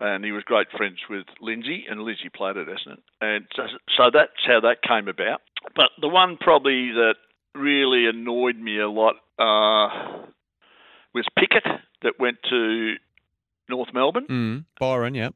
and 0.00 0.24
he 0.24 0.32
was 0.32 0.44
great 0.44 0.68
friends 0.74 0.98
with 1.10 1.26
Lindsay, 1.40 1.84
and 1.88 2.00
Lindsay 2.00 2.30
played 2.34 2.56
at 2.56 2.68
Essendon. 2.68 3.02
And 3.20 3.44
so, 3.54 3.64
so 3.96 4.10
that's 4.12 4.32
how 4.46 4.60
that 4.60 4.82
came 4.82 5.08
about. 5.08 5.42
But 5.76 5.90
the 6.00 6.08
one 6.08 6.38
probably 6.40 6.90
that 6.92 7.16
really 7.54 8.06
annoyed 8.06 8.56
me 8.56 8.80
a 8.80 8.88
lot 8.88 9.16
uh, 9.38 10.26
was 11.14 11.26
Pickett 11.38 11.64
that 12.02 12.18
went 12.18 12.38
to 12.50 12.94
North 13.68 13.88
Melbourne. 13.94 14.26
Mm, 14.28 14.64
Byron, 14.78 15.14
yeah. 15.14 15.30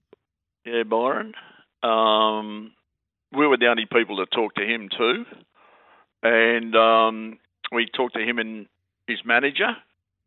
Yeah, 0.64 0.82
Byron. 0.82 1.34
Um, 1.82 2.72
we 3.32 3.46
were 3.46 3.56
the 3.56 3.68
only 3.68 3.86
people 3.90 4.16
that 4.16 4.30
talked 4.30 4.56
to 4.56 4.64
him 4.64 4.88
too, 4.88 5.24
and 6.22 6.74
um, 6.74 7.38
we 7.72 7.86
talked 7.86 8.14
to 8.14 8.20
him 8.20 8.38
and 8.38 8.66
his 9.06 9.18
manager. 9.24 9.76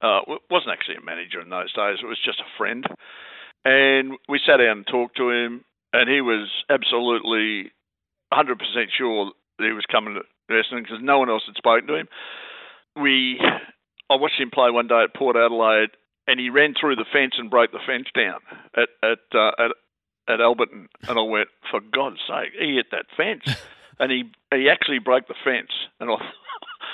Uh, 0.02 0.22
it 0.28 0.42
wasn't 0.50 0.72
actually 0.72 0.96
a 0.96 1.02
manager 1.02 1.42
in 1.42 1.50
those 1.50 1.74
days; 1.74 1.98
it 2.02 2.06
was 2.06 2.20
just 2.24 2.40
a 2.40 2.58
friend. 2.58 2.86
And 3.66 4.14
we 4.30 4.40
sat 4.46 4.58
down 4.58 4.78
and 4.78 4.88
talked 4.88 5.18
to 5.18 5.30
him, 5.30 5.66
and 5.92 6.10
he 6.10 6.22
was 6.22 6.48
absolutely 6.70 7.72
100% 8.32 8.56
sure 8.98 9.32
that 9.58 9.66
he 9.66 9.74
was 9.74 9.86
coming 9.92 10.16
to 10.16 10.54
Essendon 10.54 10.84
because 10.84 11.00
no 11.02 11.20
one 11.20 11.30
else 11.30 11.44
had 11.46 11.56
spoken 11.56 11.88
to 11.88 11.96
him. 11.96 12.08
We, 12.96 13.40
I 14.10 14.16
watched 14.16 14.40
him 14.40 14.52
play 14.52 14.72
one 14.72 14.88
day 14.88 15.04
at 15.04 15.14
Port 15.14 15.36
Adelaide, 15.36 15.92
and 16.28 16.40
he 16.40 16.50
ran 16.50 16.74
through 16.80 16.96
the 16.96 17.06
fence 17.12 17.36
and 17.38 17.50
broke 17.50 17.72
the 17.72 17.80
fence 17.86 18.08
down 18.16 18.40
at 18.76 18.90
at 19.04 19.20
uh, 19.34 19.52
at 19.60 19.72
at 20.28 20.40
Alberton, 20.40 20.88
and 21.08 21.18
I 21.18 21.22
went, 21.24 21.50
for 21.72 21.80
God's 21.80 22.20
sake, 22.28 22.54
he 22.60 22.76
hit 22.76 22.92
that 22.92 23.06
fence, 23.18 23.58
and 24.00 24.12
he 24.12 24.24
he 24.54 24.70
actually 24.70 25.00
broke 25.00 25.28
the 25.28 25.36
fence, 25.44 25.72
and 26.00 26.10
I. 26.12 26.16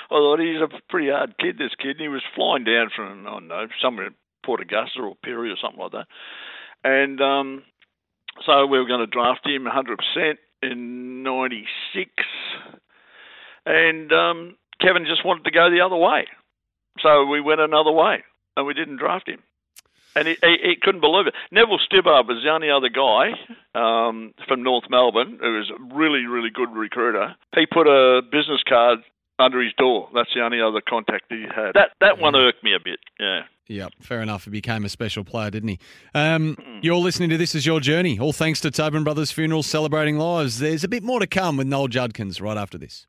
I 0.08 0.14
thought 0.14 0.38
he's 0.38 0.60
a 0.60 0.68
pretty 0.88 1.10
hard 1.10 1.36
kid, 1.38 1.58
this 1.58 1.74
kid. 1.76 1.96
And 1.96 2.00
he 2.00 2.08
was 2.08 2.22
flying 2.34 2.62
down 2.62 2.90
from, 2.94 3.26
I 3.26 3.30
don't 3.30 3.48
know, 3.48 3.66
somewhere 3.82 4.06
in 4.06 4.14
Port 4.44 4.60
Augusta 4.60 5.00
or 5.00 5.16
Pirie 5.16 5.52
or 5.52 5.56
something 5.60 5.80
like 5.80 5.92
that. 5.92 6.06
And 6.84 7.20
um, 7.20 7.64
so 8.44 8.66
we 8.66 8.78
were 8.78 8.86
going 8.86 9.00
to 9.00 9.06
draft 9.06 9.44
him 9.44 9.64
100% 9.66 10.34
in 10.62 11.22
96. 11.24 12.10
And 13.64 14.12
um, 14.12 14.56
Kevin 14.80 15.06
just 15.06 15.24
wanted 15.24 15.44
to 15.44 15.50
go 15.50 15.70
the 15.70 15.80
other 15.80 15.96
way. 15.96 16.26
So 17.02 17.26
we 17.26 17.40
went 17.40 17.60
another 17.60 17.92
way 17.92 18.24
and 18.56 18.66
we 18.66 18.74
didn't 18.74 18.96
draft 18.96 19.28
him. 19.28 19.42
And 20.14 20.28
he, 20.28 20.36
he, 20.42 20.56
he 20.62 20.76
couldn't 20.80 21.02
believe 21.02 21.26
it. 21.26 21.34
Neville 21.50 21.78
Stibbard 21.78 22.26
was 22.26 22.42
the 22.42 22.50
only 22.50 22.70
other 22.70 22.88
guy 22.88 23.32
um, 23.74 24.32
from 24.48 24.62
North 24.62 24.84
Melbourne 24.88 25.38
who 25.40 25.58
was 25.58 25.70
a 25.70 25.94
really, 25.94 26.24
really 26.24 26.48
good 26.50 26.70
recruiter. 26.72 27.36
He 27.54 27.66
put 27.66 27.86
a 27.86 28.22
business 28.22 28.62
card 28.66 29.00
under 29.38 29.62
his 29.62 29.74
door. 29.76 30.08
That's 30.14 30.30
the 30.34 30.40
only 30.42 30.60
other 30.60 30.80
contact 30.80 31.24
he 31.28 31.42
had. 31.42 31.72
That 31.74 31.90
that 32.00 32.18
one 32.18 32.34
irked 32.34 32.64
me 32.64 32.74
a 32.74 32.80
bit. 32.82 32.98
Yeah. 33.20 33.42
Yep, 33.68 33.94
fair 34.00 34.22
enough. 34.22 34.44
He 34.44 34.50
became 34.50 34.84
a 34.84 34.88
special 34.88 35.24
player, 35.24 35.50
didn't 35.50 35.70
he? 35.70 35.78
Um, 36.14 36.56
you're 36.82 36.94
listening 36.96 37.30
to 37.30 37.36
This 37.36 37.54
Is 37.54 37.66
Your 37.66 37.80
Journey. 37.80 38.18
All 38.18 38.32
thanks 38.32 38.60
to 38.60 38.70
Tobin 38.70 39.02
Brothers 39.02 39.32
Funerals 39.32 39.66
Celebrating 39.66 40.18
Lives. 40.18 40.60
There's 40.60 40.84
a 40.84 40.88
bit 40.88 41.02
more 41.02 41.18
to 41.18 41.26
come 41.26 41.56
with 41.56 41.66
Noel 41.66 41.88
Judkins 41.88 42.40
right 42.40 42.56
after 42.56 42.78
this. 42.78 43.08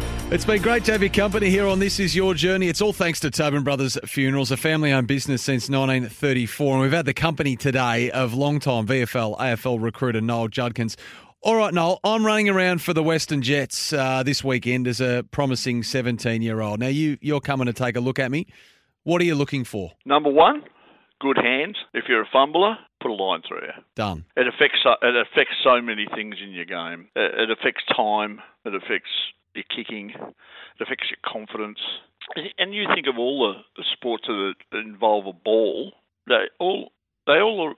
It's 0.31 0.45
been 0.45 0.61
great 0.61 0.85
to 0.85 0.93
have 0.93 1.01
your 1.01 1.11
company 1.11 1.49
here 1.49 1.67
on 1.67 1.79
This 1.79 1.99
Is 1.99 2.15
Your 2.15 2.33
Journey. 2.33 2.69
It's 2.69 2.79
all 2.81 2.93
thanks 2.93 3.19
to 3.19 3.29
Tobin 3.29 3.63
Brothers 3.63 3.97
Funerals, 4.05 4.49
a 4.49 4.55
family 4.55 4.93
owned 4.93 5.05
business 5.05 5.41
since 5.41 5.69
1934. 5.69 6.73
And 6.75 6.81
we've 6.81 6.93
had 6.93 7.05
the 7.05 7.13
company 7.13 7.57
today 7.57 8.09
of 8.11 8.33
long-time 8.33 8.87
VFL, 8.87 9.37
AFL 9.37 9.83
recruiter 9.83 10.21
Noel 10.21 10.47
Judkins. 10.47 10.95
All 11.41 11.57
right, 11.57 11.73
Noel, 11.73 11.99
I'm 12.05 12.25
running 12.25 12.47
around 12.47 12.81
for 12.81 12.93
the 12.93 13.03
Western 13.03 13.41
Jets 13.41 13.91
uh, 13.91 14.23
this 14.23 14.41
weekend 14.41 14.87
as 14.87 15.01
a 15.01 15.25
promising 15.31 15.83
17 15.83 16.41
year 16.41 16.61
old. 16.61 16.79
Now, 16.79 16.87
you, 16.87 17.17
you're 17.19 17.41
coming 17.41 17.65
to 17.65 17.73
take 17.73 17.97
a 17.97 17.99
look 17.99 18.17
at 18.17 18.31
me. 18.31 18.47
What 19.03 19.21
are 19.21 19.25
you 19.25 19.35
looking 19.35 19.65
for? 19.65 19.91
Number 20.05 20.31
one, 20.31 20.63
good 21.19 21.39
hands. 21.43 21.75
If 21.93 22.05
you're 22.07 22.21
a 22.21 22.29
fumbler, 22.33 22.77
put 23.01 23.11
a 23.11 23.15
line 23.15 23.41
through 23.45 23.63
you. 23.63 23.83
Done. 23.95 24.23
It 24.37 24.47
affects 24.47 24.77
so, 24.81 24.91
it 25.01 25.13
affects 25.13 25.55
so 25.61 25.81
many 25.81 26.07
things 26.15 26.35
in 26.41 26.51
your 26.51 26.63
game. 26.63 27.09
It 27.17 27.51
affects 27.51 27.83
time. 27.93 28.39
It 28.63 28.73
affects 28.73 29.09
your 29.53 29.65
kicking. 29.75 30.11
It 30.11 30.81
affects 30.81 31.09
your 31.09 31.19
confidence. 31.25 31.79
And 32.57 32.73
you 32.73 32.85
think 32.93 33.07
of 33.07 33.17
all 33.17 33.55
the 33.75 33.83
sports 33.93 34.25
that 34.27 34.53
involve 34.73 35.25
a 35.27 35.33
ball. 35.33 35.93
They 36.27 36.45
all 36.59 36.91
they 37.27 37.39
all 37.39 37.73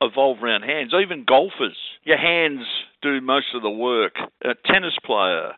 evolve 0.00 0.42
around 0.42 0.62
hands. 0.62 0.92
Even 1.00 1.24
golfers, 1.24 1.76
your 2.04 2.18
hands 2.18 2.66
do 3.02 3.20
most 3.20 3.46
of 3.54 3.62
the 3.62 3.70
work. 3.70 4.14
A 4.44 4.54
tennis 4.66 4.94
player, 5.04 5.52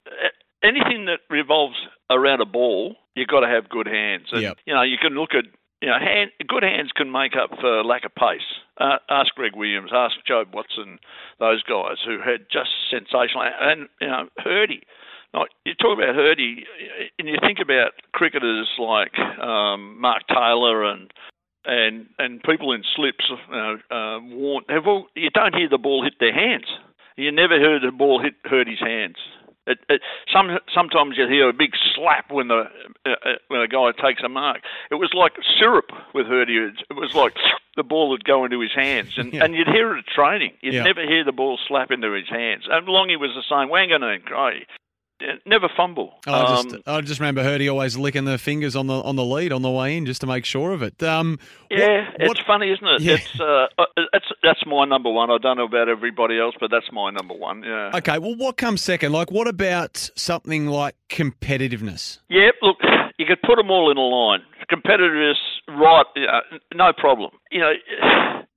anything 0.62 1.07
that 1.07 1.21
revolves 1.31 1.77
around 2.11 2.41
a 2.41 2.47
ball, 2.47 2.97
you've 3.14 3.29
got 3.29 3.41
to 3.41 3.49
have 3.49 3.68
good 3.68 3.87
hands. 3.87 4.27
And, 4.33 4.43
Yep. 4.43 4.59
You 4.66 4.75
know, 4.75 4.83
you 4.83 4.97
can 5.01 5.14
look 5.14 5.31
at 5.35 5.45
you 5.81 5.89
know, 5.89 5.99
hand, 5.99 6.31
good 6.47 6.62
hands 6.62 6.91
can 6.95 7.11
make 7.11 7.33
up 7.37 7.59
for 7.59 7.83
lack 7.83 8.05
of 8.05 8.14
pace. 8.14 8.45
Uh, 8.79 8.99
ask 9.09 9.35
Greg 9.35 9.57
Williams, 9.57 9.91
ask 9.95 10.14
Joe 10.27 10.45
Watson, 10.53 10.99
those 11.39 11.62
guys 11.62 11.97
who 12.05 12.18
had 12.18 12.47
just 12.53 12.71
sensational. 12.91 13.49
And 13.61 13.89
you 14.01 14.09
know, 14.09 14.29
Hirdy. 14.39 14.83
Like, 15.33 15.51
you 15.64 15.74
talk 15.74 15.97
about 15.99 16.14
Hirdy, 16.16 16.64
and 17.18 17.28
you 17.28 17.37
think 17.41 17.59
about 17.62 17.93
cricketers 18.12 18.68
like 18.78 19.16
um, 19.41 20.01
Mark 20.01 20.22
Taylor 20.28 20.85
and 20.85 21.12
and 21.64 22.07
and 22.18 22.43
people 22.43 22.72
in 22.72 22.83
slips, 22.97 23.24
you 23.31 23.37
uh, 23.91 24.18
Warren, 24.22 24.64
have 24.70 24.87
all, 24.87 25.07
you 25.14 25.31
don't 25.31 25.55
hear 25.55 25.68
the 25.68 25.78
ball 25.78 26.03
hit 26.03 26.14
their 26.18 26.35
hands. 26.35 26.64
You 27.16 27.31
never 27.31 27.61
heard 27.61 27.83
the 27.83 27.93
ball 27.93 28.20
hit 28.20 28.35
hurt 28.45 28.66
his 28.66 28.81
hands. 28.81 29.16
It, 29.66 29.78
it, 29.89 30.01
some 30.33 30.59
sometimes 30.74 31.16
you 31.16 31.28
hear 31.28 31.49
a 31.49 31.53
big 31.53 31.72
slap 31.95 32.31
when 32.33 32.49
the 32.49 32.64
uh, 33.07 33.11
uh, 33.11 33.33
when 33.49 33.61
a 33.61 33.68
guy 33.68 33.91
takes 34.03 34.22
a 34.24 34.28
mark. 34.28 34.62
It 34.91 34.95
was 34.97 35.11
like 35.14 35.33
syrup 35.61 35.91
with 36.14 36.26
Hirdy. 36.26 36.72
It 36.91 36.95
was 36.97 37.14
like 37.14 37.37
the 37.76 37.85
ball 37.85 38.09
would 38.09 38.24
go 38.24 38.45
into 38.45 38.59
his 38.61 38.72
hands, 38.74 39.16
and, 39.16 39.33
Yeah. 39.33 39.45
and 39.45 39.55
you'd 39.55 39.68
hear 39.68 39.95
it 39.95 39.99
at 40.01 40.07
training. 40.07 40.53
You'd 40.61 40.74
Yeah. 40.74 40.83
never 40.83 41.03
hear 41.07 41.22
the 41.24 41.31
ball 41.33 41.59
slap 41.68 41.91
into 41.93 42.11
his 42.12 42.28
hands. 42.28 42.64
And 42.68 42.89
Longy 42.89 43.16
was 43.20 43.31
the 43.37 43.45
same. 43.49 43.68
Wanganeen. 43.68 44.22
Uh, 44.33 44.64
Never 45.47 45.68
fumble. 45.77 46.14
I 46.27 46.43
just, 46.62 46.75
Um, 46.75 46.83
I 46.87 47.01
just 47.01 47.21
remember 47.21 47.43
Hirdy 47.43 47.71
always 47.71 47.97
licking 47.97 48.25
the 48.25 48.39
fingers 48.39 48.75
on 48.77 48.87
the 48.87 48.95
on 48.95 49.16
the 49.16 49.25
lead 49.25 49.53
on 49.53 49.62
the 49.62 49.71
way 49.71 49.97
in 49.97 50.07
just 50.07 50.21
to 50.23 50.27
make 50.27 50.45
sure 50.45 50.73
of 50.73 50.83
it. 50.83 51.03
Um, 51.03 51.39
Yeah, 51.71 52.11
what- 52.21 52.37
it's 52.39 52.47
funny, 52.47 52.71
isn't 52.71 52.87
it? 52.87 53.01
Yeah. 53.03 53.14
It's 53.14 53.41
uh, 53.41 53.66
uh, 53.79 53.85
that's 54.12 54.27
that's 54.43 54.64
my 54.66 54.85
number 54.85 55.11
one. 55.11 55.31
I 55.31 55.39
don't 55.39 55.57
know 55.57 55.64
about 55.64 55.89
everybody 55.89 56.39
else, 56.39 56.55
but 56.61 56.71
that's 56.71 56.91
my 56.93 57.11
number 57.11 57.35
one. 57.35 57.62
Yeah. 57.62 57.91
Okay, 57.95 58.18
well, 58.18 58.35
what 58.37 58.57
comes 58.57 58.83
second? 58.83 59.12
Like, 59.12 59.31
what 59.31 59.47
about 59.49 59.97
something 60.16 60.66
like 60.66 60.95
competitiveness? 61.09 62.18
Yeah, 62.29 62.51
look, 62.62 62.79
you 63.18 63.27
could 63.27 63.43
put 63.43 63.57
them 63.57 63.71
all 63.71 63.91
in 63.91 63.97
a 63.97 64.01
line. 64.01 64.41
Competitiveness, 64.71 65.35
right? 65.68 66.05
Uh, 66.16 66.41
no 66.75 66.93
problem. 66.93 67.31
You 67.51 67.61
know, 67.61 67.73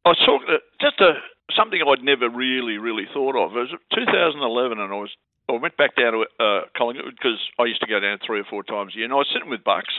I 0.05 0.09
was 0.09 0.17
talking 0.25 0.47
just 0.81 0.99
a 1.01 1.13
something 1.55 1.79
I'd 1.87 2.03
never 2.03 2.29
really, 2.29 2.77
really 2.77 3.05
thought 3.13 3.35
of. 3.35 3.55
It 3.55 3.59
was 3.59 3.75
2011, 3.93 4.79
and 4.79 4.91
I 4.91 4.95
was 4.95 5.11
I 5.49 5.53
went 5.53 5.77
back 5.77 5.95
down 5.95 6.13
to 6.13 6.25
uh, 6.39 6.61
Collingwood 6.77 7.15
because 7.15 7.39
I 7.59 7.65
used 7.65 7.81
to 7.81 7.87
go 7.87 7.99
down 7.99 8.19
three 8.25 8.39
or 8.39 8.45
four 8.49 8.63
times 8.63 8.93
a 8.93 8.97
year, 8.97 9.05
and 9.05 9.13
I 9.13 9.17
was 9.17 9.27
sitting 9.33 9.49
with 9.49 9.63
Bucks 9.63 9.93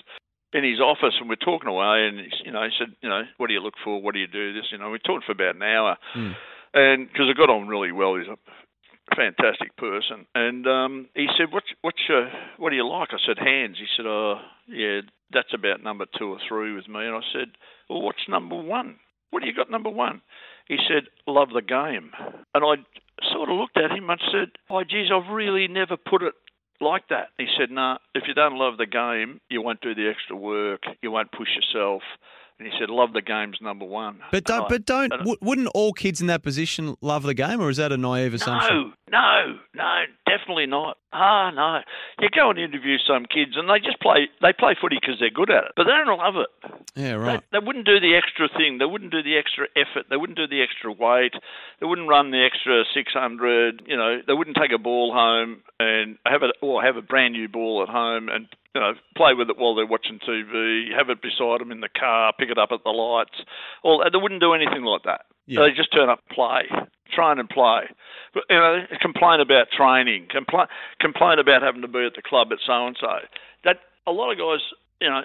in 0.52 0.64
his 0.64 0.80
office, 0.80 1.14
and 1.20 1.28
we're 1.28 1.36
talking 1.36 1.68
away, 1.68 2.06
and 2.06 2.18
you 2.44 2.52
know, 2.52 2.62
he 2.62 2.70
said, 2.78 2.94
you 3.02 3.08
know, 3.08 3.22
what 3.36 3.48
do 3.48 3.52
you 3.54 3.60
look 3.60 3.74
for? 3.84 4.00
What 4.00 4.14
do 4.14 4.20
you 4.20 4.26
do? 4.26 4.52
This, 4.54 4.66
you 4.72 4.78
know, 4.78 4.90
we 4.90 4.98
talked 4.98 5.24
for 5.26 5.32
about 5.32 5.56
an 5.56 5.62
hour, 5.62 5.96
Hmm. 6.14 6.32
and 6.72 7.08
because 7.08 7.26
I 7.28 7.36
got 7.36 7.50
on 7.50 7.68
really 7.68 7.92
well, 7.92 8.16
he's 8.16 8.28
a 8.28 8.36
fantastic 9.14 9.76
person. 9.76 10.26
And 10.34 10.66
um, 10.66 11.08
he 11.14 11.26
said, 11.36 11.52
"What's 11.52 11.66
what's 11.82 12.00
your, 12.08 12.30
what 12.56 12.70
do 12.70 12.76
you 12.76 12.88
like?" 12.88 13.10
I 13.12 13.18
said, 13.26 13.38
"Hands." 13.38 13.76
He 13.78 13.86
said, 13.96 14.06
"Oh, 14.06 14.40
yeah, 14.68 15.00
that's 15.32 15.52
about 15.52 15.82
number 15.82 16.06
two 16.18 16.30
or 16.32 16.38
three 16.48 16.72
with 16.72 16.88
me." 16.88 17.04
And 17.04 17.16
I 17.16 17.20
said, 17.32 17.48
"Well, 17.90 18.02
what's 18.02 18.28
number 18.28 18.56
one? 18.56 18.96
What 19.30 19.42
do 19.42 19.48
you 19.48 19.54
got 19.54 19.70
number 19.70 19.90
one?" 19.90 20.22
He 20.68 20.78
said, 20.88 21.04
"Love 21.26 21.50
the 21.52 21.62
game." 21.62 22.12
And 22.54 22.64
I 22.64 22.76
sort 23.32 23.48
of 23.48 23.56
looked 23.56 23.76
at 23.76 23.92
him 23.92 24.10
and 24.10 24.20
said, 24.30 24.50
"Oh, 24.70 24.82
geez, 24.84 25.10
I've 25.12 25.32
really 25.32 25.68
never 25.68 25.96
put 25.96 26.22
it." 26.22 26.34
Like 26.80 27.08
that. 27.08 27.28
He 27.38 27.46
said, 27.56 27.70
"No, 27.70 27.80
nah, 27.80 27.98
if 28.14 28.26
you 28.26 28.34
don't 28.34 28.58
love 28.58 28.76
the 28.78 28.86
game, 28.86 29.40
you 29.48 29.62
won't 29.62 29.80
do 29.80 29.94
the 29.94 30.08
extra 30.08 30.36
work, 30.36 30.82
you 31.02 31.10
won't 31.10 31.30
push 31.30 31.54
yourself, 31.54 32.02
and 32.58 32.68
he 32.68 32.74
said, 32.78 32.88
"Love 32.88 33.12
the 33.12 33.22
game's 33.22 33.58
number 33.60 33.84
one." 33.84 34.20
But 34.30 34.44
don't, 34.44 34.68
but 34.68 34.84
don't. 34.84 35.10
W- 35.10 35.36
wouldn't 35.40 35.68
all 35.74 35.92
kids 35.92 36.20
in 36.20 36.28
that 36.28 36.42
position 36.42 36.96
love 37.00 37.24
the 37.24 37.34
game, 37.34 37.60
or 37.60 37.68
is 37.68 37.78
that 37.78 37.90
a 37.90 37.96
naive 37.96 38.34
assumption? 38.34 38.92
No, 39.10 39.18
no, 39.44 39.58
no, 39.74 40.02
definitely 40.26 40.66
not. 40.66 40.98
Ah, 41.12 41.50
no. 41.50 41.80
You 42.20 42.28
go 42.34 42.50
and 42.50 42.58
interview 42.58 42.96
some 43.06 43.26
kids, 43.26 43.52
and 43.56 43.68
they 43.68 43.80
just 43.80 44.00
play. 44.00 44.28
They 44.40 44.52
play 44.52 44.76
footy 44.80 44.98
because 45.00 45.16
they're 45.18 45.30
good 45.30 45.50
at 45.50 45.64
it, 45.64 45.72
but 45.76 45.84
they 45.84 45.90
don't 45.90 46.18
love 46.18 46.34
it. 46.36 46.50
Yeah, 46.94 47.12
right. 47.14 47.42
They, 47.50 47.58
they, 47.58 47.64
wouldn't 47.64 47.86
do 47.86 47.98
the 47.98 48.14
extra 48.14 48.48
thing. 48.48 48.78
They 48.78 48.84
wouldn't 48.84 49.10
do 49.10 49.22
the 49.22 49.36
extra 49.36 49.66
effort. 49.74 50.06
They 50.08 50.16
wouldn't 50.16 50.38
do 50.38 50.46
the 50.46 50.62
extra 50.62 50.92
weight. 50.92 51.34
They 51.80 51.86
wouldn't 51.86 52.08
run 52.08 52.30
the 52.30 52.44
extra 52.44 52.84
six 52.94 53.12
hundred. 53.12 53.82
You 53.86 53.96
know, 53.96 54.18
they 54.26 54.32
wouldn't 54.32 54.56
take 54.56 54.72
a 54.72 54.78
ball 54.78 55.12
home 55.12 55.62
and 55.80 56.18
have 56.24 56.42
it, 56.42 56.54
or 56.62 56.82
have 56.82 56.96
a 56.96 57.02
brand 57.02 57.34
new 57.34 57.48
ball 57.48 57.82
at 57.82 57.88
home 57.88 58.28
and 58.28 58.46
you 58.74 58.80
know, 58.80 58.92
play 59.16 59.34
with 59.34 59.48
it 59.50 59.56
while 59.56 59.74
they're 59.74 59.86
watching 59.86 60.18
TV, 60.18 60.94
have 60.96 61.08
it 61.08 61.22
beside 61.22 61.60
them 61.60 61.70
in 61.70 61.80
the 61.80 61.88
car, 61.88 62.32
pick 62.38 62.50
it 62.50 62.58
up 62.58 62.70
at 62.72 62.82
the 62.84 62.90
lights. 62.90 63.38
All 63.82 64.02
they 64.02 64.18
wouldn't 64.18 64.40
do 64.40 64.52
anything 64.52 64.82
like 64.82 65.02
that. 65.04 65.26
Yeah. 65.46 65.60
They 65.62 65.70
just 65.70 65.92
turn 65.92 66.08
up, 66.08 66.20
play, 66.30 66.64
train 67.12 67.38
and 67.38 67.48
play. 67.48 67.86
But, 68.32 68.44
you 68.50 68.56
know, 68.56 68.82
complain 69.00 69.40
about 69.40 69.68
training, 69.70 70.26
complain 70.30 70.66
complain 71.00 71.38
about 71.38 71.62
having 71.62 71.82
to 71.82 71.88
be 71.88 72.04
at 72.04 72.14
the 72.16 72.22
club 72.22 72.48
at 72.50 72.58
so 72.66 72.86
and 72.86 72.96
so. 73.00 73.18
That 73.64 73.76
a 74.06 74.12
lot 74.12 74.32
of 74.32 74.38
guys, 74.38 74.60
you 75.00 75.08
know, 75.08 75.22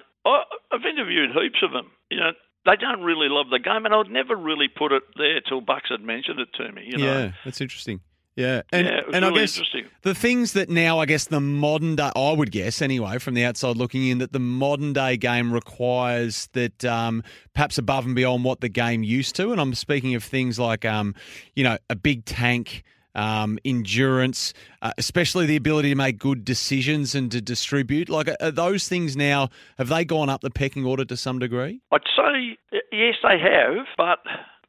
I've 0.72 0.86
interviewed 0.86 1.32
heaps 1.32 1.64
of 1.64 1.72
them. 1.72 1.90
You 2.12 2.20
know, 2.20 2.32
they 2.66 2.76
don't 2.76 3.02
really 3.02 3.30
love 3.30 3.50
the 3.50 3.60
game, 3.60 3.86
and 3.86 3.96
I'd 3.96 4.12
never 4.12 4.36
really 4.36 4.68
put 4.68 4.92
it 4.92 5.04
there 5.16 5.42
till 5.42 5.62
Bucks 5.62 5.90
had 5.90 6.02
mentioned 6.02 6.40
it 6.40 6.50
to 6.58 6.72
me. 6.72 6.84
You 6.86 6.98
know? 6.98 7.06
Yeah, 7.06 7.32
that's 7.46 7.62
interesting. 7.62 8.02
Yeah, 8.40 8.62
and 8.72 8.88
yeah, 8.88 9.02
and 9.14 9.26
really 9.26 9.42
I 9.42 9.48
guess 9.48 9.62
the 10.04 10.16
things 10.16 10.54
that 10.54 10.70
now 10.70 10.98
I 10.98 11.06
guess 11.06 11.26
the 11.26 11.42
modern 11.42 11.98
day 11.98 12.10
I 12.16 12.32
would 12.32 12.54
guess 12.54 12.82
anyway 12.82 13.18
from 13.18 13.34
the 13.34 13.44
outside 13.44 13.76
looking 13.76 14.08
in 14.08 14.20
that 14.20 14.32
the 14.32 14.40
modern 14.40 14.94
day 14.94 15.18
game 15.18 15.52
requires 15.52 16.48
that 16.54 16.86
um, 16.86 17.22
perhaps 17.54 17.78
above 17.78 18.06
and 18.06 18.16
beyond 18.16 18.46
what 18.46 18.62
the 18.62 18.70
game 18.70 19.04
used 19.04 19.36
to, 19.36 19.52
and 19.52 19.60
I'm 19.60 19.74
speaking 19.74 20.16
of 20.16 20.24
things 20.24 20.58
like 20.58 20.86
um, 20.86 21.16
you 21.54 21.66
know 21.66 21.78
a 21.90 21.98
big 21.98 22.24
tank. 22.24 22.84
Um, 23.16 23.58
endurance, 23.66 24.54
uh, 24.84 24.94
especially 25.00 25.48
the 25.48 25.56
ability 25.56 25.90
to 25.90 25.96
make 25.96 26.20
good 26.20 26.46
decisions 26.46 27.16
and 27.16 27.30
to 27.32 27.42
distribute. 27.42 28.08
Like, 28.08 28.30
are 28.40 28.52
those 28.52 28.88
things 28.88 29.18
now, 29.18 29.50
have 29.80 29.90
they 29.90 30.06
gone 30.06 30.30
up 30.30 30.42
the 30.42 30.52
pecking 30.52 30.86
order 30.86 31.04
to 31.04 31.18
some 31.18 31.40
degree? 31.40 31.82
I'd 31.92 32.02
say 32.16 32.58
yes, 32.92 33.16
they 33.24 33.40
have, 33.40 33.88
but 33.98 34.20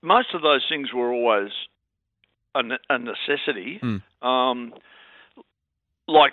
most 0.03 0.35
of 0.35 0.41
those 0.41 0.64
things 0.68 0.89
were 0.93 1.12
always 1.12 1.51
a, 2.55 2.61
a 2.89 2.99
necessity. 2.99 3.81
Mm. 3.83 4.03
Um, 4.27 4.75
like 6.07 6.33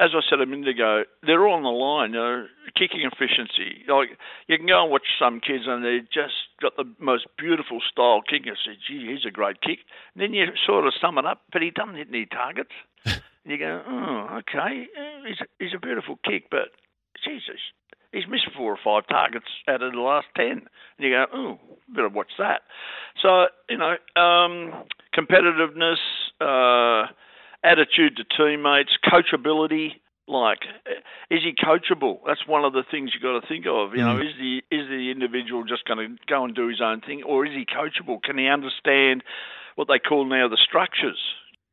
as 0.00 0.10
I 0.14 0.20
said 0.30 0.40
a 0.40 0.46
minute 0.46 0.68
ago, 0.68 1.02
they're 1.26 1.46
all 1.46 1.54
on 1.54 1.64
the 1.64 1.70
line. 1.70 2.12
You 2.12 2.18
know, 2.18 2.46
kicking 2.76 3.02
efficiency. 3.02 3.84
Like 3.88 4.10
you 4.46 4.56
can 4.56 4.66
go 4.66 4.82
and 4.82 4.92
watch 4.92 5.06
some 5.18 5.40
kids, 5.40 5.64
and 5.66 5.84
they 5.84 6.00
just 6.12 6.54
got 6.62 6.76
the 6.76 6.84
most 6.98 7.26
beautiful 7.36 7.80
style 7.90 8.22
kicking. 8.22 8.52
I 8.52 8.56
said, 8.64 8.78
"Gee, 8.86 9.06
he's 9.10 9.26
a 9.26 9.32
great 9.32 9.60
kick." 9.60 9.80
And 10.14 10.22
then 10.22 10.34
you 10.34 10.46
sort 10.66 10.86
of 10.86 10.94
sum 11.00 11.18
it 11.18 11.26
up, 11.26 11.42
but 11.52 11.62
he 11.62 11.70
doesn't 11.70 11.96
hit 11.96 12.08
any 12.08 12.26
targets. 12.26 12.74
and 13.04 13.20
you 13.44 13.58
go, 13.58 13.82
"Oh, 13.86 14.38
okay, 14.40 14.86
he's 15.26 15.38
he's 15.58 15.74
a 15.74 15.80
beautiful 15.80 16.18
kick, 16.24 16.44
but 16.50 16.70
Jesus, 17.24 17.60
he's 18.12 18.26
missed 18.28 18.48
four 18.56 18.72
or 18.72 18.78
five 18.82 19.06
targets 19.08 19.46
out 19.68 19.82
of 19.82 19.92
the 19.92 19.98
last 19.98 20.26
ten. 20.36 20.50
And 20.50 20.60
you 20.98 21.10
go, 21.10 21.26
oh, 21.32 21.58
better 21.88 22.08
watch 22.08 22.32
that. 22.38 22.62
So 23.22 23.46
you 23.68 23.78
know, 23.78 23.96
um, 24.20 24.84
competitiveness, 25.16 25.98
uh, 26.40 27.10
attitude 27.64 28.16
to 28.16 28.24
teammates, 28.36 28.96
coachability. 29.04 29.92
Like, 30.30 30.58
is 31.30 31.40
he 31.42 31.54
coachable? 31.54 32.18
That's 32.26 32.46
one 32.46 32.62
of 32.66 32.74
the 32.74 32.82
things 32.90 33.12
you've 33.14 33.22
got 33.22 33.40
to 33.40 33.46
think 33.46 33.64
of. 33.66 33.92
You 33.94 34.04
know, 34.04 34.16
mm. 34.16 34.26
is 34.26 34.34
the 34.38 34.58
is 34.70 34.86
the 34.88 35.10
individual 35.10 35.64
just 35.64 35.86
going 35.86 35.98
to 36.06 36.16
go 36.28 36.44
and 36.44 36.54
do 36.54 36.68
his 36.68 36.82
own 36.82 37.00
thing, 37.00 37.22
or 37.22 37.46
is 37.46 37.52
he 37.54 37.64
coachable? 37.64 38.22
Can 38.22 38.36
he 38.36 38.46
understand 38.46 39.24
what 39.76 39.88
they 39.88 39.98
call 39.98 40.26
now 40.26 40.46
the 40.46 40.58
structures? 40.62 41.18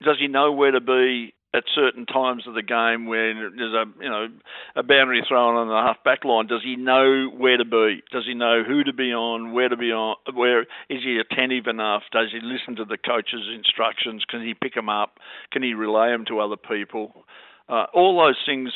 Does 0.01 0.17
he 0.19 0.27
know 0.27 0.53
where 0.53 0.71
to 0.71 0.79
be 0.79 1.33
at 1.55 1.63
certain 1.73 2.05
times 2.05 2.43
of 2.47 2.53
the 2.53 2.61
game 2.61 3.05
when 3.05 3.53
there's 3.55 3.73
a 3.73 3.85
you 4.01 4.09
know 4.09 4.27
a 4.75 4.83
boundary 4.83 5.23
thrown 5.27 5.55
on 5.55 5.67
the 5.67 5.73
half 5.73 6.03
back 6.03 6.25
line, 6.25 6.47
does 6.47 6.61
he 6.63 6.75
know 6.75 7.29
where 7.35 7.57
to 7.57 7.65
be? 7.65 8.03
Does 8.11 8.25
he 8.27 8.33
know 8.33 8.63
who 8.67 8.83
to 8.83 8.93
be 8.93 9.13
on, 9.13 9.53
where 9.53 9.69
to 9.69 9.77
be 9.77 9.91
on? 9.91 10.17
Where 10.33 10.61
is 10.89 11.03
he 11.03 11.17
attentive 11.17 11.67
enough? 11.67 12.03
Does 12.11 12.27
he 12.31 12.39
listen 12.41 12.75
to 12.75 12.85
the 12.85 12.97
coach's 12.97 13.47
instructions? 13.53 14.23
Can 14.27 14.41
he 14.41 14.53
pick 14.53 14.75
them 14.75 14.89
up? 14.89 15.19
Can 15.51 15.63
he 15.63 15.73
relay 15.73 16.11
them 16.11 16.25
to 16.27 16.39
other 16.39 16.57
people? 16.57 17.25
Uh, 17.69 17.85
all 17.93 18.19
those 18.19 18.37
things 18.45 18.71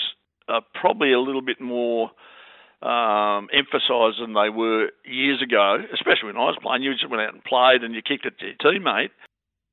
are 0.47 0.61
probably 0.73 1.11
a 1.11 1.19
little 1.19 1.43
bit 1.43 1.59
more 1.59 2.11
um, 2.81 3.49
emphasised 3.53 4.21
than 4.21 4.33
they 4.33 4.49
were 4.49 4.89
years 5.03 5.41
ago, 5.41 5.77
especially 5.93 6.27
when 6.27 6.37
I 6.37 6.47
was 6.47 6.57
playing. 6.61 6.83
You 6.83 6.93
just 6.93 7.09
went 7.09 7.21
out 7.21 7.33
and 7.33 7.43
played 7.43 7.83
and 7.83 7.93
you 7.93 8.01
kicked 8.01 8.25
it 8.25 8.39
to 8.39 8.45
your 8.45 8.55
teammate. 8.55 9.09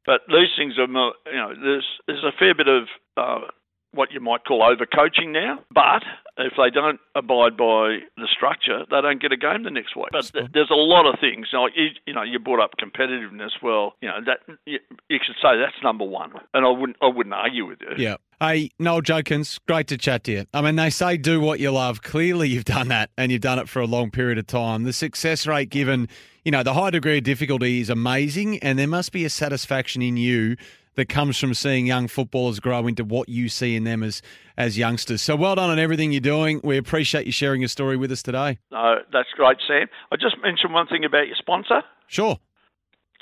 But 0.06 0.22
these 0.28 0.54
things 0.56 0.74
are, 0.78 0.86
you 0.86 1.36
know, 1.36 1.52
there's 1.60 1.86
there's 2.06 2.24
a 2.24 2.32
fair 2.38 2.54
bit 2.54 2.68
of 2.68 2.84
uh, 3.16 3.46
what 3.92 4.12
you 4.12 4.20
might 4.20 4.44
call 4.44 4.62
overcoaching 4.62 5.32
now. 5.32 5.58
But 5.74 6.02
if 6.38 6.52
they 6.56 6.70
don't 6.70 7.00
abide 7.14 7.56
by 7.56 7.98
the 8.16 8.28
structure, 8.30 8.84
they 8.90 9.00
don't 9.00 9.20
get 9.20 9.32
a 9.32 9.36
game 9.36 9.62
the 9.62 9.70
next 9.70 9.96
week. 9.96 10.08
But 10.12 10.30
there's 10.52 10.70
a 10.70 10.74
lot 10.74 11.06
of 11.06 11.18
things. 11.20 11.48
Like 11.52 11.72
you, 11.76 11.88
you 12.06 12.12
know, 12.12 12.22
you 12.22 12.38
brought 12.38 12.62
up 12.62 12.72
competitiveness. 12.80 13.50
Well, 13.62 13.94
you 14.00 14.08
know 14.08 14.18
that 14.26 14.40
you, 14.66 14.78
you 15.08 15.18
should 15.24 15.36
say 15.36 15.56
that's 15.58 15.82
number 15.82 16.04
one, 16.04 16.32
and 16.52 16.66
I 16.66 16.70
wouldn't 16.70 16.96
I 17.00 17.06
wouldn't 17.06 17.34
argue 17.34 17.66
with 17.66 17.78
you. 17.80 18.04
Yeah. 18.04 18.16
Hey, 18.38 18.70
Noel 18.78 19.00
Judkins, 19.00 19.58
great 19.66 19.86
to 19.88 19.96
chat 19.96 20.24
to 20.24 20.32
you. 20.32 20.46
I 20.52 20.60
mean, 20.60 20.76
they 20.76 20.90
say 20.90 21.16
do 21.16 21.40
what 21.40 21.58
you 21.58 21.70
love. 21.70 22.02
Clearly, 22.02 22.50
you've 22.50 22.66
done 22.66 22.88
that, 22.88 23.10
and 23.16 23.32
you've 23.32 23.40
done 23.40 23.58
it 23.58 23.68
for 23.68 23.80
a 23.80 23.86
long 23.86 24.10
period 24.10 24.36
of 24.36 24.46
time. 24.46 24.84
The 24.84 24.92
success 24.92 25.46
rate 25.46 25.70
given, 25.70 26.06
you 26.44 26.52
know, 26.52 26.62
the 26.62 26.74
high 26.74 26.90
degree 26.90 27.16
of 27.16 27.24
difficulty 27.24 27.80
is 27.80 27.88
amazing, 27.88 28.58
and 28.58 28.78
there 28.78 28.86
must 28.86 29.12
be 29.12 29.24
a 29.24 29.30
satisfaction 29.30 30.02
in 30.02 30.18
you 30.18 30.56
that 30.96 31.08
comes 31.08 31.38
from 31.38 31.54
seeing 31.54 31.86
young 31.86 32.08
footballers 32.08 32.60
grow 32.60 32.86
into 32.86 33.04
what 33.04 33.28
you 33.28 33.48
see 33.48 33.76
in 33.76 33.84
them 33.84 34.02
as 34.02 34.20
as 34.58 34.76
youngsters. 34.76 35.22
So 35.22 35.36
well 35.36 35.54
done 35.54 35.70
on 35.70 35.78
everything 35.78 36.12
you're 36.12 36.20
doing. 36.20 36.60
We 36.64 36.76
appreciate 36.76 37.26
you 37.26 37.32
sharing 37.32 37.60
your 37.60 37.68
story 37.68 37.96
with 37.96 38.10
us 38.10 38.22
today. 38.22 38.58
No, 38.70 38.96
that's 39.12 39.28
great, 39.36 39.58
Sam. 39.66 39.86
I 40.10 40.16
just 40.16 40.36
mentioned 40.42 40.72
one 40.74 40.86
thing 40.86 41.04
about 41.04 41.26
your 41.26 41.36
sponsor. 41.36 41.82
Sure. 42.08 42.38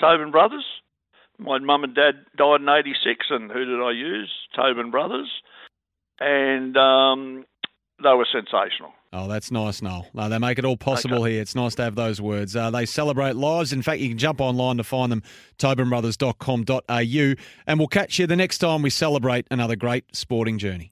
Tobin 0.01 0.31
Brothers 0.31 0.65
my 1.39 1.59
mum 1.59 1.85
and 1.85 1.95
dad 1.95 2.15
died 2.37 2.61
in 2.61 2.69
'86, 2.69 3.27
and 3.31 3.51
who 3.51 3.65
did 3.65 3.83
I 3.83 3.91
use? 3.91 4.33
Tobin 4.55 4.91
Brothers, 4.91 5.31
and 6.21 6.77
um, 6.77 7.45
they 8.03 8.13
were 8.15 8.27
sensational. 8.31 8.93
Oh, 9.17 9.29
that's 9.29 9.53
nice, 9.53 9.81
Noel. 9.81 10.09
No, 10.13 10.29
they 10.29 10.39
make 10.39 10.59
it 10.59 10.65
all 10.65 10.77
possible 10.77 11.23
okay. 11.23 11.35
here. 11.35 11.43
It's 11.43 11.55
nice 11.55 11.77
to 11.77 11.85
have 11.85 11.95
those 11.95 12.21
words. 12.21 12.57
Uh, 12.57 12.71
they 12.73 12.85
celebrate 12.85 13.37
lives. 13.37 13.73
In 13.73 13.81
fact, 13.81 14.01
you 14.01 14.09
can 14.09 14.19
jump 14.19 14.41
online 14.41 14.79
to 14.79 14.85
find 14.85 15.13
them, 15.13 15.23
tobinbrothers.com.au. 15.59 17.43
And 17.69 17.79
we'll 17.79 17.89
catch 17.89 18.19
you 18.19 18.27
the 18.27 18.35
next 18.35 18.59
time 18.59 18.83
we 18.83 18.91
celebrate 18.91 19.47
another 19.53 19.77
great 19.77 20.17
sporting 20.17 20.59
journey. 20.59 20.91